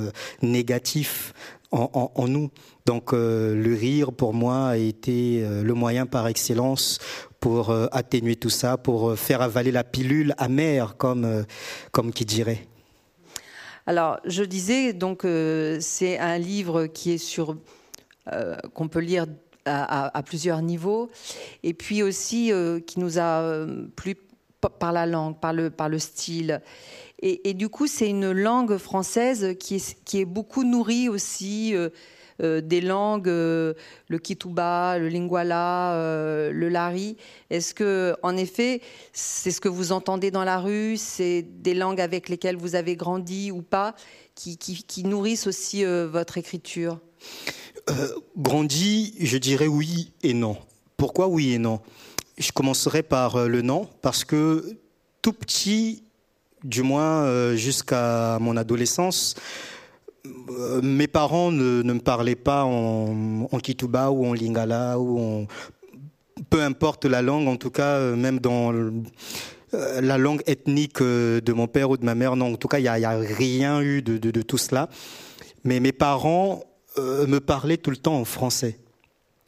négatifs 0.40 1.34
en, 1.70 2.10
en, 2.14 2.28
nous. 2.28 2.50
Donc 2.86 3.12
le 3.12 3.74
rire, 3.74 4.12
pour 4.12 4.32
moi, 4.32 4.68
a 4.68 4.76
été 4.76 5.44
le 5.62 5.74
moyen 5.74 6.06
par 6.06 6.28
excellence 6.28 7.00
pour 7.44 7.68
euh, 7.68 7.88
atténuer 7.92 8.36
tout 8.36 8.48
ça, 8.48 8.78
pour 8.78 9.10
euh, 9.10 9.16
faire 9.16 9.42
avaler 9.42 9.70
la 9.70 9.84
pilule 9.84 10.34
amère, 10.38 10.96
comme, 10.96 11.26
euh, 11.26 11.42
comme 11.92 12.10
qui 12.10 12.24
dirait. 12.24 12.66
Alors, 13.86 14.18
je 14.24 14.42
disais, 14.44 14.94
donc, 14.94 15.26
c'est 15.80 16.18
un 16.18 16.38
livre 16.38 16.86
qui 16.86 17.12
est 17.12 17.18
sur, 17.18 17.58
qu'on 18.72 18.88
peut 18.88 19.00
lire 19.00 19.26
à, 19.66 20.22
plusieurs 20.24 20.62
niveaux, 20.62 21.10
et 21.62 21.74
puis 21.74 22.02
aussi 22.02 22.50
qui 22.86 22.98
nous 22.98 23.18
a 23.18 23.66
plu 23.94 24.16
par 24.78 24.92
la 24.92 25.04
langue, 25.04 25.38
par 25.38 25.52
le, 25.52 25.68
par 25.68 25.90
le 25.90 25.98
style. 25.98 26.62
Et, 27.20 27.52
du 27.52 27.68
coup, 27.68 27.86
c'est 27.86 28.08
une 28.08 28.32
langue 28.32 28.78
française 28.78 29.54
qui 29.60 29.74
est, 30.14 30.24
beaucoup 30.24 30.64
nourrie 30.64 31.10
aussi 31.10 31.74
des 32.40 32.80
langues, 32.80 33.28
euh, 33.28 33.74
le 34.08 34.18
kituba, 34.18 34.98
le 34.98 35.08
lingwala, 35.08 35.94
euh, 35.94 36.50
le 36.52 36.68
lari. 36.68 37.16
Est-ce 37.50 37.74
que, 37.74 38.16
en 38.22 38.36
effet, 38.36 38.80
c'est 39.12 39.50
ce 39.50 39.60
que 39.60 39.68
vous 39.68 39.92
entendez 39.92 40.30
dans 40.30 40.44
la 40.44 40.58
rue 40.58 40.96
C'est 40.96 41.42
des 41.42 41.74
langues 41.74 42.00
avec 42.00 42.28
lesquelles 42.28 42.56
vous 42.56 42.74
avez 42.74 42.96
grandi 42.96 43.52
ou 43.52 43.62
pas, 43.62 43.94
qui, 44.34 45.04
nourrissent 45.04 45.46
aussi 45.46 45.84
votre 45.84 46.38
écriture? 46.38 46.98
Grandi, 48.36 49.14
je 49.20 49.38
dirais 49.38 49.68
oui 49.68 50.12
et 50.22 50.34
non. 50.34 50.56
Pourquoi 50.96 51.28
oui 51.28 51.52
et 51.52 51.58
non? 51.58 51.80
Je 52.36 52.50
commencerai 52.50 53.04
par 53.04 53.46
le 53.46 53.62
non, 53.62 53.88
parce 54.02 54.24
que 54.24 54.76
tout 55.22 55.32
petit, 55.32 56.02
du 56.64 56.82
moins 56.82 57.54
jusqu'à 57.54 58.38
mon 58.40 58.56
adolescence, 58.56 59.36
euh, 60.26 60.80
mes 60.82 61.06
parents 61.06 61.52
ne, 61.52 61.82
me 61.82 62.00
parlaient 62.00 62.34
pas 62.34 62.64
en, 62.64 63.46
Kituba 63.62 64.10
ou 64.10 64.26
en 64.26 64.32
Lingala 64.32 64.98
ou 64.98 65.46
peu 66.50 66.62
importe 66.62 67.04
la 67.04 67.22
langue, 67.22 67.46
en 67.46 67.56
tout 67.56 67.70
cas, 67.70 67.96
euh, 67.96 68.16
même 68.16 68.40
dans 68.40 68.72
euh, 68.72 68.90
la 70.00 70.18
langue 70.18 70.42
ethnique 70.46 71.00
de 71.00 71.52
mon 71.52 71.66
père 71.66 71.90
ou 71.90 71.96
de 71.96 72.04
ma 72.04 72.14
mère, 72.14 72.36
non, 72.36 72.52
en 72.52 72.56
tout 72.56 72.68
cas, 72.68 72.78
il 72.78 72.82
n'y 72.82 72.88
a, 72.88 73.18
rien 73.18 73.80
eu 73.80 74.02
de, 74.02 74.42
tout 74.42 74.58
cela. 74.58 74.88
Mais 75.64 75.80
mes 75.80 75.92
parents 75.92 76.62
me 76.98 77.38
parlaient 77.40 77.76
tout 77.76 77.90
le 77.90 77.96
temps 77.96 78.16
en 78.16 78.24
français. 78.24 78.78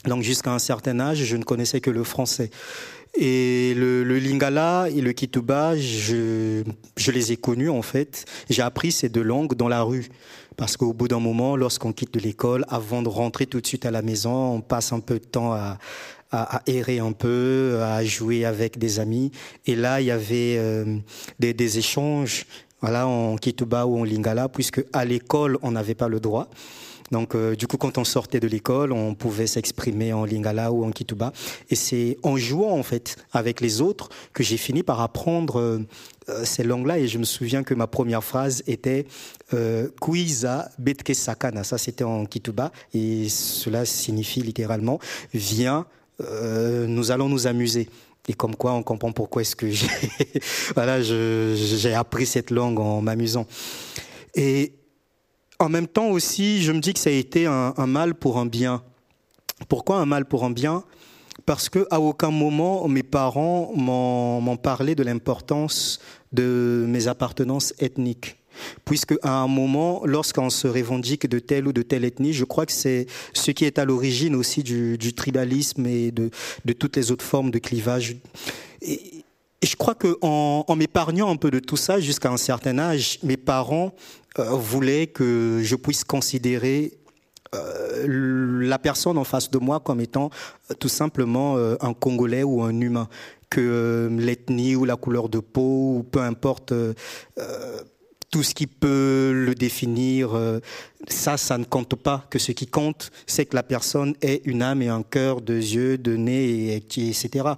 Donc 0.04 0.22
jusqu'à 0.22 0.52
un 0.52 0.58
certain 0.58 0.98
âge, 1.00 1.18
je 1.18 1.36
ne 1.36 1.44
connaissais 1.44 1.80
que 1.80 1.90
le 1.90 2.02
français. 2.02 2.50
Et 3.18 3.74
le, 3.74 4.02
lingala 4.18 4.88
et 4.94 5.00
le 5.00 5.12
kituba, 5.12 5.76
je, 5.76 6.62
je 6.96 7.10
les 7.10 7.32
ai 7.32 7.36
connus 7.36 7.70
en 7.70 7.82
fait. 7.82 8.26
J'ai 8.50 8.62
appris 8.62 8.92
ces 8.92 9.08
deux 9.08 9.22
langues 9.22 9.54
dans 9.54 9.68
la 9.68 9.82
rue. 9.82 10.08
Parce 10.56 10.76
qu'au 10.76 10.94
bout 10.94 11.08
d'un 11.08 11.20
moment, 11.20 11.54
lorsqu'on 11.54 11.92
quitte 11.92 12.14
de 12.14 12.20
l'école, 12.20 12.64
avant 12.68 13.02
de 13.02 13.08
rentrer 13.08 13.46
tout 13.46 13.60
de 13.60 13.66
suite 13.66 13.84
à 13.84 13.90
la 13.90 14.00
maison, 14.00 14.54
on 14.54 14.60
passe 14.62 14.92
un 14.92 15.00
peu 15.00 15.18
de 15.18 15.24
temps 15.24 15.52
à, 15.52 15.78
à, 16.30 16.62
errer 16.66 16.98
un 16.98 17.12
peu, 17.12 17.80
à 17.82 18.04
jouer 18.04 18.44
avec 18.44 18.78
des 18.78 18.98
amis. 18.98 19.30
Et 19.66 19.76
là, 19.76 20.00
il 20.00 20.06
y 20.06 20.10
avait 20.10 20.56
euh, 20.58 20.96
des, 21.38 21.52
des, 21.52 21.78
échanges 21.78 22.46
voilà, 22.80 23.06
en 23.06 23.36
kituba 23.36 23.86
ou 23.86 23.98
en 23.98 24.04
lingala, 24.04 24.48
puisque 24.48 24.84
à 24.92 25.04
l'école, 25.04 25.58
on 25.62 25.72
n'avait 25.72 25.94
pas 25.94 26.08
le 26.08 26.20
droit. 26.20 26.48
Donc, 27.12 27.34
euh, 27.34 27.54
du 27.54 27.66
coup, 27.66 27.76
quand 27.76 27.98
on 27.98 28.04
sortait 28.04 28.40
de 28.40 28.48
l'école, 28.48 28.92
on 28.92 29.14
pouvait 29.14 29.46
s'exprimer 29.46 30.12
en 30.12 30.24
lingala 30.24 30.72
ou 30.72 30.84
en 30.84 30.90
kituba. 30.90 31.32
Et 31.70 31.74
c'est 31.76 32.18
en 32.22 32.36
jouant, 32.36 32.76
en 32.78 32.82
fait, 32.82 33.16
avec 33.32 33.60
les 33.60 33.80
autres 33.80 34.08
que 34.32 34.42
j'ai 34.42 34.56
fini 34.56 34.82
par 34.82 35.00
apprendre 35.00 35.84
euh, 36.28 36.44
ces 36.44 36.64
langues-là. 36.64 36.98
Et 36.98 37.06
je 37.06 37.18
me 37.18 37.24
souviens 37.24 37.62
que 37.62 37.74
ma 37.74 37.86
première 37.86 38.24
phrase 38.24 38.64
était 38.66 39.06
euh, 39.54 39.88
Kuiza 40.00 40.68
betke 40.78 41.14
sakana. 41.14 41.62
Ça, 41.62 41.78
c'était 41.78 42.04
en 42.04 42.26
kituba. 42.26 42.72
Et 42.94 43.28
cela 43.28 43.84
signifie 43.84 44.40
littéralement 44.40 44.98
Viens, 45.32 45.86
euh, 46.20 46.86
nous 46.86 47.12
allons 47.12 47.28
nous 47.28 47.46
amuser. 47.46 47.88
Et 48.28 48.32
comme 48.32 48.56
quoi, 48.56 48.72
on 48.72 48.82
comprend 48.82 49.12
pourquoi 49.12 49.42
est-ce 49.42 49.54
que 49.54 49.70
j'ai, 49.70 49.86
voilà, 50.74 50.98
appris 51.96 52.26
cette 52.26 52.50
langue 52.50 52.80
en 52.80 53.00
m'amusant. 53.00 53.46
Et 54.34 54.72
en 55.58 55.68
même 55.68 55.86
temps 55.86 56.08
aussi, 56.08 56.62
je 56.62 56.72
me 56.72 56.80
dis 56.80 56.92
que 56.92 57.00
ça 57.00 57.10
a 57.10 57.12
été 57.12 57.46
un, 57.46 57.74
mal 57.86 58.14
pour 58.14 58.38
un 58.38 58.46
bien. 58.46 58.82
Pourquoi 59.68 59.96
un 59.96 60.06
mal 60.06 60.26
pour 60.26 60.44
un 60.44 60.50
bien? 60.50 60.84
Parce 61.44 61.68
que 61.68 61.86
à 61.90 62.00
aucun 62.00 62.30
moment 62.30 62.88
mes 62.88 63.02
parents 63.02 63.72
m'ont 63.74 64.56
parlé 64.56 64.94
de 64.94 65.02
l'importance 65.02 66.00
de 66.32 66.84
mes 66.88 67.08
appartenances 67.08 67.74
ethniques. 67.78 68.36
Puisque 68.86 69.14
à 69.22 69.32
un 69.32 69.48
moment, 69.48 70.02
lorsqu'on 70.06 70.48
se 70.48 70.66
revendique 70.66 71.28
de 71.28 71.38
telle 71.38 71.68
ou 71.68 71.72
de 71.72 71.82
telle 71.82 72.04
ethnie, 72.04 72.32
je 72.32 72.44
crois 72.44 72.64
que 72.64 72.72
c'est 72.72 73.06
ce 73.34 73.50
qui 73.50 73.66
est 73.66 73.78
à 73.78 73.84
l'origine 73.84 74.34
aussi 74.34 74.62
du, 74.62 75.12
tribalisme 75.14 75.86
et 75.86 76.10
de, 76.10 76.30
toutes 76.72 76.96
les 76.96 77.10
autres 77.10 77.24
formes 77.24 77.50
de 77.50 77.58
clivage. 77.58 78.16
Je 79.62 79.76
crois 79.76 79.94
qu'en 79.94 80.64
en 80.66 80.76
m'épargnant 80.76 81.30
un 81.30 81.36
peu 81.36 81.50
de 81.50 81.58
tout 81.58 81.76
ça 81.76 82.00
jusqu'à 82.00 82.30
un 82.30 82.36
certain 82.36 82.78
âge, 82.78 83.18
mes 83.22 83.36
parents 83.36 83.92
euh, 84.38 84.50
voulait 84.50 85.06
que 85.06 85.60
je 85.62 85.76
puisse 85.76 86.04
considérer 86.04 86.98
euh, 87.54 88.60
la 88.60 88.78
personne 88.78 89.16
en 89.16 89.24
face 89.24 89.50
de 89.50 89.58
moi 89.58 89.80
comme 89.80 90.00
étant 90.00 90.30
euh, 90.70 90.74
tout 90.74 90.88
simplement 90.88 91.56
un 91.80 91.94
Congolais 91.94 92.42
ou 92.42 92.62
un 92.62 92.78
humain, 92.80 93.08
que 93.48 94.08
l'ethnie 94.18 94.76
ou 94.76 94.84
la 94.84 94.96
couleur 94.96 95.28
de 95.28 95.38
peau 95.38 95.98
ou 95.98 96.02
peu 96.02 96.20
importe 96.20 96.74
tout 98.32 98.42
ce 98.42 98.54
qui 98.54 98.66
peut 98.66 99.30
le 99.32 99.54
définir, 99.54 100.30
ça, 101.06 101.36
ça 101.36 101.56
ne 101.56 101.64
compte 101.64 101.94
pas. 101.94 102.26
Que 102.28 102.40
ce 102.40 102.50
qui 102.50 102.66
compte, 102.66 103.12
c'est 103.26 103.46
que 103.46 103.54
la 103.54 103.62
personne 103.62 104.14
ait 104.20 104.42
une 104.44 104.62
âme 104.62 104.82
et 104.82 104.88
un 104.88 105.04
cœur, 105.04 105.40
deux 105.40 105.54
yeux, 105.54 105.96
deux 105.96 106.16
nez, 106.16 106.74
etc. 106.74 107.54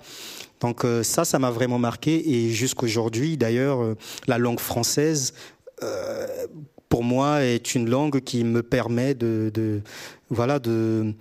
Donc 0.60 0.84
ça, 1.02 1.24
ça 1.24 1.38
m'a 1.38 1.50
vraiment 1.50 1.78
marqué. 1.78 2.30
Et 2.34 2.50
jusqu'aujourd'hui, 2.50 3.36
d'ailleurs, 3.36 3.94
la 4.26 4.38
langue 4.38 4.60
française 4.60 5.32
euh, 5.82 6.26
pour 6.88 7.04
moi, 7.04 7.44
est 7.44 7.74
une 7.74 7.90
langue 7.90 8.20
qui 8.20 8.44
me 8.44 8.62
permet 8.62 9.14
de, 9.14 9.50
de 9.52 9.82
voilà, 10.30 10.58
de, 10.58 11.12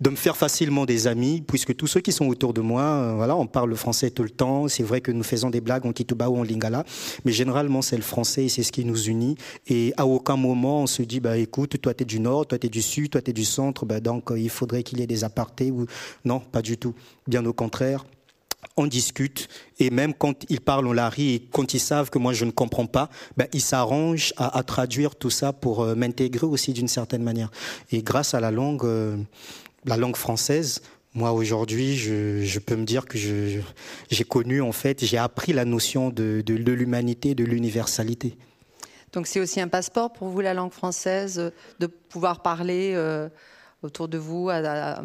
de 0.00 0.10
me 0.10 0.16
faire 0.16 0.36
facilement 0.36 0.84
des 0.84 1.06
amis, 1.06 1.44
puisque 1.46 1.76
tous 1.76 1.86
ceux 1.86 2.00
qui 2.00 2.10
sont 2.10 2.26
autour 2.26 2.52
de 2.52 2.60
moi, 2.60 2.82
euh, 2.82 3.14
voilà, 3.14 3.36
on 3.36 3.46
parle 3.46 3.70
le 3.70 3.76
français 3.76 4.10
tout 4.10 4.24
le 4.24 4.30
temps. 4.30 4.66
C'est 4.66 4.82
vrai 4.82 5.00
que 5.00 5.12
nous 5.12 5.22
faisons 5.22 5.48
des 5.48 5.60
blagues 5.60 5.86
en 5.86 5.92
kituba 5.92 6.28
ou 6.28 6.38
en 6.38 6.42
lingala, 6.42 6.84
mais 7.24 7.30
généralement 7.30 7.82
c'est 7.82 7.96
le 7.96 8.02
français 8.02 8.46
et 8.46 8.48
c'est 8.48 8.64
ce 8.64 8.72
qui 8.72 8.84
nous 8.84 9.04
unit. 9.04 9.36
Et 9.68 9.94
à 9.96 10.06
aucun 10.06 10.36
moment 10.36 10.82
on 10.82 10.86
se 10.88 11.02
dit, 11.02 11.20
bah 11.20 11.38
écoute, 11.38 11.80
toi 11.80 11.94
t'es 11.94 12.04
du 12.04 12.18
nord, 12.18 12.48
toi 12.48 12.58
t'es 12.58 12.68
du 12.68 12.82
sud, 12.82 13.10
toi 13.10 13.22
t'es 13.22 13.32
du 13.32 13.44
centre, 13.44 13.86
bah 13.86 14.00
donc 14.00 14.32
euh, 14.32 14.40
il 14.40 14.50
faudrait 14.50 14.82
qu'il 14.82 14.98
y 14.98 15.02
ait 15.02 15.06
des 15.06 15.22
apartés 15.22 15.70
ou 15.70 15.86
non, 16.24 16.40
pas 16.40 16.62
du 16.62 16.78
tout. 16.78 16.94
Bien 17.28 17.46
au 17.46 17.52
contraire 17.52 18.04
on 18.76 18.86
discute 18.86 19.48
et 19.78 19.90
même 19.90 20.14
quand 20.14 20.44
ils 20.48 20.60
parlent 20.60 20.86
en 20.86 20.92
lari 20.92 21.34
et 21.34 21.40
quand 21.40 21.74
ils 21.74 21.80
savent 21.80 22.10
que 22.10 22.18
moi 22.18 22.32
je 22.32 22.44
ne 22.44 22.50
comprends 22.50 22.86
pas, 22.86 23.10
ben, 23.36 23.46
ils 23.52 23.60
s'arrangent 23.60 24.32
à, 24.36 24.62
traduire 24.62 25.14
tout 25.16 25.30
ça 25.30 25.52
pour 25.52 25.82
euh, 25.82 25.94
m'intégrer 25.94 26.46
aussi 26.46 26.72
d'une 26.72 26.88
certaine 26.88 27.22
manière. 27.22 27.50
Et 27.90 28.02
grâce 28.02 28.34
à 28.34 28.40
la 28.40 28.50
langue, 28.50 28.84
euh, 28.84 29.16
la 29.84 29.96
langue 29.96 30.16
française, 30.16 30.82
moi 31.14 31.32
aujourd'hui, 31.32 31.96
je, 31.96 32.58
peux 32.58 32.76
me 32.76 32.84
dire 32.84 33.04
que 33.04 33.18
j'ai 33.18 34.24
connu 34.24 34.62
en 34.62 34.72
fait, 34.72 35.04
j'ai 35.04 35.18
appris 35.18 35.52
la 35.52 35.66
notion 35.66 36.08
de, 36.08 36.42
l'humanité, 36.48 37.34
de 37.34 37.44
l'universalité. 37.44 38.36
Donc 39.12 39.26
c'est 39.26 39.40
aussi 39.40 39.60
un 39.60 39.68
passeport 39.68 40.10
pour 40.14 40.28
vous 40.28 40.40
la 40.40 40.54
langue 40.54 40.72
française, 40.72 41.52
de 41.80 41.86
pouvoir 41.86 42.40
parler. 42.40 42.92
Euh, 42.94 43.28
autour 43.82 44.08
de 44.08 44.18
vous, 44.18 44.48
à, 44.50 45.02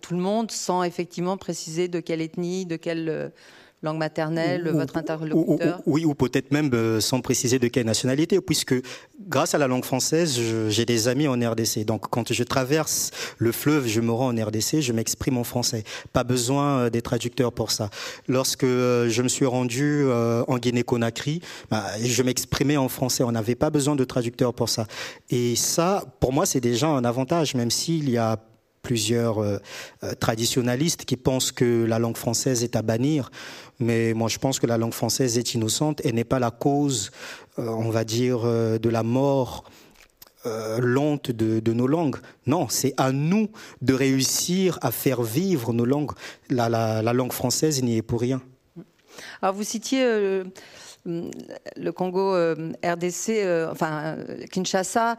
tout 0.00 0.14
le 0.14 0.20
monde, 0.20 0.50
sans 0.50 0.82
effectivement 0.82 1.36
préciser 1.36 1.88
de 1.88 2.00
quelle 2.00 2.20
ethnie, 2.20 2.66
de 2.66 2.76
quelle 2.76 3.08
euh, 3.08 3.28
langue 3.82 3.98
maternelle, 3.98 4.68
votre 4.70 4.96
interlocuteur 4.96 5.80
Oui, 5.86 6.04
ou 6.04 6.14
peut-être 6.14 6.50
même 6.50 6.70
euh, 6.74 7.00
sans 7.00 7.20
préciser 7.20 7.58
de 7.58 7.68
quelle 7.68 7.86
nationalité, 7.86 8.40
puisque 8.40 8.74
grâce 9.28 9.54
à 9.54 9.58
la 9.58 9.68
langue 9.68 9.84
française, 9.84 10.38
j'ai 10.68 10.84
des 10.84 11.08
amis 11.08 11.28
en 11.28 11.34
RDC. 11.34 11.84
Donc 11.84 12.08
quand 12.10 12.32
je 12.32 12.42
traverse 12.42 13.10
le 13.38 13.52
fleuve, 13.52 13.86
je 13.86 14.00
me 14.00 14.10
rends 14.10 14.34
en 14.34 14.44
RDC, 14.44 14.80
je 14.80 14.92
m'exprime 14.92 15.38
en 15.38 15.44
français. 15.44 15.84
Pas 16.12 16.24
besoin 16.24 16.78
euh, 16.78 16.90
des 16.90 17.02
traducteurs 17.02 17.52
pour 17.52 17.70
ça. 17.70 17.90
Lorsque 18.26 18.64
euh, 18.64 19.08
je 19.08 19.22
me 19.22 19.28
suis 19.28 19.46
rendu 19.46 20.06
en 20.10 20.58
Guinée-Conakry, 20.58 21.40
bah, 21.70 21.84
je 22.02 22.22
m'exprimais 22.22 22.76
en 22.76 22.88
français. 22.88 23.22
On 23.22 23.32
n'avait 23.32 23.54
pas 23.54 23.70
besoin 23.70 23.96
de 23.96 24.04
traducteurs 24.04 24.54
pour 24.54 24.68
ça. 24.68 24.86
Et 25.30 25.56
ça, 25.56 26.04
pour 26.20 26.32
moi, 26.32 26.46
c'est 26.46 26.60
déjà 26.60 26.88
un 26.88 27.04
avantage, 27.04 27.54
même 27.54 27.70
s'il 27.70 28.10
y 28.10 28.18
a 28.18 28.38
plusieurs 28.82 29.38
euh, 29.38 29.58
euh, 30.02 30.14
traditionalistes 30.14 31.04
qui 31.04 31.16
pensent 31.16 31.52
que 31.52 31.84
la 31.84 31.98
langue 31.98 32.16
française 32.16 32.62
est 32.62 32.76
à 32.76 32.82
bannir. 32.82 33.30
Mais 33.78 34.14
moi, 34.14 34.28
je 34.28 34.38
pense 34.38 34.58
que 34.58 34.66
la 34.66 34.78
langue 34.78 34.94
française 34.94 35.38
est 35.38 35.54
innocente 35.54 36.04
et 36.04 36.12
n'est 36.12 36.24
pas 36.24 36.38
la 36.38 36.50
cause, 36.50 37.10
euh, 37.58 37.68
on 37.68 37.90
va 37.90 38.04
dire, 38.04 38.42
de 38.42 38.88
la 38.88 39.02
mort 39.02 39.64
lente 40.78 41.30
de, 41.30 41.72
nos 41.74 41.86
langues. 41.86 42.16
Non, 42.46 42.68
c'est 42.70 42.94
à 42.96 43.12
nous 43.12 43.50
de 43.82 43.92
réussir 43.92 44.78
à 44.80 44.90
faire 44.90 45.22
vivre 45.22 45.74
nos 45.74 45.84
langues. 45.84 46.12
La, 46.48 46.70
la 46.70 47.12
langue 47.12 47.32
française 47.32 47.82
n'y 47.82 47.98
est 47.98 48.02
pour 48.02 48.22
rien. 48.22 48.40
Alors, 49.42 49.54
vous 49.54 49.64
citiez 49.64 50.42
le 51.76 51.90
Congo 51.90 52.34
euh, 52.34 52.72
RDC, 52.84 53.30
euh, 53.30 53.70
enfin 53.70 54.16
Kinshasa. 54.50 55.16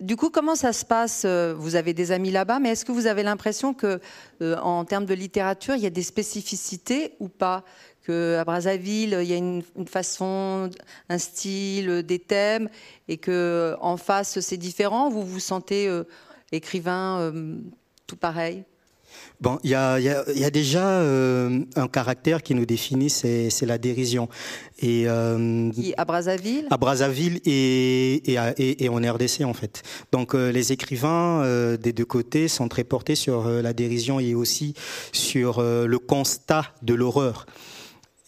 Du 0.00 0.16
coup, 0.16 0.30
comment 0.30 0.54
ça 0.54 0.72
se 0.72 0.84
passe 0.84 1.22
euh, 1.24 1.54
Vous 1.56 1.76
avez 1.76 1.94
des 1.94 2.12
amis 2.12 2.30
là-bas, 2.30 2.58
mais 2.58 2.70
est-ce 2.70 2.84
que 2.84 2.92
vous 2.92 3.06
avez 3.06 3.22
l'impression 3.22 3.74
que, 3.74 4.00
en 4.40 4.84
termes 4.84 5.06
de 5.06 5.14
littérature, 5.14 5.74
il 5.74 5.82
y 5.82 5.86
a 5.86 5.90
des 5.90 6.02
spécificités 6.02 7.14
ou 7.20 7.28
pas? 7.28 7.64
Que 8.02 8.36
à 8.36 8.44
Brazzaville, 8.44 9.16
il 9.22 9.28
y 9.28 9.32
a 9.32 9.36
une, 9.36 9.62
façon, 9.86 10.70
un 11.08 11.18
style, 11.18 12.02
des 12.02 12.18
thèmes, 12.18 12.68
et 13.06 13.16
que 13.16 13.76
en 13.80 13.96
face, 13.96 14.40
c'est 14.40 14.56
différent. 14.56 15.08
Vous 15.08 15.22
vous 15.22 15.38
sentez 15.38 15.88
écrivain 16.50 17.32
tout 18.08 18.16
pareil? 18.16 18.64
Bon, 19.40 19.58
il 19.64 19.70
y 19.70 19.74
a, 19.74 19.98
y, 19.98 20.08
a, 20.08 20.24
y 20.32 20.44
a, 20.44 20.50
déjà 20.50 20.86
euh, 20.86 21.64
un 21.74 21.88
caractère 21.88 22.44
qui 22.44 22.54
nous 22.54 22.64
définit, 22.64 23.10
c'est 23.10 23.66
la 23.66 23.76
dérision. 23.76 24.28
Et 24.78 25.04
euh, 25.08 25.70
à 25.96 26.04
Brazzaville? 26.04 26.68
À 26.70 26.76
Brazzaville 26.76 27.40
et, 27.44 28.22
et, 28.32 28.84
et, 28.84 28.88
en 28.88 28.98
RDC 28.98 29.42
en 29.42 29.52
fait. 29.52 29.82
Donc 30.12 30.34
euh, 30.34 30.52
les 30.52 30.70
écrivains 30.70 31.44
des 31.76 31.92
deux 31.92 32.04
côtés 32.04 32.46
sont 32.46 32.68
très 32.68 32.84
portés 32.84 33.16
sur 33.16 33.48
la 33.48 33.72
dérision 33.72 34.20
et 34.20 34.34
aussi 34.34 34.74
sur 35.12 35.60
le 35.60 35.98
constat 35.98 36.66
de 36.82 36.94
l'horreur. 36.94 37.46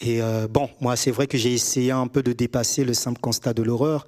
Et 0.00 0.20
bon, 0.50 0.68
moi, 0.80 0.96
c'est 0.96 1.12
vrai 1.12 1.26
que 1.26 1.38
j'ai 1.38 1.54
essayé 1.54 1.92
un 1.92 2.08
peu 2.08 2.22
de 2.22 2.32
dépasser 2.32 2.84
le 2.84 2.92
simple 2.92 3.20
constat 3.20 3.54
de 3.54 3.62
l'horreur 3.62 4.06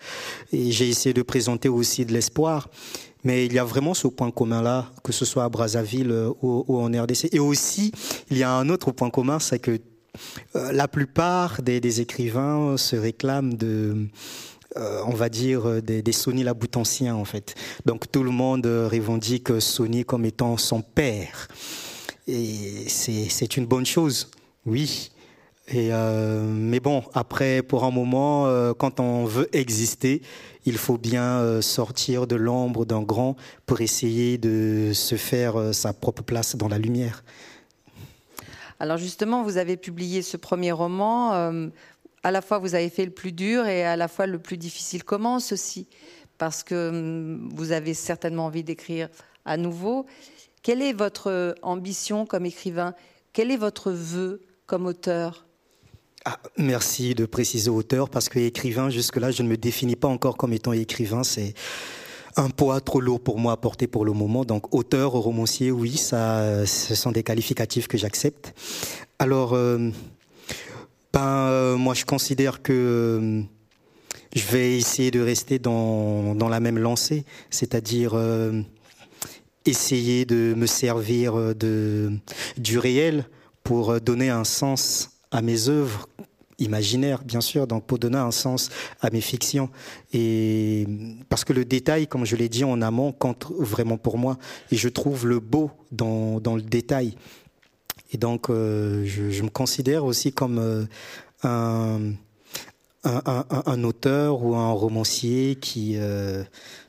et 0.52 0.72
j'ai 0.72 0.88
essayé 0.88 1.14
de 1.14 1.22
présenter 1.22 1.68
aussi 1.68 2.04
de 2.04 2.12
l'espoir. 2.12 2.68
Mais 3.26 3.44
il 3.44 3.52
y 3.52 3.58
a 3.58 3.64
vraiment 3.64 3.92
ce 3.92 4.06
point 4.06 4.30
commun-là, 4.30 4.86
que 5.02 5.10
ce 5.10 5.24
soit 5.24 5.42
à 5.42 5.48
Brazzaville 5.48 6.12
euh, 6.12 6.30
ou, 6.42 6.78
en 6.78 6.86
RDC. 6.86 7.30
Et 7.32 7.40
aussi, 7.40 7.90
il 8.30 8.38
y 8.38 8.44
a 8.44 8.52
un 8.52 8.68
autre 8.68 8.92
point 8.92 9.10
commun, 9.10 9.40
c'est 9.40 9.58
que 9.58 9.80
euh, 10.54 10.70
la 10.70 10.86
plupart 10.86 11.60
des, 11.60 12.00
écrivains 12.00 12.76
se 12.76 12.94
réclament 12.94 13.54
de, 13.54 14.06
euh, 14.76 15.00
on 15.08 15.14
va 15.14 15.28
dire, 15.28 15.82
des, 15.82 16.02
des 16.02 16.12
Sony 16.12 16.44
Laboutanciens, 16.44 17.16
en 17.16 17.24
fait. 17.24 17.56
Donc 17.84 18.12
tout 18.12 18.22
le 18.22 18.30
monde 18.30 18.64
revendique 18.64 19.60
Sony 19.60 20.04
comme 20.04 20.24
étant 20.24 20.56
son 20.56 20.80
père. 20.80 21.48
Et 22.28 22.84
c'est 22.86 23.56
une 23.56 23.66
bonne 23.66 23.86
chose, 23.86 24.30
oui. 24.66 25.10
Et 25.66 25.90
mais 25.90 26.78
bon, 26.78 27.02
après, 27.12 27.60
pour 27.62 27.82
un 27.82 27.90
moment, 27.90 28.72
quand 28.74 29.00
on 29.00 29.24
veut 29.24 29.48
exister, 29.52 30.22
il 30.66 30.76
faut 30.76 30.98
bien 30.98 31.62
sortir 31.62 32.26
de 32.26 32.36
l'ombre 32.36 32.84
d'un 32.84 33.02
grand 33.02 33.36
pour 33.64 33.80
essayer 33.80 34.36
de 34.36 34.90
se 34.92 35.14
faire 35.14 35.72
sa 35.72 35.92
propre 35.92 36.22
place 36.22 36.56
dans 36.56 36.68
la 36.68 36.78
lumière. 36.78 37.24
Alors 38.78 38.98
justement, 38.98 39.42
vous 39.42 39.56
avez 39.56 39.76
publié 39.76 40.22
ce 40.22 40.36
premier 40.36 40.72
roman. 40.72 41.32
à 42.22 42.30
la 42.30 42.42
fois, 42.42 42.58
vous 42.58 42.74
avez 42.74 42.90
fait 42.90 43.04
le 43.04 43.12
plus 43.12 43.32
dur 43.32 43.66
et 43.66 43.84
à 43.84 43.96
la 43.96 44.08
fois 44.08 44.26
le 44.26 44.38
plus 44.38 44.58
difficile. 44.58 45.04
Comment 45.04 45.40
ceci 45.40 45.86
Parce 46.36 46.62
que 46.62 47.38
vous 47.54 47.72
avez 47.72 47.94
certainement 47.94 48.46
envie 48.46 48.64
d'écrire 48.64 49.08
à 49.44 49.56
nouveau. 49.56 50.04
Quelle 50.62 50.82
est 50.82 50.92
votre 50.92 51.54
ambition 51.62 52.26
comme 52.26 52.44
écrivain? 52.44 52.94
Quel 53.32 53.50
est 53.50 53.56
votre 53.56 53.92
vœu 53.92 54.42
comme 54.66 54.86
auteur? 54.86 55.45
Ah, 56.28 56.40
merci 56.58 57.14
de 57.14 57.24
préciser 57.24 57.70
auteur 57.70 58.10
parce 58.10 58.28
que 58.28 58.40
écrivain, 58.40 58.90
jusque-là, 58.90 59.30
je 59.30 59.44
ne 59.44 59.48
me 59.48 59.56
définis 59.56 59.94
pas 59.94 60.08
encore 60.08 60.36
comme 60.36 60.52
étant 60.52 60.72
écrivain. 60.72 61.22
C'est 61.22 61.54
un 62.34 62.50
poids 62.50 62.80
trop 62.80 63.00
lourd 63.00 63.20
pour 63.20 63.38
moi 63.38 63.52
à 63.52 63.56
porter 63.56 63.86
pour 63.86 64.04
le 64.04 64.12
moment. 64.12 64.44
Donc 64.44 64.74
auteur, 64.74 65.12
romancier, 65.12 65.70
oui, 65.70 65.96
ça, 65.96 66.66
ce 66.66 66.96
sont 66.96 67.12
des 67.12 67.22
qualificatifs 67.22 67.86
que 67.86 67.96
j'accepte. 67.96 68.54
Alors, 69.20 69.52
euh, 69.52 69.90
ben, 71.12 71.20
euh, 71.22 71.76
moi, 71.76 71.94
je 71.94 72.04
considère 72.04 72.60
que 72.60 72.72
euh, 72.72 73.42
je 74.34 74.46
vais 74.48 74.76
essayer 74.76 75.12
de 75.12 75.20
rester 75.20 75.60
dans, 75.60 76.34
dans 76.34 76.48
la 76.48 76.58
même 76.58 76.78
lancée, 76.80 77.24
c'est-à-dire 77.50 78.20
essayer 79.64 80.24
de 80.24 80.54
me 80.56 80.66
servir 80.66 81.54
de, 81.54 82.10
du 82.58 82.80
réel 82.80 83.28
pour 83.62 84.00
donner 84.00 84.28
un 84.28 84.42
sens 84.42 85.15
à 85.30 85.42
mes 85.42 85.68
œuvres 85.68 86.08
imaginaires, 86.58 87.22
bien 87.22 87.42
sûr, 87.42 87.66
donc 87.66 87.84
pour 87.84 87.98
donner 87.98 88.18
un 88.18 88.30
sens 88.30 88.70
à 89.00 89.10
mes 89.10 89.20
fictions. 89.20 89.68
Et 90.12 90.86
parce 91.28 91.44
que 91.44 91.52
le 91.52 91.64
détail, 91.64 92.06
comme 92.06 92.24
je 92.24 92.36
l'ai 92.36 92.48
dit 92.48 92.64
en 92.64 92.80
amont, 92.80 93.12
compte 93.12 93.46
vraiment 93.58 93.98
pour 93.98 94.16
moi. 94.16 94.38
Et 94.70 94.76
je 94.76 94.88
trouve 94.88 95.26
le 95.26 95.40
beau 95.40 95.70
dans, 95.92 96.40
dans 96.40 96.56
le 96.56 96.62
détail. 96.62 97.16
Et 98.12 98.16
donc, 98.18 98.48
euh, 98.48 99.04
je, 99.04 99.42
me 99.42 99.50
considère 99.50 100.04
aussi 100.04 100.32
comme 100.32 100.86
un, 101.42 102.12
un, 103.04 103.44
un, 103.66 103.84
auteur 103.84 104.42
ou 104.42 104.54
un 104.54 104.70
romancier 104.70 105.56
qui 105.56 105.98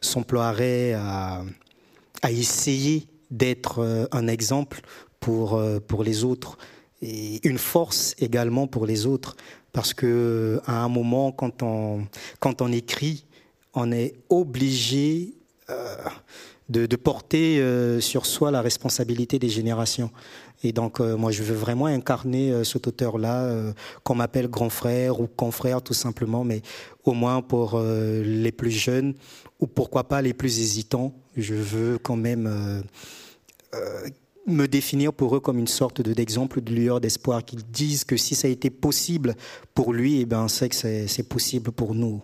s'emploierait 0.01 0.93
à 0.93 1.43
à 2.21 2.31
essayer 2.31 3.07
d'être 3.31 3.79
euh, 3.79 4.05
un 4.11 4.27
exemple 4.27 4.81
pour, 5.19 5.55
euh, 5.55 5.79
pour 5.79 6.03
les 6.03 6.23
autres 6.23 6.57
et 7.01 7.45
une 7.47 7.57
force 7.57 8.15
également 8.19 8.67
pour 8.67 8.85
les 8.85 9.05
autres. 9.05 9.35
Parce 9.73 9.93
que 9.93 10.59
à 10.65 10.83
un 10.83 10.89
moment 10.89 11.31
quand 11.31 11.61
on 11.63 12.05
quand 12.39 12.61
on 12.61 12.71
écrit 12.71 13.25
on 13.73 13.91
est 13.91 14.15
obligé 14.29 15.35
euh, 15.69 15.95
de, 16.69 16.95
porter 16.95 17.61
sur 18.01 18.25
soi 18.25 18.49
la 18.49 18.61
responsabilité 18.61 19.39
des 19.39 19.49
générations. 19.49 20.09
Et 20.63 20.71
donc 20.71 20.99
moi 20.99 21.31
je 21.31 21.43
veux 21.43 21.55
vraiment 21.55 21.85
incarner 21.85 22.63
cet 22.65 22.87
auteur 22.87 23.17
là 23.19 23.73
qu'on 24.03 24.15
m'appelle 24.15 24.47
grand 24.47 24.69
frère 24.69 25.21
ou 25.21 25.27
confrère 25.27 25.81
tout 25.81 25.93
simplement 25.93 26.43
mais 26.43 26.61
au 27.03 27.13
moins 27.13 27.41
pour 27.41 27.79
les 27.79 28.51
plus 28.51 28.71
jeunes 28.71 29.13
ou 29.59 29.67
pourquoi 29.67 30.05
pas 30.05 30.21
les 30.21 30.33
plus 30.33 30.59
hésitants 30.59 31.13
je 31.37 31.53
veux 31.53 31.97
quand 31.99 32.15
même 32.15 32.47
euh, 32.47 32.81
euh, 33.75 34.09
me 34.47 34.65
définir 34.65 35.13
pour 35.13 35.35
eux 35.35 35.39
comme 35.39 35.59
une 35.59 35.67
sorte 35.67 36.01
d'exemple 36.01 36.61
de 36.61 36.73
lueur 36.73 37.01
d'espoir, 37.01 37.43
qu'ils 37.43 37.63
disent 37.65 38.05
que 38.05 38.17
si 38.17 38.33
ça 38.33 38.47
a 38.47 38.51
été 38.51 38.69
possible 38.69 39.35
pour 39.73 39.93
lui, 39.93 40.21
eh 40.21 40.25
ben, 40.25 40.47
c'est 40.47 40.69
que 40.69 40.75
c'est 40.75 41.29
possible 41.29 41.71
pour 41.71 41.93
nous. 41.93 42.21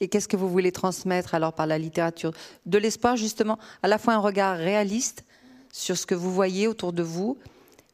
Et 0.00 0.08
qu'est-ce 0.08 0.28
que 0.28 0.36
vous 0.36 0.48
voulez 0.48 0.72
transmettre 0.72 1.34
alors 1.34 1.52
par 1.52 1.66
la 1.66 1.78
littérature? 1.78 2.32
De 2.66 2.78
l'espoir, 2.78 3.16
justement, 3.16 3.58
à 3.82 3.88
la 3.88 3.98
fois 3.98 4.14
un 4.14 4.18
regard 4.18 4.56
réaliste 4.56 5.24
sur 5.72 5.96
ce 5.96 6.06
que 6.06 6.14
vous 6.14 6.32
voyez 6.32 6.68
autour 6.68 6.92
de 6.92 7.02
vous, 7.02 7.38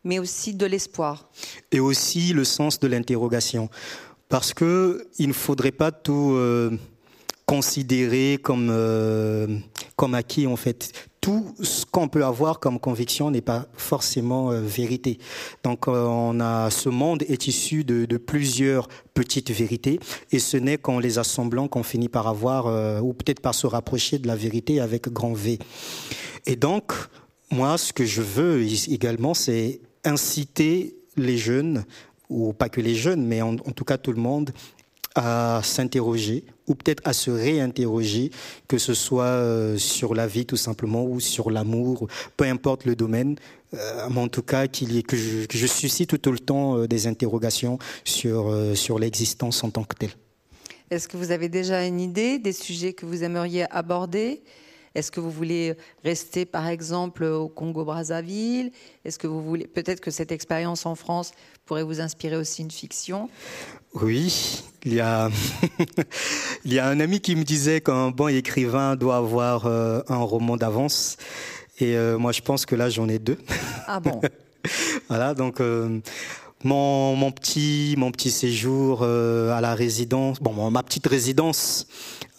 mais 0.05 0.19
aussi 0.19 0.55
de 0.55 0.67
l'espoir. 0.67 1.29
Et 1.71 1.81
aussi 1.81 2.33
le 2.33 2.45
sens 2.45 2.81
de 2.81 2.89
l'interrogation. 2.89 3.69
Parce 4.29 4.53
qu'il 4.55 5.29
ne 5.29 5.33
faudrait 5.33 5.73
pas 5.73 5.93
tout. 5.93 6.33
Euh, 6.35 6.77
considéré 7.49 8.39
comme 8.43 8.69
euh, 8.71 9.47
comme 9.97 10.15
acquis 10.15 10.47
en 10.47 10.57
fait. 10.57 10.93
Tout 11.23 11.55
ce 11.61 11.85
qu'on 11.85 12.07
peut 12.07 12.25
avoir 12.25 12.61
comme 12.61 12.79
conviction 12.79 13.31
n'est 13.31 13.41
pas 13.41 13.67
forcément 13.75 14.53
euh, 14.53 14.61
vérité. 14.61 15.19
Donc 15.65 15.89
euh, 15.89 16.05
on 16.05 16.41
a 16.41 16.69
ce 16.71 16.91
monde 16.91 17.23
est 17.23 17.47
issu 17.47 17.85
de, 17.85 18.19
plusieurs 18.19 18.87
petites 19.15 19.51
vérités 19.51 19.99
et 20.31 20.39
ce 20.39 20.59
n'est 20.59 20.77
qu'en 20.77 20.99
les 20.99 21.19
assemblant 21.19 21.69
qu'on 21.69 21.83
finit 21.83 22.11
par 22.11 22.29
avoir 22.29 22.67
ou 23.03 23.15
peut-être 23.15 23.41
par 23.41 23.55
se 23.55 23.67
rapprocher 23.67 24.19
de 24.19 24.27
la 24.27 24.37
vérité 24.37 24.81
avec 24.81 25.09
grand 25.09 25.33
V. 25.33 25.59
Et 26.45 26.57
donc 26.57 26.93
moi 27.51 27.79
ce 27.79 27.95
que 27.95 28.05
je 28.05 28.21
veux 28.21 28.63
également 28.91 29.33
c'est 29.33 29.81
inciter 30.05 30.97
les 31.17 31.39
jeunes 31.39 31.85
ou 32.29 32.53
pas 32.53 32.69
que 32.69 32.83
les 32.83 32.95
jeunes 32.95 33.25
mais 33.25 33.41
en 33.41 33.57
tout 33.57 33.85
cas 33.85 33.97
tout 33.97 34.13
le 34.13 34.21
monde 34.21 34.53
à 35.19 35.61
s'interroger 35.63 36.45
ou 36.67 36.75
peut-être 36.75 37.03
à 37.05 37.13
se 37.13 37.31
réinterroger, 37.31 38.31
que 38.69 38.79
ce 38.79 38.95
soit 38.95 39.25
euh, 39.25 39.77
sur 39.79 40.15
la 40.15 40.27
vie 40.27 40.47
tout 40.47 40.57
simplement 40.57 41.05
ou 41.05 41.19
sur 41.21 41.51
l'amour, 41.51 42.09
peu 42.37 42.45
importe 42.45 42.85
le 42.85 42.95
domaine, 42.95 43.37
euh, 43.75 44.09
mais 44.11 44.21
en 44.21 44.29
tout 44.29 44.43
cas 44.43 44.67
qu'il 44.67 44.93
y 44.93 44.99
ait, 44.99 45.03
que, 45.03 45.17
je, 45.17 45.67
suscite 45.67 46.21
tout 46.21 46.33
le 46.33 46.39
temps 46.39 46.77
euh, 46.77 46.87
des 46.87 47.07
interrogations 47.07 47.79
sur, 48.05 48.55
sur 48.75 48.99
l'existence 48.99 49.65
en 49.65 49.71
tant 49.71 49.85
que 49.85 49.97
telle. 49.97 50.13
Est-ce 50.91 51.09
que 51.09 51.17
vous 51.17 51.33
avez 51.33 51.49
déjà 51.49 51.85
une 51.85 52.01
idée 52.01 52.39
des 52.39 52.53
sujets 52.53 52.93
que 52.93 53.05
vous 53.05 53.23
aimeriez 53.25 53.71
aborder? 53.71 54.43
Est-ce 54.95 55.11
que 55.11 55.21
vous 55.21 55.31
voulez 55.31 55.75
rester, 56.05 56.45
par 56.45 56.67
exemple, 56.67 57.25
au 57.25 57.49
Congo-Brazzaville? 57.49 58.73
Est-ce 59.05 59.19
que 59.19 59.27
vous 59.27 59.43
voulez 59.43 59.67
peut-être 59.67 60.01
que 60.01 60.11
cette 60.11 60.33
expérience 60.33 60.87
en 60.87 60.95
France 60.95 61.33
pourrait 61.67 61.83
vous 61.83 62.01
inspirer 62.01 62.37
aussi 62.37 62.63
une 62.63 62.71
fiction? 62.71 63.29
Oui, 63.95 64.63
il 64.85 64.95
y 64.95 65.01
a 65.01 65.31
il 66.65 66.73
y 66.73 66.79
a 66.79 66.89
un 66.89 67.01
ami 67.01 67.21
qui 67.21 67.37
me 67.37 67.45
disait 67.45 67.81
qu'un 67.81 68.11
bon 68.11 68.29
écrivain 68.29 68.97
doit 68.97 69.17
avoir 69.17 69.67
euh, 69.67 70.01
un 70.09 70.19
roman 70.19 70.57
d'avance, 70.57 71.17
et 71.79 71.97
euh, 71.97 72.19
moi 72.19 72.33
je 72.33 72.43
pense 72.43 72.67
que 72.67 72.75
là 72.75 72.91
j'en 72.91 73.09
ai 73.09 73.19
deux. 73.19 73.39
Ah 73.87 74.01
bon? 74.05 74.21
Voilà, 75.09 75.35
donc. 75.35 75.61
Euh, 75.61 76.01
mon, 76.65 77.15
mon, 77.15 77.31
petit 77.31 77.95
mon 77.97 78.11
petit 78.11 78.33
séjour 78.33 79.05
à 79.05 79.61
la 79.61 79.77
résidence, 79.77 80.41
bon 80.41 80.73
ma 80.73 80.83
petite 80.83 81.07
résidence 81.07 81.87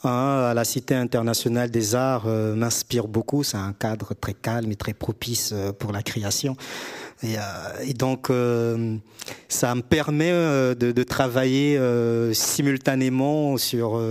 Hein, 0.06 0.48
à 0.50 0.54
la 0.54 0.64
Cité 0.64 0.96
internationale 0.96 1.70
des 1.72 1.94
arts 1.94 2.24
euh, 2.26 2.56
m'inspire 2.56 3.08
beaucoup. 3.08 3.44
C'est 3.44 3.58
un 3.58 3.74
cadre 3.74 4.14
très 4.14 4.34
calme 4.34 4.72
et 4.72 4.78
très 4.78 4.94
propice 4.94 5.52
euh, 5.52 5.74
pour 5.74 5.92
la 5.92 6.02
création. 6.04 6.56
Et, 7.22 7.38
euh, 7.38 7.42
et 7.86 7.94
donc, 7.94 8.32
ça 9.50 9.76
me 9.76 9.82
permet 9.82 10.32
de, 10.32 10.74
de, 10.74 11.04
travailler 11.04 11.78
simultanément 12.34 13.58
sur 13.58 14.02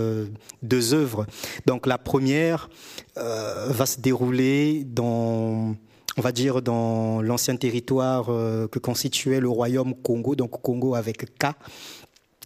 deux 0.63 0.93
œuvres. 0.93 1.27
Donc, 1.65 1.87
la 1.87 1.97
première 1.97 2.69
va 3.17 3.87
se 3.87 3.99
dérouler 3.99 4.85
dans 4.85 5.75
on 6.19 6.21
va 6.21 6.33
dire 6.33 6.61
dans 6.61 7.23
l'ancien 7.23 7.57
territoire 7.57 8.27
que 8.27 8.79
constituait 8.79 9.41
le 9.41 9.49
royaume 9.49 9.95
Congo, 9.95 10.35
donc 10.35 10.61
Congo 10.61 10.95
avec 10.95 11.25
K, 11.39 11.55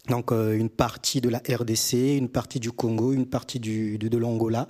donc 0.09 0.33
euh, 0.33 0.57
une 0.57 0.71
partie 0.71 1.21
de 1.21 1.29
la 1.29 1.39
RDC, 1.39 2.17
une 2.17 2.29
partie 2.29 2.59
du 2.59 2.73
Congo, 2.73 3.13
une 3.13 3.27
partie 3.27 3.61
du, 3.61 3.99
de, 3.99 4.09
de 4.09 4.19
l'Angola. 4.19 4.69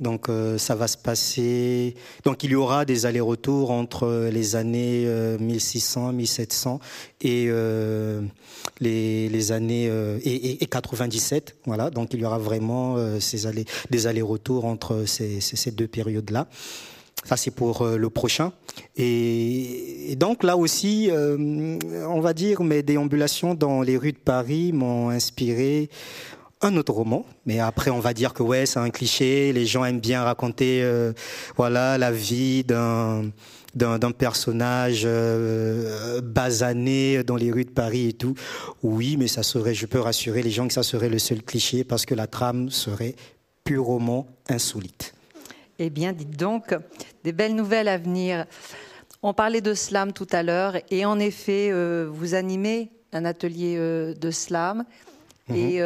Donc 0.00 0.28
euh, 0.28 0.58
ça 0.58 0.74
va 0.74 0.88
se 0.88 0.96
passer. 0.96 1.94
Donc 2.24 2.42
il 2.42 2.50
y 2.50 2.54
aura 2.54 2.84
des 2.84 3.06
allers-retours 3.06 3.70
entre 3.70 4.28
les 4.30 4.56
années 4.56 5.06
1600, 5.40 6.12
1700 6.12 6.80
et 7.22 7.46
euh, 7.48 8.22
les, 8.80 9.28
les, 9.28 9.52
années 9.52 9.86
et, 9.86 10.62
et, 10.62 10.66
97. 10.66 11.56
Voilà. 11.64 11.90
Donc 11.90 12.12
il 12.12 12.20
y 12.20 12.24
aura 12.26 12.38
vraiment 12.38 12.96
ces 13.20 13.46
allers, 13.46 13.64
des 13.90 14.06
allers-retours 14.06 14.66
entre 14.66 15.04
ces, 15.06 15.40
ces 15.40 15.70
deux 15.70 15.88
périodes-là. 15.88 16.46
Ça, 17.24 17.36
c'est 17.36 17.50
pour 17.50 17.82
euh, 17.82 17.96
le 17.96 18.10
prochain. 18.10 18.52
Et, 18.96 20.14
donc 20.16 20.44
là 20.44 20.56
aussi, 20.56 21.10
euh, 21.10 21.78
on 22.08 22.20
va 22.20 22.32
dire, 22.32 22.62
mes 22.62 22.82
déambulations 22.82 23.54
dans 23.54 23.82
les 23.82 23.96
rues 23.96 24.12
de 24.12 24.18
Paris 24.18 24.72
m'ont 24.72 25.10
inspiré 25.10 25.90
un 26.62 26.76
autre 26.76 26.92
roman, 26.92 27.26
mais 27.44 27.60
après 27.60 27.90
on 27.90 28.00
va 28.00 28.14
dire 28.14 28.32
que 28.32 28.42
ouais, 28.42 28.66
c'est 28.66 28.78
un 28.78 28.90
cliché. 28.90 29.52
Les 29.52 29.66
gens 29.66 29.84
aiment 29.84 30.00
bien 30.00 30.22
raconter, 30.22 30.82
euh, 30.82 31.12
voilà, 31.56 31.98
la 31.98 32.12
vie 32.12 32.64
d'un 32.64 33.30
d'un 33.74 34.10
personnage 34.10 35.02
euh, 35.04 36.22
basané 36.22 37.22
dans 37.22 37.36
les 37.36 37.52
rues 37.52 37.66
de 37.66 37.70
Paris 37.70 38.08
et 38.08 38.12
tout. 38.14 38.34
Oui, 38.82 39.18
mais 39.18 39.26
ça 39.26 39.42
serait, 39.42 39.74
je 39.74 39.84
peux 39.84 40.00
rassurer 40.00 40.42
les 40.42 40.50
gens 40.50 40.66
que 40.66 40.72
ça 40.72 40.82
serait 40.82 41.10
le 41.10 41.18
seul 41.18 41.42
cliché 41.42 41.84
parce 41.84 42.06
que 42.06 42.14
la 42.14 42.26
trame 42.26 42.70
serait 42.70 43.14
purement 43.64 44.28
insolite. 44.48 45.12
Eh 45.78 45.90
bien, 45.90 46.14
dites 46.14 46.38
donc, 46.38 46.74
des 47.26 47.32
belles 47.32 47.56
nouvelles 47.56 47.88
à 47.88 47.98
venir. 47.98 48.46
On 49.20 49.34
parlait 49.34 49.60
de 49.60 49.74
slam 49.74 50.12
tout 50.12 50.28
à 50.30 50.44
l'heure 50.44 50.76
et 50.92 51.04
en 51.04 51.18
effet, 51.18 51.70
euh, 51.72 52.08
vous 52.08 52.34
animez 52.34 52.92
un 53.12 53.24
atelier 53.24 53.76
de 53.76 54.30
slam. 54.30 54.84
Mhm. 55.48 55.56
Et 55.56 55.82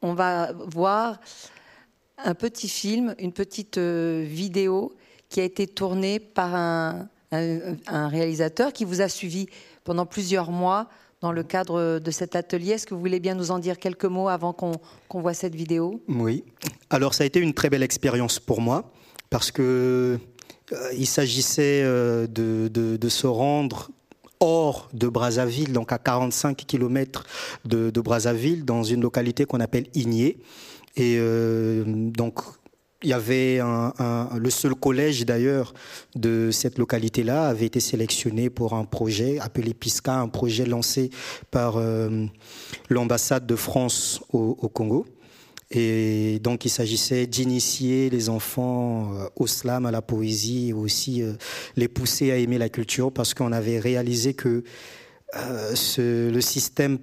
on 0.00 0.14
va 0.14 0.52
voir 0.52 1.20
un 2.16 2.34
petit 2.34 2.68
film, 2.68 3.14
une 3.18 3.32
petite 3.32 3.78
vidéo 3.78 4.94
qui 5.28 5.40
a 5.40 5.44
été 5.44 5.66
tournée 5.66 6.18
par 6.18 6.54
un, 6.54 7.08
un 7.32 8.08
réalisateur 8.08 8.72
qui 8.72 8.86
vous 8.86 9.02
a 9.02 9.08
suivi 9.08 9.46
pendant 9.84 10.06
plusieurs 10.06 10.50
mois 10.50 10.88
dans 11.20 11.32
le 11.32 11.42
cadre 11.42 11.98
de 11.98 12.10
cet 12.10 12.34
atelier. 12.34 12.72
Est-ce 12.72 12.86
que 12.86 12.94
vous 12.94 13.00
voulez 13.00 13.20
bien 13.20 13.34
nous 13.34 13.50
en 13.50 13.58
dire 13.58 13.78
quelques 13.78 14.06
mots 14.06 14.28
avant 14.28 14.52
qu'on 14.54 15.20
voit 15.20 15.34
cette 15.34 15.54
vidéo? 15.54 16.02
Oui. 16.08 16.44
Alors 16.88 17.12
ça 17.12 17.24
a 17.24 17.26
été 17.26 17.40
une 17.40 17.52
très 17.52 17.68
belle 17.68 17.82
expérience 17.82 18.38
pour 18.38 18.60
moi 18.60 18.90
parce 19.30 19.52
que 19.52 19.62
euh, 19.62 20.18
il 20.96 21.06
s'agissait 21.06 21.82
euh, 21.84 22.26
de, 22.26 23.08
se 23.08 23.26
rendre 23.26 23.90
hors 24.40 24.88
de 24.92 25.08
Brazzaville, 25.08 25.72
donc 25.72 25.92
à 25.92 25.98
45 25.98 26.56
km 26.56 27.24
de, 27.64 27.90
de 27.90 28.00
Brazzaville, 28.00 28.64
dans 28.64 28.82
une 28.82 29.02
localité 29.02 29.44
qu'on 29.44 29.60
appelle 29.60 29.86
Igné. 29.94 30.38
Et 30.96 31.16
euh, 31.18 31.84
donc 31.86 32.40
il 33.02 33.08
y 33.08 33.12
avait 33.14 33.60
le 33.60 34.50
seul 34.50 34.74
collège 34.74 35.24
d'ailleurs 35.24 35.72
de 36.16 36.50
cette 36.50 36.78
localité-là 36.78 37.48
avait 37.48 37.66
été 37.66 37.80
sélectionné 37.80 38.50
pour 38.50 38.74
un 38.74 38.84
projet 38.84 39.38
appelé 39.38 39.72
PISCA, 39.72 40.16
un 40.16 40.28
projet 40.28 40.66
lancé 40.66 41.10
par 41.50 41.76
euh, 41.76 42.26
l'ambassade 42.90 43.46
de 43.46 43.56
France 43.56 44.20
au, 44.32 44.54
Congo. 44.68 45.06
Et 45.70 46.40
donc 46.40 46.64
il 46.64 46.68
s'agissait 46.68 47.26
d'initier 47.26 48.10
les 48.10 48.28
enfants 48.28 49.14
euh, 49.14 49.28
au 49.36 49.46
slam, 49.46 49.86
à 49.86 49.90
la 49.90 50.02
poésie, 50.02 50.70
et 50.70 50.72
aussi 50.72 51.22
euh, 51.22 51.34
les 51.76 51.88
pousser 51.88 52.32
à 52.32 52.36
aimer 52.36 52.58
la 52.58 52.68
culture, 52.68 53.12
parce 53.12 53.34
qu'on 53.34 53.52
avait 53.52 53.78
réalisé 53.78 54.34
que 54.34 54.64
ce, 55.74 56.28
le 56.28 56.40
système 56.40 56.98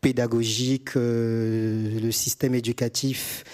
pédagogique, 0.00 0.96
le 0.96 2.10
système 2.10 2.56
éducatif 2.56 3.44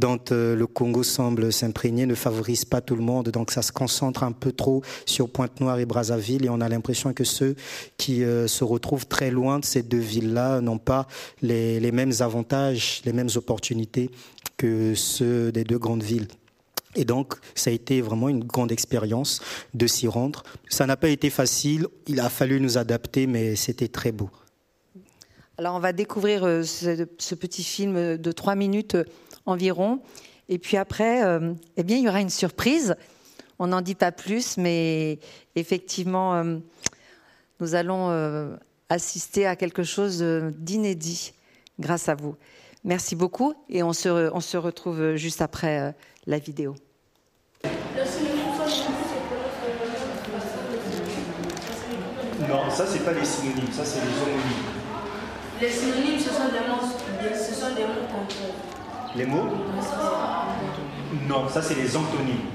dont 0.00 0.18
euh, 0.32 0.56
le 0.56 0.66
Congo 0.66 1.02
semble 1.02 1.52
s'imprégner 1.52 2.06
ne 2.06 2.14
favorise 2.14 2.64
pas 2.64 2.80
tout 2.80 2.96
le 2.96 3.02
monde. 3.02 3.28
Donc 3.28 3.50
ça 3.50 3.60
se 3.60 3.70
concentre 3.70 4.22
un 4.22 4.32
peu 4.32 4.50
trop 4.50 4.82
sur 5.04 5.28
Pointe-Noire 5.28 5.78
et 5.78 5.84
Brazzaville 5.84 6.46
et 6.46 6.48
on 6.48 6.60
a 6.62 6.68
l'impression 6.68 7.12
que 7.12 7.22
ceux 7.22 7.54
qui 7.98 8.24
euh, 8.24 8.48
se 8.48 8.64
retrouvent 8.64 9.06
très 9.06 9.30
loin 9.30 9.58
de 9.58 9.64
ces 9.64 9.82
deux 9.82 9.98
villes-là 9.98 10.62
n'ont 10.62 10.78
pas 10.78 11.06
les, 11.42 11.92
mêmes 11.92 12.12
avantages, 12.20 13.02
les 13.04 13.12
mêmes 13.12 13.28
opportunités 13.36 14.10
que 14.56 14.94
ceux 14.94 15.52
des 15.52 15.64
deux 15.64 15.78
grandes 15.78 16.02
villes. 16.02 16.28
Et 16.96 17.04
donc, 17.04 17.34
ça 17.54 17.70
a 17.70 17.72
été 17.72 18.00
vraiment 18.00 18.28
une 18.28 18.42
grande 18.42 18.72
expérience 18.72 19.40
de 19.74 19.86
s'y 19.86 20.08
rendre. 20.08 20.42
Ça 20.68 20.86
n'a 20.86 20.96
pas 20.96 21.10
été 21.10 21.30
facile, 21.30 21.86
il 22.08 22.18
a 22.20 22.28
fallu 22.28 22.60
nous 22.60 22.78
adapter, 22.78 23.26
mais 23.26 23.54
c'était 23.54 23.86
très 23.86 24.10
beau. 24.10 24.30
Alors, 25.56 25.76
on 25.76 25.78
va 25.78 25.92
découvrir 25.92 26.42
euh, 26.44 26.62
ce 26.64 27.34
petit 27.34 27.62
film 27.62 28.16
de 28.16 28.32
trois 28.32 28.54
minutes 28.54 28.96
environ. 29.50 30.00
Et 30.48 30.58
puis 30.58 30.76
après, 30.76 31.22
euh, 31.22 31.54
eh 31.76 31.84
bien, 31.84 31.96
il 31.96 32.02
y 32.02 32.08
aura 32.08 32.20
une 32.20 32.28
surprise. 32.28 32.96
On 33.58 33.68
n'en 33.68 33.80
dit 33.80 33.94
pas 33.94 34.10
plus, 34.10 34.56
mais 34.56 35.20
effectivement, 35.54 36.34
euh, 36.34 36.56
nous 37.60 37.74
allons 37.74 38.10
euh, 38.10 38.56
assister 38.88 39.46
à 39.46 39.54
quelque 39.54 39.84
chose 39.84 40.22
d'inédit 40.22 41.34
grâce 41.78 42.08
à 42.08 42.14
vous. 42.14 42.34
Merci 42.82 43.14
beaucoup 43.14 43.54
et 43.68 43.82
on 43.82 43.92
se, 43.92 44.30
on 44.32 44.40
se 44.40 44.56
retrouve 44.56 45.14
juste 45.14 45.40
après 45.42 45.94
la 46.26 46.38
vidéo. 46.38 46.74
Non, 52.48 52.70
ça 52.70 52.86
c'est 52.86 53.04
pas 53.04 53.12
les 53.12 53.24
synonymes, 53.24 53.70
ça 53.70 53.84
c'est 53.84 54.00
les 54.00 54.22
homonymes. 54.22 54.80
Les 55.60 55.70
synonymes, 55.70 56.18
ce 56.18 56.30
sont 56.30 56.48
des 56.48 56.66
mots, 56.66 57.34
ce 57.34 57.54
sont 57.54 57.74
des 57.74 57.82
mots 57.82 58.69
les 59.16 59.26
mots 59.26 59.48
Non, 61.28 61.48
ça 61.48 61.62
c'est 61.62 61.74
les 61.74 61.96
antonymes. 61.96 62.46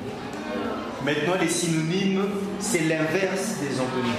Maintenant, 1.03 1.33
les 1.39 1.49
synonymes, 1.49 2.25
c'est 2.59 2.81
l'inverse 2.81 3.57
des 3.61 3.79
antonymes. 3.79 4.13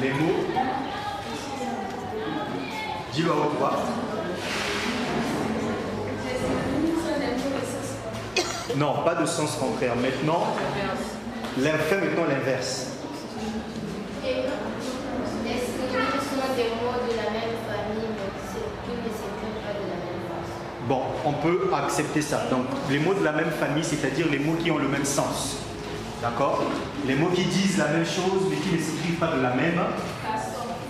Les 0.00 0.10
mots, 0.10 0.44
dis-le 3.12 3.30
à. 3.30 3.36
Non, 8.76 9.02
pas 9.04 9.14
de 9.14 9.24
sens 9.24 9.56
contraire. 9.56 9.96
Maintenant, 9.96 10.44
l'infère 11.58 12.04
maintenant 12.04 12.24
l'inverse. 12.28 12.88
On 21.26 21.32
peut 21.32 21.70
accepter 21.74 22.22
ça. 22.22 22.44
Donc, 22.50 22.66
les 22.88 23.00
mots 23.00 23.14
de 23.14 23.24
la 23.24 23.32
même 23.32 23.50
famille, 23.50 23.82
c'est-à-dire 23.82 24.28
les 24.30 24.38
mots 24.38 24.54
qui 24.54 24.70
ont 24.70 24.78
le 24.78 24.88
même 24.88 25.04
sens. 25.04 25.58
D'accord? 26.22 26.62
Les 27.06 27.16
mots 27.16 27.30
qui 27.34 27.44
disent 27.44 27.78
la 27.78 27.88
même 27.88 28.06
chose, 28.06 28.46
mais 28.48 28.56
qui 28.56 28.70
ne 28.72 28.78
s'écrivent 28.78 29.18
pas 29.18 29.32
de 29.36 29.42
la 29.42 29.50
même. 29.50 29.80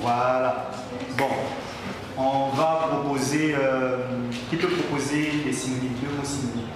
Voilà. 0.01 0.71
Bon, 1.17 1.31
on 2.19 2.51
va 2.51 2.89
proposer. 2.91 3.57
Euh, 3.59 3.97
qui 4.51 4.57
peut 4.57 4.69
proposer 4.69 5.43
des 5.45 5.53
synonymes 5.53 5.95
Deux 6.03 6.15
mots 6.15 6.25
synonymes? 6.25 6.69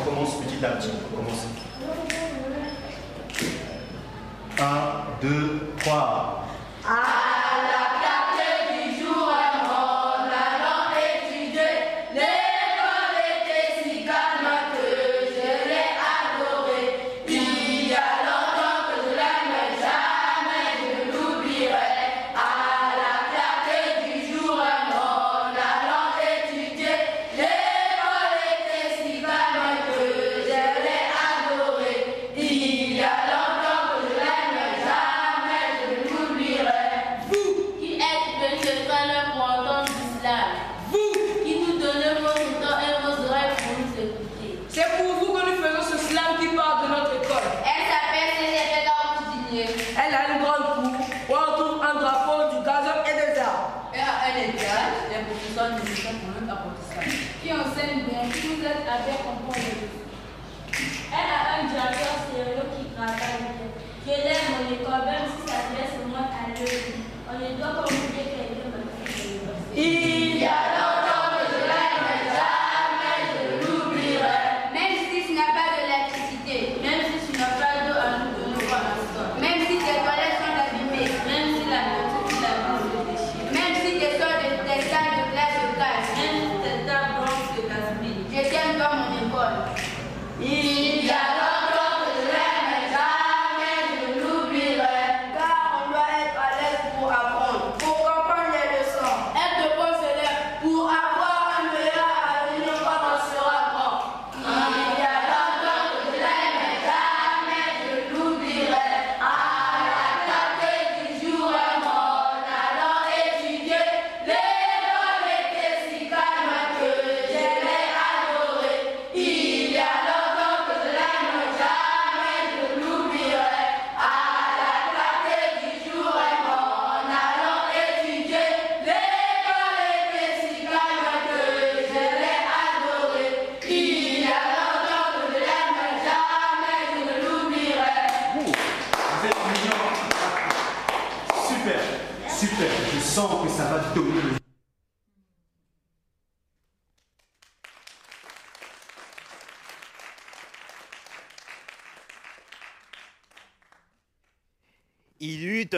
On 0.00 0.04
commence 0.04 0.40
petit 0.42 0.64
à 0.64 0.68
petit. 0.70 0.90
Commence. 1.14 1.46
Un, 4.58 5.26
deux, 5.26 5.60
trois. 5.78 6.44
Ah. 6.86 7.19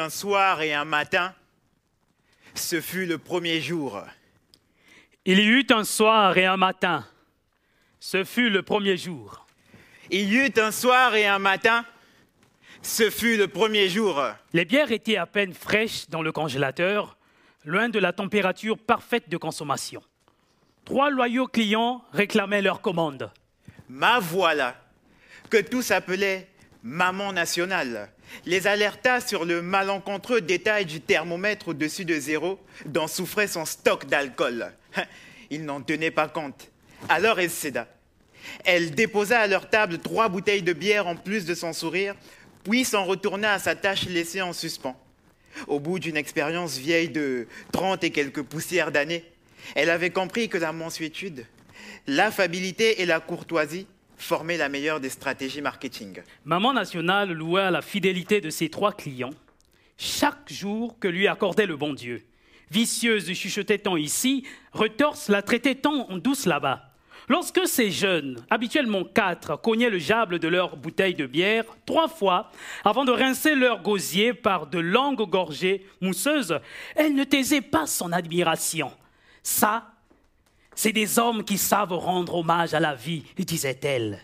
Un 0.02 0.10
soir 0.10 0.62
et 0.62 0.74
un 0.74 0.84
matin, 0.84 1.32
ce 2.54 2.80
fut 2.80 3.06
le 3.06 3.18
premier 3.18 3.60
jour. 3.60 4.02
Il 5.24 5.38
y 5.38 5.46
eut 5.46 5.66
un 5.70 5.84
soir 5.84 6.36
et 6.36 6.44
un 6.44 6.56
matin, 6.56 7.06
ce 8.00 8.24
fut 8.24 8.50
le 8.50 8.62
premier 8.62 8.96
jour. 8.96 9.46
Il 10.10 10.32
y 10.32 10.38
eut 10.38 10.52
un 10.56 10.72
soir 10.72 11.14
et 11.14 11.26
un 11.26 11.38
matin, 11.38 11.84
ce 12.82 13.10
fut 13.10 13.36
le 13.36 13.46
premier 13.46 13.88
jour. 13.88 14.20
Les 14.52 14.64
bières 14.64 14.90
étaient 14.90 15.18
à 15.18 15.26
peine 15.26 15.54
fraîches 15.54 16.08
dans 16.08 16.22
le 16.22 16.32
congélateur, 16.32 17.16
loin 17.64 17.88
de 17.88 18.00
la 18.00 18.12
température 18.12 18.78
parfaite 18.78 19.28
de 19.28 19.36
consommation. 19.36 20.02
Trois 20.84 21.10
loyaux 21.10 21.46
clients 21.46 22.04
réclamaient 22.12 22.60
leur 22.60 22.80
commande. 22.80 23.30
Ma 23.88 24.18
voilà, 24.18 24.74
que 25.48 25.58
tous 25.58 25.92
appelaient 25.92 26.48
Maman 26.82 27.32
nationale, 27.32 28.10
les 28.46 28.66
alerta 28.66 29.20
sur 29.20 29.44
le 29.44 29.62
malencontreux 29.62 30.40
détail 30.40 30.86
du 30.86 31.00
thermomètre 31.00 31.68
au-dessus 31.68 32.04
de 32.04 32.18
zéro 32.18 32.58
dont 32.86 33.06
souffrait 33.06 33.46
son 33.46 33.64
stock 33.64 34.06
d'alcool. 34.06 34.72
Il 35.50 35.64
n'en 35.64 35.82
tenait 35.82 36.10
pas 36.10 36.28
compte. 36.28 36.70
Alors 37.08 37.40
elle 37.40 37.50
céda. 37.50 37.88
Elle 38.64 38.92
déposa 38.92 39.40
à 39.40 39.46
leur 39.46 39.70
table 39.70 39.98
trois 39.98 40.28
bouteilles 40.28 40.62
de 40.62 40.72
bière 40.72 41.06
en 41.06 41.16
plus 41.16 41.44
de 41.44 41.54
son 41.54 41.72
sourire, 41.72 42.14
puis 42.64 42.84
s'en 42.84 43.04
retourna 43.04 43.52
à 43.52 43.58
sa 43.58 43.74
tâche 43.74 44.06
laissée 44.06 44.42
en 44.42 44.52
suspens. 44.52 44.98
Au 45.66 45.80
bout 45.80 45.98
d'une 45.98 46.16
expérience 46.16 46.76
vieille 46.78 47.10
de 47.10 47.46
trente 47.72 48.04
et 48.04 48.10
quelques 48.10 48.42
poussières 48.42 48.90
d'années, 48.90 49.24
elle 49.74 49.90
avait 49.90 50.10
compris 50.10 50.48
que 50.48 50.58
la 50.58 50.72
mansuétude, 50.72 51.46
l'affabilité 52.06 53.02
et 53.02 53.06
la 53.06 53.20
courtoisie 53.20 53.86
formaient 54.22 54.56
la 54.56 54.68
meilleure 54.68 55.00
des 55.00 55.10
stratégies 55.10 55.60
marketing. 55.60 56.22
Maman 56.44 56.72
Nationale 56.72 57.32
loua 57.32 57.70
la 57.70 57.82
fidélité 57.82 58.40
de 58.40 58.50
ses 58.50 58.68
trois 58.68 58.92
clients 58.92 59.34
chaque 59.98 60.52
jour 60.52 60.98
que 60.98 61.08
lui 61.08 61.28
accordait 61.28 61.66
le 61.66 61.76
bon 61.76 61.92
Dieu. 61.92 62.24
Vicieuse 62.70 63.32
chuchotait-on 63.32 63.96
ici, 63.96 64.44
retorse 64.72 65.28
la 65.28 65.42
traitait-on 65.42 66.10
en 66.10 66.18
douce 66.18 66.46
là-bas. 66.46 66.88
Lorsque 67.28 67.68
ces 67.68 67.90
jeunes, 67.90 68.44
habituellement 68.50 69.04
quatre, 69.04 69.60
cognaient 69.60 69.90
le 69.90 69.98
jable 69.98 70.38
de 70.38 70.48
leur 70.48 70.76
bouteille 70.76 71.14
de 71.14 71.26
bière 71.26 71.64
trois 71.86 72.08
fois 72.08 72.50
avant 72.84 73.04
de 73.04 73.12
rincer 73.12 73.54
leur 73.54 73.82
gosier 73.82 74.34
par 74.34 74.66
de 74.66 74.80
longues 74.80 75.28
gorgées 75.28 75.86
mousseuses, 76.00 76.58
elle 76.96 77.14
ne 77.14 77.24
taisait 77.24 77.60
pas 77.60 77.86
son 77.86 78.10
admiration. 78.10 78.90
Ça, 79.44 79.91
c'est 80.74 80.92
des 80.92 81.18
hommes 81.18 81.44
qui 81.44 81.58
savent 81.58 81.92
rendre 81.92 82.36
hommage 82.36 82.74
à 82.74 82.80
la 82.80 82.94
vie, 82.94 83.24
disait-elle. 83.36 84.20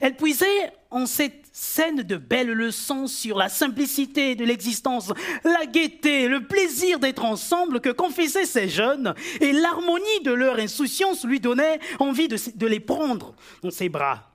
Elle 0.00 0.16
puisait 0.16 0.72
en 0.90 1.06
cette 1.06 1.46
scène 1.52 2.02
de 2.02 2.16
belles 2.16 2.52
leçons 2.52 3.08
sur 3.08 3.36
la 3.36 3.48
simplicité 3.48 4.36
de 4.36 4.44
l'existence, 4.44 5.12
la 5.44 5.66
gaieté, 5.66 6.28
le 6.28 6.44
plaisir 6.44 7.00
d'être 7.00 7.24
ensemble 7.24 7.80
que 7.80 7.88
confessaient 7.88 8.46
ces 8.46 8.68
jeunes, 8.68 9.14
et 9.40 9.52
l'harmonie 9.52 10.22
de 10.24 10.32
leur 10.32 10.58
insouciance 10.58 11.24
lui 11.24 11.40
donnait 11.40 11.80
envie 11.98 12.28
de, 12.28 12.38
de 12.54 12.66
les 12.66 12.80
prendre 12.80 13.34
dans 13.62 13.70
ses 13.70 13.88
bras. 13.88 14.30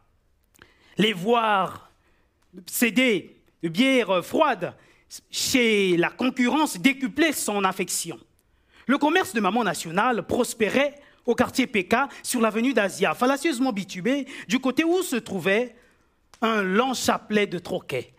Les 0.98 1.14
voir 1.14 1.90
céder 2.66 3.38
de 3.64 3.70
bière 3.70 4.24
froide 4.24 4.76
chez 5.32 5.96
la 5.98 6.10
concurrence 6.10 6.78
décuplait 6.78 7.32
son 7.32 7.64
affection. 7.64 8.20
Le 8.88 8.98
commerce 8.98 9.34
de 9.34 9.40
Maman 9.40 9.64
Nationale 9.64 10.24
prospérait 10.24 10.96
au 11.26 11.36
quartier 11.36 11.68
PK 11.68 11.96
sur 12.22 12.42
l'avenue 12.42 12.74
d'Asia, 12.74 13.14
fallacieusement 13.14 13.72
bitubé, 13.72 14.26
du 14.48 14.60
côté 14.60 14.84
où 14.84 15.02
se 15.02 15.16
trouvait 15.16 15.76
un 16.42 16.62
long 16.62 16.94
chapelet 16.94 17.48
de 17.48 17.60
troquet. 17.60 18.14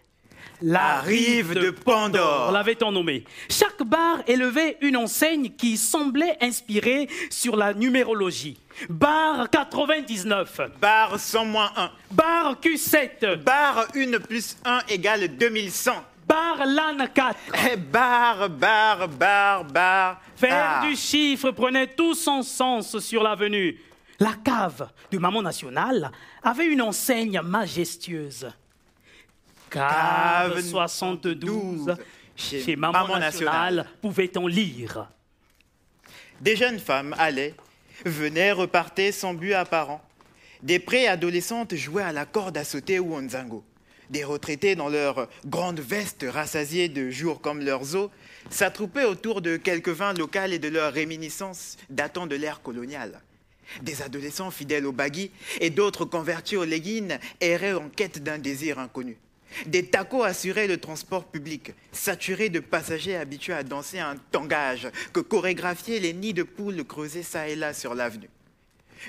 La 0.62 1.00
rive 1.00 1.52
de 1.54 1.70
Pandore. 1.70 2.50
l'avait-on 2.52 2.92
nommé. 2.92 3.24
Chaque 3.50 3.82
bar 3.82 4.20
élevait 4.26 4.78
une 4.80 4.96
enseigne 4.96 5.50
qui 5.50 5.76
semblait 5.76 6.36
inspirée 6.40 7.08
sur 7.28 7.56
la 7.56 7.74
numérologie. 7.74 8.58
Bar 8.88 9.50
99. 9.50 10.60
Bar 10.80 11.18
100 11.18 11.44
moins 11.44 11.72
1. 11.76 11.90
Bar 12.12 12.56
Q7. 12.62 13.36
Bar 13.42 13.88
1 13.94 14.18
plus 14.20 14.56
1 14.64 14.80
égale 14.88 15.28
2100. 15.36 15.92
Bar 16.26 16.64
LAN 16.66 17.06
4. 17.12 17.36
Eh, 17.72 17.76
Bar, 17.76 18.48
bar, 18.50 19.08
bar, 19.08 19.64
bar. 19.64 20.20
Faire 20.36 20.80
Ah. 20.80 20.86
du 20.86 20.96
chiffre 20.96 21.50
prenait 21.50 21.86
tout 21.88 22.14
son 22.14 22.42
sens 22.42 22.98
sur 22.98 23.22
l'avenue. 23.22 23.78
La 24.20 24.34
cave 24.44 24.88
de 25.10 25.18
Maman 25.18 25.42
Nationale 25.42 26.10
avait 26.42 26.66
une 26.66 26.82
enseigne 26.82 27.40
majestueuse. 27.42 28.48
Cave 29.70 30.54
Cave 30.54 30.60
72. 30.62 31.96
Chez 32.36 32.62
Chez 32.62 32.76
Maman, 32.76 32.92
Maman 33.06 33.18
Nationale, 33.18 33.74
Nationale. 33.76 33.86
pouvait-on 34.00 34.46
lire? 34.46 35.08
Des 36.40 36.56
jeunes 36.56 36.78
femmes 36.80 37.14
allaient, 37.18 37.54
venaient, 38.04 38.52
repartaient 38.52 39.12
sans 39.12 39.34
but 39.34 39.52
apparent. 39.54 40.00
Des 40.62 40.78
préadolescentes 40.78 41.74
jouaient 41.76 42.02
à 42.02 42.12
la 42.12 42.24
corde 42.24 42.56
à 42.56 42.64
sauter 42.64 42.98
ou 42.98 43.14
au 43.14 43.20
nzango. 43.20 43.64
Des 44.10 44.24
retraités 44.24 44.76
dans 44.76 44.88
leurs 44.88 45.28
grandes 45.46 45.80
vestes 45.80 46.26
rassasiées 46.28 46.88
de 46.88 47.10
jours 47.10 47.40
comme 47.40 47.60
leurs 47.60 47.96
os 47.96 48.10
s'attroupaient 48.50 49.04
autour 49.04 49.40
de 49.40 49.56
quelques 49.56 49.88
vins 49.88 50.12
locaux 50.12 50.50
et 50.50 50.58
de 50.58 50.68
leurs 50.68 50.92
réminiscences 50.92 51.76
datant 51.90 52.26
de 52.26 52.36
l'ère 52.36 52.60
coloniale. 52.62 53.20
Des 53.82 54.02
adolescents 54.02 54.50
fidèles 54.50 54.86
au 54.86 54.92
baggy 54.92 55.30
et 55.60 55.70
d'autres 55.70 56.04
convertis 56.04 56.56
aux 56.56 56.64
leggings 56.64 57.18
erraient 57.40 57.72
en 57.72 57.88
quête 57.88 58.22
d'un 58.22 58.38
désir 58.38 58.78
inconnu. 58.78 59.16
Des 59.66 59.86
tacos 59.86 60.24
assuraient 60.24 60.66
le 60.66 60.78
transport 60.78 61.24
public, 61.24 61.72
saturés 61.92 62.48
de 62.48 62.60
passagers 62.60 63.16
habitués 63.16 63.52
à 63.52 63.62
danser 63.62 64.00
un 64.00 64.16
tangage 64.32 64.88
que 65.12 65.20
chorégraphiaient 65.20 66.00
les 66.00 66.12
nids 66.12 66.34
de 66.34 66.42
poules 66.42 66.84
creusés 66.84 67.22
çà 67.22 67.48
et 67.48 67.54
là 67.54 67.72
sur 67.72 67.94
l'avenue. 67.94 68.28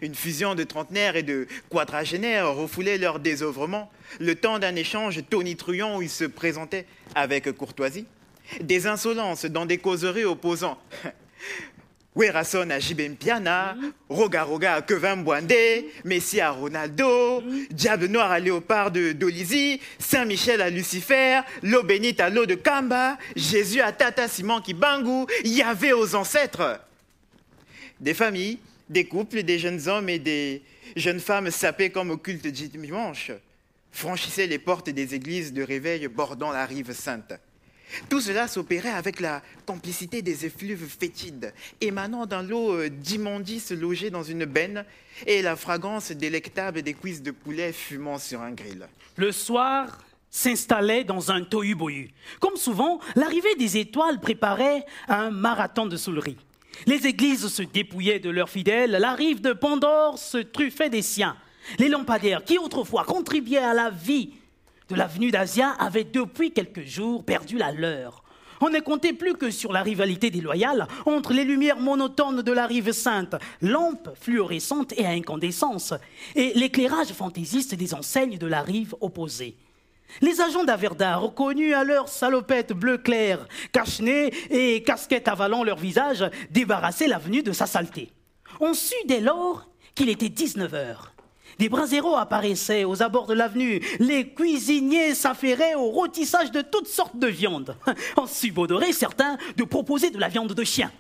Une 0.02 0.16
fusion 0.16 0.56
de 0.56 0.64
trentenaires 0.64 1.16
et 1.16 1.24
de 1.24 1.48
quadragénaires 1.70 2.54
refoulait 2.54 2.98
leur 2.98 3.20
désœuvrement, 3.20 3.92
le 4.20 4.36
temps 4.36 4.60
d'un 4.60 4.76
échange 4.76 5.22
tonitruant 5.30 5.98
où 5.98 6.02
ils 6.02 6.10
se 6.10 6.26
présentaient 6.26 6.86
avec 7.16 7.52
courtoisie. 7.52 8.06
Des 8.62 8.88
insolences 8.88 9.46
dans 9.46 9.66
des 9.66 9.78
causeries 9.78 10.26
opposant. 10.26 10.78
Werason 12.16 12.70
à 12.70 12.80
Jibem 12.80 13.18
Piana, 13.18 13.76
Roga 14.08 14.44
Roga 14.44 14.76
à 14.76 14.82
Kevin 14.82 15.24
Boindé, 15.24 15.92
Messi 16.06 16.40
à 16.40 16.52
Ronaldo, 16.52 17.44
Diable 17.72 18.06
Noir 18.06 18.32
à 18.32 18.40
Léopard 18.40 18.92
de 18.92 19.12
Dolizy, 19.12 19.82
Saint-Michel 20.00 20.62
à 20.62 20.70
Lucifer, 20.70 21.42
L'eau 21.62 21.84
bénite 21.84 22.22
à 22.22 22.30
l'eau 22.30 22.46
de 22.46 22.56
Kamba, 22.56 23.18
Jésus 23.36 23.82
à 23.82 23.92
Tata 23.92 24.30
Simon 24.30 24.62
Kibangu, 24.62 25.26
Yahvé 25.44 25.92
aux 25.92 26.16
ancêtres 26.16 26.80
des 28.00 28.14
familles, 28.14 28.60
des 28.90 29.06
couples, 29.06 29.44
des 29.44 29.60
jeunes 29.60 29.88
hommes 29.88 30.10
et 30.10 30.20
des 30.20 30.62
jeunes 30.96 31.20
femmes 31.20 31.52
sapés 31.52 31.90
comme 31.90 32.12
au 32.12 32.18
culte 32.18 32.48
du 32.48 32.68
dimanche, 32.68 33.32
franchissaient 33.92 34.48
les 34.48 34.60
portes 34.60 34.90
des 34.90 35.16
églises 35.16 35.54
de 35.54 35.64
réveil 35.64 36.08
bordant 36.08 36.52
la 36.52 36.66
rive 36.66 36.92
sainte. 36.92 37.34
Tout 38.10 38.20
cela 38.20 38.48
s'opérait 38.48 38.90
avec 38.90 39.20
la 39.20 39.42
complicité 39.66 40.22
des 40.22 40.46
effluves 40.46 40.88
fétides, 40.88 41.54
émanant 41.82 42.26
d'un 42.26 42.44
lot 42.44 42.74
euh, 42.74 42.90
d'immondices 42.90 43.72
logés 43.72 44.10
dans 44.10 44.24
une 44.24 44.46
benne, 44.46 44.86
et 45.26 45.42
la 45.42 45.56
fragrance 45.56 46.12
délectable 46.12 46.82
des 46.82 46.94
cuisses 46.94 47.22
de 47.22 47.32
poulet 47.32 47.72
fumant 47.72 48.18
sur 48.18 48.42
un 48.42 48.52
grill. 48.52 48.88
Le 49.16 49.32
soir 49.32 50.04
s'installait 50.30 51.06
dans 51.06 51.32
un 51.32 51.42
tohu-bohu. 51.42 52.10
Comme 52.42 52.58
souvent, 52.58 53.00
l'arrivée 53.16 53.56
des 53.56 53.78
étoiles 53.78 54.20
préparait 54.20 54.86
un 55.08 55.32
marathon 55.32 55.86
de 55.86 55.96
soulerie. 55.96 56.38
Les 56.86 57.08
églises 57.08 57.48
se 57.48 57.64
dépouillaient 57.64 58.20
de 58.20 58.30
leurs 58.30 58.50
fidèles, 58.50 58.92
la 58.92 59.14
rive 59.14 59.42
de 59.42 59.54
Pandore 59.54 60.20
se 60.20 60.38
truffait 60.38 60.90
des 60.90 61.02
siens. 61.02 61.36
Les 61.80 61.90
lampadaires, 61.90 62.44
qui 62.44 62.58
autrefois 62.58 63.04
contribuaient 63.04 63.58
à 63.58 63.74
la 63.74 63.90
vie 63.90 64.34
de 64.90 64.96
l'avenue 64.96 65.32
d'Asia, 65.32 65.72
avaient 65.80 66.04
depuis 66.04 66.52
quelques 66.52 66.86
jours 66.86 67.24
perdu 67.24 67.58
la 67.58 67.72
leur. 67.72 68.24
On 68.62 68.70
ne 68.70 68.80
comptait 68.80 69.14
plus 69.14 69.34
que 69.34 69.52
sur 69.52 69.74
la 69.74 69.82
rivalité 69.82 70.30
déloyale 70.30 70.88
entre 71.06 71.34
les 71.34 71.44
lumières 71.44 71.80
monotones 71.80 72.42
de 72.42 72.52
la 72.52 72.68
rive 72.68 72.92
sainte, 72.92 73.36
lampes 73.62 74.10
fluorescentes 74.20 74.94
et 74.98 75.06
à 75.06 75.10
incandescence, 75.10 75.94
et 76.36 76.54
l'éclairage 76.56 77.14
fantaisiste 77.14 77.76
des 77.76 77.94
enseignes 77.94 78.38
de 78.38 78.48
la 78.48 78.62
rive 78.62 78.96
opposée. 79.02 79.58
Les 80.22 80.42
agents 80.42 80.64
d'Averda, 80.64 81.18
reconnus 81.18 81.74
à 81.74 81.84
leur 81.84 82.08
salopette 82.08 82.74
bleu 82.74 82.98
clair, 82.98 83.48
cache-nez 83.72 84.34
et 84.50 84.84
casquette 84.84 85.28
avalant 85.28 85.64
leur 85.64 85.78
visage, 85.78 86.24
débarrassaient 86.52 87.08
l'avenue 87.08 87.44
de 87.44 87.52
sa 87.52 87.66
saleté. 87.66 88.12
On 88.60 88.74
sut 88.74 88.96
dès 89.06 89.20
lors 89.20 89.68
qu'il 89.94 90.10
était 90.10 90.30
19 90.30 90.74
heures. 90.74 91.12
Des 91.60 91.70
braseros 91.70 92.16
apparaissaient 92.16 92.84
aux 92.84 93.02
abords 93.02 93.28
de 93.28 93.34
l'avenue. 93.34 93.82
Les 94.00 94.30
cuisiniers 94.30 95.16
s'affairaient 95.16 95.76
au 95.76 95.90
rôtissage 95.90 96.52
de 96.52 96.62
toutes 96.62 96.88
sortes 96.88 97.18
de 97.18 97.28
viandes. 97.28 97.76
En 98.18 98.28
subodoré, 98.28 98.92
certains 98.92 99.38
de 99.56 99.64
proposer 99.64 100.10
de 100.10 100.20
la 100.20 100.28
viande 100.28 100.54
de 100.54 100.64
chien. 100.64 100.92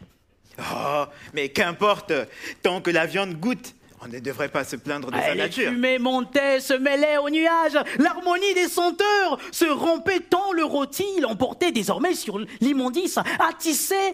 Oh, 0.59 1.03
mais 1.33 1.49
qu'importe, 1.49 2.13
tant 2.61 2.79
que 2.79 2.91
la 2.91 3.05
viande 3.05 3.33
goûte, 3.33 3.74
On 4.05 4.09
ne 4.09 4.19
devrait 4.19 4.49
pas 4.49 4.63
se 4.63 4.75
plaindre 4.75 5.09
de 5.09 5.17
Ah, 5.17 5.21
sa 5.23 5.33
Les 5.33 5.41
nature. 5.41 5.71
fumées 5.71 5.97
montaient, 5.99 6.59
se 6.59 6.73
mêlaient 6.73 7.17
aux 7.17 7.29
nuages, 7.29 7.77
l'harmonie 7.97 8.53
des 8.53 8.67
senteurs 8.67 9.39
se 9.51 9.65
rompait 9.65 10.19
tant 10.19 10.51
le 10.53 10.63
rôti 10.63 11.03
l'emportait 11.21 11.71
désormais 11.71 12.13
sur 12.13 12.37
l'immondice, 12.61 13.17
attissait 13.39 14.13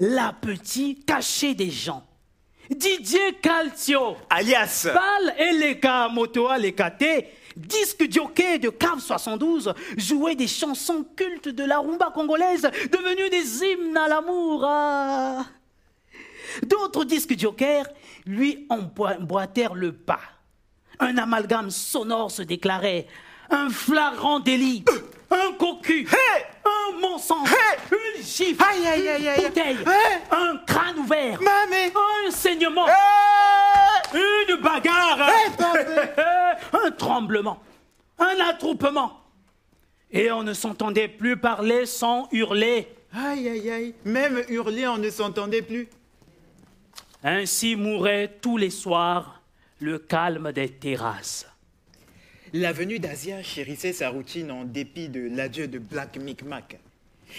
l'appétit 0.00 1.02
caché 1.06 1.54
des 1.54 1.70
gens. 1.70 2.02
Didier 2.70 3.34
Calcio, 3.42 4.16
Alias 4.30 4.88
Bal 4.92 5.34
Eleka 5.38 6.08
Motoa 6.08 6.58
Lekate, 6.58 7.26
disque 7.56 8.10
jockey 8.10 8.58
de 8.58 8.70
Cave 8.70 9.00
72, 9.00 9.72
jouait 9.96 10.34
des 10.34 10.48
chansons 10.48 11.04
cultes 11.14 11.48
de 11.48 11.64
la 11.64 11.78
rumba 11.78 12.10
congolaise, 12.12 12.62
devenues 12.90 13.30
des 13.30 13.64
hymnes 13.64 13.96
à 13.96 14.08
l'amour. 14.08 14.64
ah. 14.66 15.44
D'autres 16.66 17.04
disques 17.04 17.38
jokers 17.38 17.84
lui 18.26 18.66
emboîtèrent 18.70 19.74
le 19.74 19.92
pas. 19.92 20.20
Un 20.98 21.16
amalgame 21.18 21.70
sonore 21.70 22.30
se 22.30 22.42
déclarait, 22.42 23.06
un 23.50 23.68
flagrant 23.70 24.40
délit, 24.40 24.84
un 25.30 25.52
cocu, 25.58 26.08
un 26.64 26.98
mensonge, 27.00 27.50
une 27.92 28.22
gifle, 28.22 28.62
Aïe, 28.64 28.86
aïe, 28.86 29.08
aïe, 29.08 29.28
aïe. 29.28 29.40
une 29.42 29.48
bouteille, 29.48 29.76
Hey. 29.76 30.18
un 30.30 30.56
crâne 30.66 30.98
ouvert, 30.98 31.38
un 31.40 32.30
saignement, 32.30 32.86
une 34.14 34.56
bagarre, 34.62 35.28
un 36.84 36.90
tremblement, 36.92 37.60
un 38.18 38.36
attroupement. 38.48 39.20
Et 40.10 40.30
on 40.32 40.42
ne 40.42 40.54
s'entendait 40.54 41.08
plus 41.08 41.36
parler 41.36 41.84
sans 41.84 42.28
hurler. 42.32 42.88
Aïe, 43.14 43.48
aïe, 43.48 43.70
aïe. 43.70 43.94
Même 44.04 44.42
hurler, 44.48 44.86
on 44.86 44.98
ne 44.98 45.10
s'entendait 45.10 45.62
plus. 45.62 45.88
Ainsi 47.28 47.74
mourait 47.74 48.30
tous 48.40 48.56
les 48.56 48.70
soirs 48.70 49.42
le 49.80 49.98
calme 49.98 50.52
des 50.52 50.68
terrasses. 50.68 51.48
L'avenue 52.52 53.00
d'Asia 53.00 53.42
chérissait 53.42 53.92
sa 53.92 54.10
routine 54.10 54.52
en 54.52 54.62
dépit 54.64 55.08
de 55.08 55.28
l'adieu 55.34 55.66
de 55.66 55.80
Black 55.80 56.18
Micmac. 56.18 56.78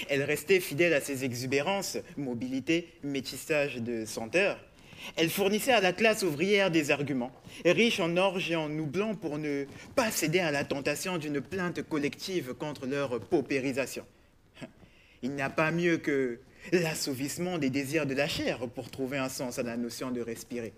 Elle 0.09 0.23
restait 0.23 0.59
fidèle 0.59 0.93
à 0.93 0.99
ses 0.99 1.23
exubérances, 1.23 1.97
mobilité, 2.17 2.89
métissage 3.01 3.77
de 3.77 4.03
senteurs. 4.03 4.59
Elle 5.15 5.29
fournissait 5.29 5.71
à 5.71 5.79
la 5.79 5.93
classe 5.93 6.21
ouvrière 6.23 6.69
des 6.69 6.91
arguments, 6.91 7.31
riches 7.63 8.01
en 8.01 8.17
orge 8.17 8.51
et 8.51 8.57
en 8.57 8.67
nous 8.67 8.87
blancs 8.87 9.17
pour 9.17 9.37
ne 9.37 9.63
pas 9.95 10.11
céder 10.11 10.39
à 10.39 10.51
la 10.51 10.65
tentation 10.65 11.17
d'une 11.17 11.39
plainte 11.39 11.81
collective 11.83 12.55
contre 12.55 12.87
leur 12.87 13.21
paupérisation. 13.21 14.03
Il 15.21 15.31
n'y 15.31 15.41
a 15.41 15.49
pas 15.49 15.71
mieux 15.71 15.97
que 15.97 16.41
l'assouvissement 16.71 17.57
des 17.57 17.69
désirs 17.69 18.05
de 18.05 18.13
la 18.13 18.27
chair 18.27 18.59
pour 18.73 18.89
trouver 18.89 19.17
un 19.17 19.29
sens 19.29 19.59
à 19.59 19.63
la 19.63 19.77
notion 19.77 20.11
de 20.11 20.21
respirer. 20.21 20.73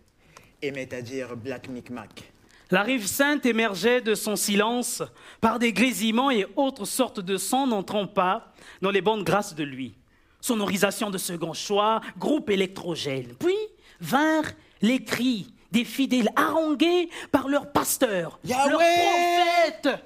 Aimait 0.62 0.94
à 0.94 1.02
dire 1.02 1.36
Black 1.36 1.70
Micmac. 1.70 2.32
La 2.72 2.84
rive 2.84 3.08
sainte 3.08 3.46
émergeait 3.46 4.02
de 4.02 4.14
son 4.14 4.36
silence 4.36 5.02
par 5.42 5.58
des 5.58 5.74
grésillements 5.74 6.30
et 6.30 6.46
autres 6.56 6.86
sortes 6.86 7.20
de 7.20 7.38
sons 7.38 7.66
n'entrant 7.66 8.06
pas 8.06 8.54
dans 8.82 8.92
les 8.92 9.02
bonnes 9.02 9.24
grâces 9.24 9.56
de 9.56 9.64
lui. 9.64 9.96
Sonorisation 10.42 11.10
de 11.10 11.18
second 11.18 11.54
choix, 11.54 12.02
groupe 12.18 12.50
électrogène. 12.50 13.34
Puis 13.40 13.56
vinrent 14.00 14.52
les 14.82 15.04
cris 15.04 15.52
des 15.72 15.84
fidèles 15.84 16.30
harangués 16.36 17.10
par 17.32 17.48
leurs 17.48 17.72
pasteurs, 17.72 18.40
Yahweh 18.44 18.70
leurs 18.70 18.80
prophètes, 18.80 20.04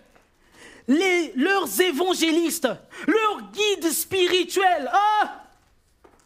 les- 0.88 1.34
leurs 1.36 1.81
évangélistes, 1.81 2.67
leurs 3.07 3.51
guides 3.51 3.91
spirituels. 3.91 4.89
Ah 4.91 5.42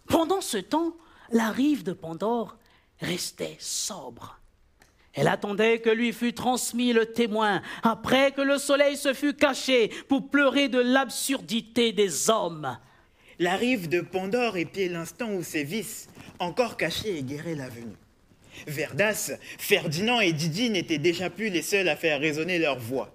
Pendant 0.07 0.41
ce 0.41 0.57
temps, 0.57 0.95
la 1.31 1.51
rive 1.51 1.83
de 1.83 1.93
Pandore 1.93 2.57
restait 2.99 3.57
sobre. 3.59 4.39
Elle 5.13 5.27
attendait 5.27 5.79
que 5.79 5.89
lui 5.89 6.13
fût 6.13 6.33
transmis 6.33 6.93
le 6.93 7.07
témoin, 7.07 7.61
après 7.81 8.31
que 8.31 8.41
le 8.41 8.57
soleil 8.57 8.97
se 8.97 9.13
fût 9.13 9.33
caché 9.33 9.89
pour 10.07 10.29
pleurer 10.29 10.69
de 10.69 10.79
l'absurdité 10.79 11.91
des 11.91 12.29
hommes. 12.29 12.77
La 13.39 13.55
rive 13.55 13.89
de 13.89 14.01
Pandore 14.01 14.57
épiait 14.57 14.89
l'instant 14.89 15.31
où 15.31 15.43
ses 15.43 15.63
vices, 15.63 16.07
encore 16.39 16.77
cachés, 16.77 17.17
égueraient 17.17 17.55
l'avenue. 17.55 17.95
Verdas, 18.65 19.31
Ferdinand 19.57 20.19
et 20.19 20.33
Didi 20.33 20.69
n'étaient 20.69 20.97
déjà 20.97 21.29
plus 21.29 21.49
les 21.49 21.61
seuls 21.61 21.89
à 21.89 21.95
faire 21.95 22.19
résonner 22.19 22.57
leur 22.59 22.79
voix. 22.79 23.11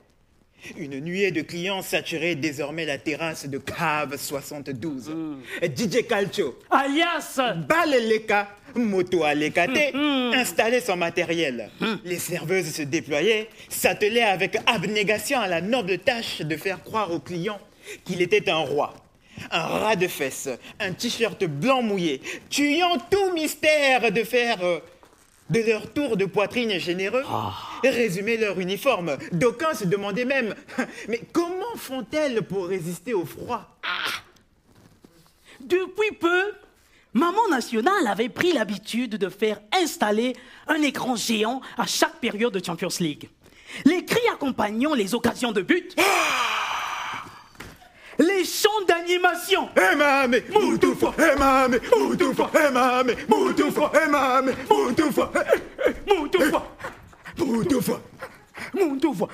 Une 0.77 1.01
nuée 1.01 1.33
de 1.33 1.43
clients 1.43 1.83
saturait 1.83 2.37
désormais 2.37 2.85
la 2.87 2.97
terrasse 2.97 3.47
de 3.49 3.59
Cave 3.59 4.17
72. 4.17 5.11
DJ 5.61 6.07
Calcio, 6.09 6.57
Alias 6.71 7.41
Baleleka, 7.69 8.49
Moto 8.77 9.25
Alekate, 9.25 9.93
installait 10.35 10.81
son 10.81 10.97
matériel. 10.97 11.69
Les 12.05 12.19
serveuses 12.19 12.73
se 12.73 12.83
déployaient, 12.83 13.49
s'attelaient 13.69 14.23
avec 14.23 14.57
abnégation 14.67 15.41
à 15.41 15.49
la 15.49 15.61
noble 15.61 15.99
tâche 15.99 16.43
de 16.43 16.57
faire 16.57 16.83
croire 16.83 17.11
aux 17.11 17.21
clients 17.21 17.61
qu'il 18.05 18.23
était 18.23 18.49
un 18.49 18.59
roi. 18.59 18.95
Un 19.51 19.63
ras 19.63 19.97
de 19.97 20.07
fesses, 20.07 20.51
un 20.79 20.93
t-shirt 20.93 21.45
blanc 21.45 21.83
mouillé, 21.83 22.21
tuant 22.51 22.99
tout 23.11 23.33
mystère 23.35 24.13
de 24.13 24.23
faire 24.23 24.63
euh, 24.63 24.79
de 25.53 25.61
leur 25.61 25.93
tour 25.93 26.17
de 26.17 26.25
poitrine 26.25 26.79
généreux, 26.79 27.25
résumer 27.85 28.39
leur 28.39 28.59
uniforme. 28.59 29.19
D'aucuns 29.33 29.75
se 29.75 29.85
demandaient 29.85 30.25
même, 30.25 30.55
mais 31.09 31.21
comment 31.33 31.77
font-elles 31.77 32.43
pour 32.43 32.67
résister 32.67 33.13
au 33.13 33.27
froid? 33.27 33.69
Depuis 35.61 36.13
peu, 36.19 36.53
Maman 37.13 37.49
Nationale 37.51 38.07
avait 38.07 38.31
pris 38.31 38.53
l'habitude 38.53 39.17
de 39.17 39.29
faire 39.29 39.61
installer 39.73 40.35
un 40.67 40.81
écran 40.81 41.15
géant 41.15 41.61
à 41.77 41.87
chaque 41.87 42.19
période 42.21 42.55
de 42.55 42.65
Champions 42.65 42.89
League. 43.01 43.29
Les 43.85 44.05
cris 44.05 44.27
accompagnant 44.33 44.95
les 44.95 45.15
occasions 45.15 45.53
de 45.53 45.61
but. 45.61 45.95
Les 48.19 48.45
chants 48.45 48.69
d'animation. 48.87 49.69
Emame, 49.77 50.37
Moutoufa, 50.53 51.15
Emame, 51.19 51.79
Moutoufa, 51.97 52.51
Emame, 52.69 53.13
Moutoufa, 53.29 53.93
Emame, 54.05 54.53
Moutoufa, 54.71 55.33
Moutoufa, 56.07 56.67
Moutoufa. 57.39 58.01
Moutoufa. 58.75 59.27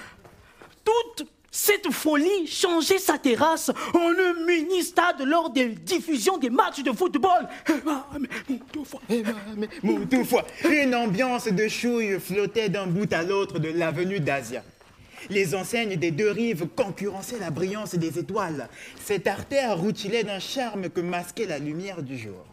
Toute 0.85 1.29
cette 1.51 1.91
folie 1.91 2.47
changeait 2.47 2.99
sa 2.99 3.19
terrasse 3.19 3.71
en 3.95 4.11
un 4.11 4.47
mini-stade 4.47 5.23
lors 5.27 5.51
des 5.51 5.67
diffusions 5.67 6.39
des 6.39 6.51
matchs 6.51 6.83
de 6.83 6.93
football. 6.93 7.49
Moutoufa. 8.49 8.99
Emame, 9.11 9.67
Moutoufa. 9.83 10.45
Une 10.65 10.95
ambiance 10.95 11.49
de 11.49 11.69
chouille 11.69 12.21
flottait 12.21 12.69
d'un 12.69 12.87
bout 12.87 13.13
à 13.13 13.23
l'autre 13.23 13.59
de 13.59 13.71
l'avenue 13.71 14.21
d'Asia. 14.21 14.63
Les 15.31 15.55
enseignes 15.55 15.97
des 15.97 16.11
deux 16.11 16.31
rives 16.31 16.67
concurrençaient 16.75 17.39
la 17.39 17.51
brillance 17.51 17.95
des 17.95 18.19
étoiles. 18.19 18.69
Cette 19.05 19.27
artère 19.27 19.79
routilait 19.79 20.25
d'un 20.25 20.39
charme 20.39 20.89
que 20.89 21.01
masquait 21.01 21.47
la 21.47 21.59
lumière 21.59 22.03
du 22.03 22.19
jour. 22.19 22.45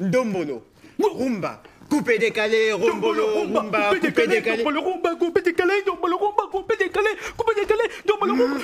Dombolo, 0.00 0.64
rumba, 0.98 1.62
coupé 1.88 2.18
décalé, 2.18 2.72
rombolo, 2.72 3.44
rumba, 3.44 3.94
coupé 3.94 4.26
décalé. 4.26 4.62
Double 4.62 4.78
rumba, 4.78 5.14
coupé 5.16 5.42
décalé, 5.42 5.74
double 5.86 6.14
rumba, 6.14 6.42
coupé 6.50 6.76
décalé, 6.76 7.08
coupé 7.36 7.60
décalé, 7.60 7.82
double 8.06 8.30
rumba. 8.30 8.60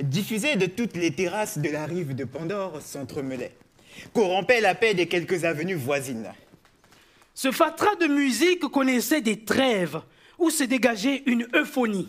diffusés 0.00 0.56
de 0.56 0.66
toutes 0.66 0.96
les 0.96 1.10
terrasses 1.10 1.58
de 1.58 1.68
la 1.70 1.86
rive 1.86 2.14
de 2.14 2.24
Pandore 2.24 2.80
s'entremêlaient, 2.82 3.52
corrompaient 4.12 4.60
la 4.60 4.74
paix 4.74 4.94
des 4.94 5.06
quelques 5.06 5.44
avenues 5.44 5.74
voisines. 5.74 6.32
Ce 7.36 7.52
fatras 7.52 7.96
de 7.96 8.06
musique 8.06 8.66
connaissait 8.68 9.20
des 9.20 9.44
trêves 9.44 10.00
où 10.38 10.48
se 10.48 10.64
dégageait 10.64 11.22
une 11.26 11.46
euphonie. 11.54 12.08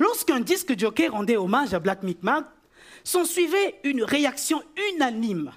Lorsqu'un 0.00 0.40
disque 0.40 0.76
jockey 0.76 1.06
rendait 1.06 1.36
hommage 1.36 1.72
à 1.72 1.78
Black 1.78 2.02
Micmac, 2.02 2.44
s'en 3.04 3.24
suivait 3.24 3.78
une 3.84 4.02
réaction 4.02 4.60
unanime. 4.92 5.52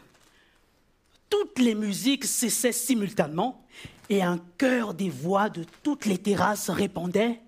Toutes 1.28 1.57
les 1.57 1.73
musiques 1.73 2.25
cessaient 2.25 2.71
simultanément 2.71 3.65
et 4.11 4.21
un 4.21 4.38
chœur 4.59 4.93
des 4.93 5.09
voix 5.09 5.49
de 5.49 5.65
toutes 5.82 6.05
les 6.05 6.19
terrasses 6.19 6.69
répondait 6.69 7.41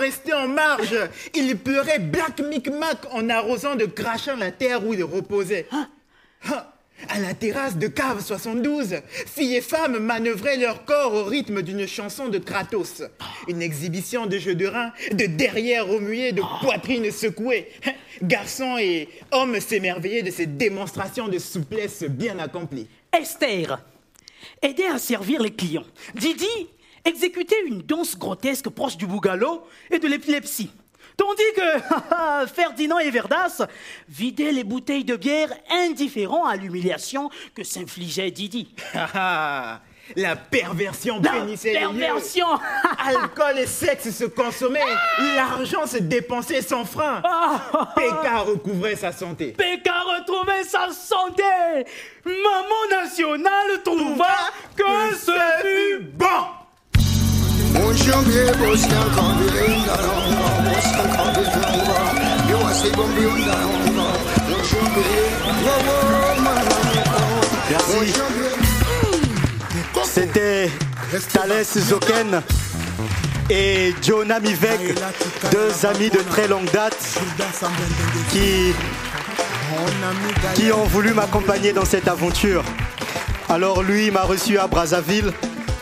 rester 0.00 0.32
en 0.32 0.48
marge. 0.48 0.96
Il 1.34 1.56
pleurait 1.56 1.98
Black 1.98 2.40
Micmac 2.40 2.98
en 3.12 3.28
arrosant 3.28 3.76
de 3.76 3.84
crachant 3.84 4.36
la 4.36 4.50
terre 4.50 4.84
où 4.84 4.94
il 4.94 5.04
reposait. 5.04 5.66
Ah, 5.70 6.72
À 7.08 7.18
la 7.18 7.32
terrasse 7.34 7.76
de 7.76 7.86
Cave 7.86 8.22
72, 8.22 8.96
filles 9.26 9.56
et 9.56 9.60
femmes 9.60 9.98
manœuvraient 9.98 10.56
leur 10.58 10.84
corps 10.84 11.14
au 11.14 11.24
rythme 11.24 11.62
d'une 11.62 11.86
chanson 11.86 12.28
de 12.28 12.38
Kratos. 12.38 13.02
Une 13.48 13.62
exhibition 13.62 14.26
de 14.26 14.38
jeux 14.38 14.54
de 14.54 14.66
reins, 14.66 14.92
de 15.12 15.26
derrière 15.26 15.86
remués, 15.86 16.32
de 16.32 16.42
poitrines 16.60 17.10
secouées. 17.10 17.68
Garçons 18.22 18.76
et 18.78 19.08
hommes 19.32 19.60
s'émerveillaient 19.60 20.22
de 20.22 20.30
ces 20.30 20.46
démonstrations 20.46 21.28
de 21.28 21.38
souplesse 21.38 22.02
bien 22.02 22.38
accomplies. 22.38 22.86
Esther 23.18 23.80
aidait 24.62 24.86
à 24.86 24.98
servir 24.98 25.42
les 25.42 25.52
clients. 25.52 25.86
Didi 26.14 26.68
exécuter 27.04 27.56
une 27.66 27.82
danse 27.82 28.16
grotesque 28.18 28.68
proche 28.68 28.96
du 28.96 29.06
bougalo 29.06 29.62
et 29.90 29.98
de 29.98 30.08
l'épilepsie. 30.08 30.70
Tandis 31.16 31.42
que 31.54 32.46
Ferdinand 32.54 32.98
et 32.98 33.10
Verdas 33.10 33.62
vidaient 34.08 34.52
les 34.52 34.64
bouteilles 34.64 35.04
de 35.04 35.16
bière 35.16 35.52
indifférents 35.70 36.46
à 36.46 36.56
l'humiliation 36.56 37.30
que 37.54 37.62
s'infligeait 37.64 38.30
Didi. 38.30 38.74
La 40.16 40.34
perversion 40.34 41.20
La 41.22 41.32
bénissait 41.32 41.72
les 41.74 41.80
lieux. 41.80 41.98
perversion 42.00 42.46
Alcool 42.98 43.58
et 43.58 43.66
sexe 43.66 44.10
se 44.10 44.24
consommaient. 44.24 44.80
L'argent 45.36 45.86
se 45.86 45.98
dépensait 45.98 46.62
sans 46.62 46.84
frein. 46.84 47.22
Péka 47.94 48.38
recouvrait 48.38 48.96
sa 48.96 49.12
santé. 49.12 49.52
Péka 49.52 49.92
retrouvait 50.18 50.64
sa 50.64 50.90
santé 50.90 51.42
Maman 52.24 53.02
nationale 53.02 53.82
trouva 53.84 54.36
que 54.76 55.14
ce 55.16 55.30
fut 55.62 56.00
bon. 56.00 56.26
Merci. 67.70 68.12
C'était 70.04 70.70
Thalès 71.32 71.78
Zoken 71.78 72.42
et 73.48 73.94
Jonah 74.02 74.40
Mivek, 74.40 74.94
deux 75.50 75.86
amis 75.86 76.10
de 76.10 76.18
très 76.18 76.48
longue 76.48 76.70
date 76.72 76.96
qui, 78.30 78.72
qui 80.54 80.72
ont 80.72 80.84
voulu 80.84 81.12
m'accompagner 81.14 81.72
dans 81.72 81.84
cette 81.84 82.08
aventure. 82.08 82.64
Alors 83.48 83.82
lui 83.82 84.10
m'a 84.10 84.22
reçu 84.22 84.58
à 84.58 84.66
Brazzaville 84.66 85.32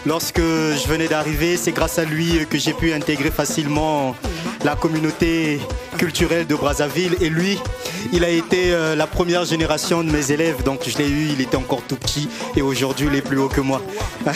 lorsque 0.07 0.41
je 0.41 0.87
venais 0.89 1.09
d'arriver. 1.09 1.57
C'est 1.57 1.73
grâce 1.73 1.99
à 1.99 2.05
lui 2.05 2.47
que 2.49 2.59
j'ai 2.59 2.73
pu 2.73 2.93
intégrer 2.93 3.31
facilement 3.31 4.15
la 4.65 4.77
communauté 4.77 5.61
culturelle 5.97 6.47
de 6.47 6.55
Brazzaville. 6.55 7.17
Et 7.21 7.29
lui, 7.29 7.59
il 8.13 8.25
a 8.25 8.31
été 8.31 8.73
euh, 8.73 8.95
la 8.95 9.07
première 9.07 9.45
génération 9.45 10.03
de 10.03 10.11
mes 10.11 10.33
élèves. 10.33 10.63
Donc 10.63 10.83
je 10.87 10.99
l'ai 10.99 11.09
eu, 11.09 11.29
il 11.33 11.41
était 11.41 11.57
encore 11.57 11.83
tout 11.83 11.97
petit 11.97 12.29
et 12.57 12.63
aujourd'hui 12.63 13.09
il 13.11 13.17
est 13.17 13.23
plus 13.23 13.39
haut 13.39 13.49
que 13.49 13.61
moi. 13.61 13.83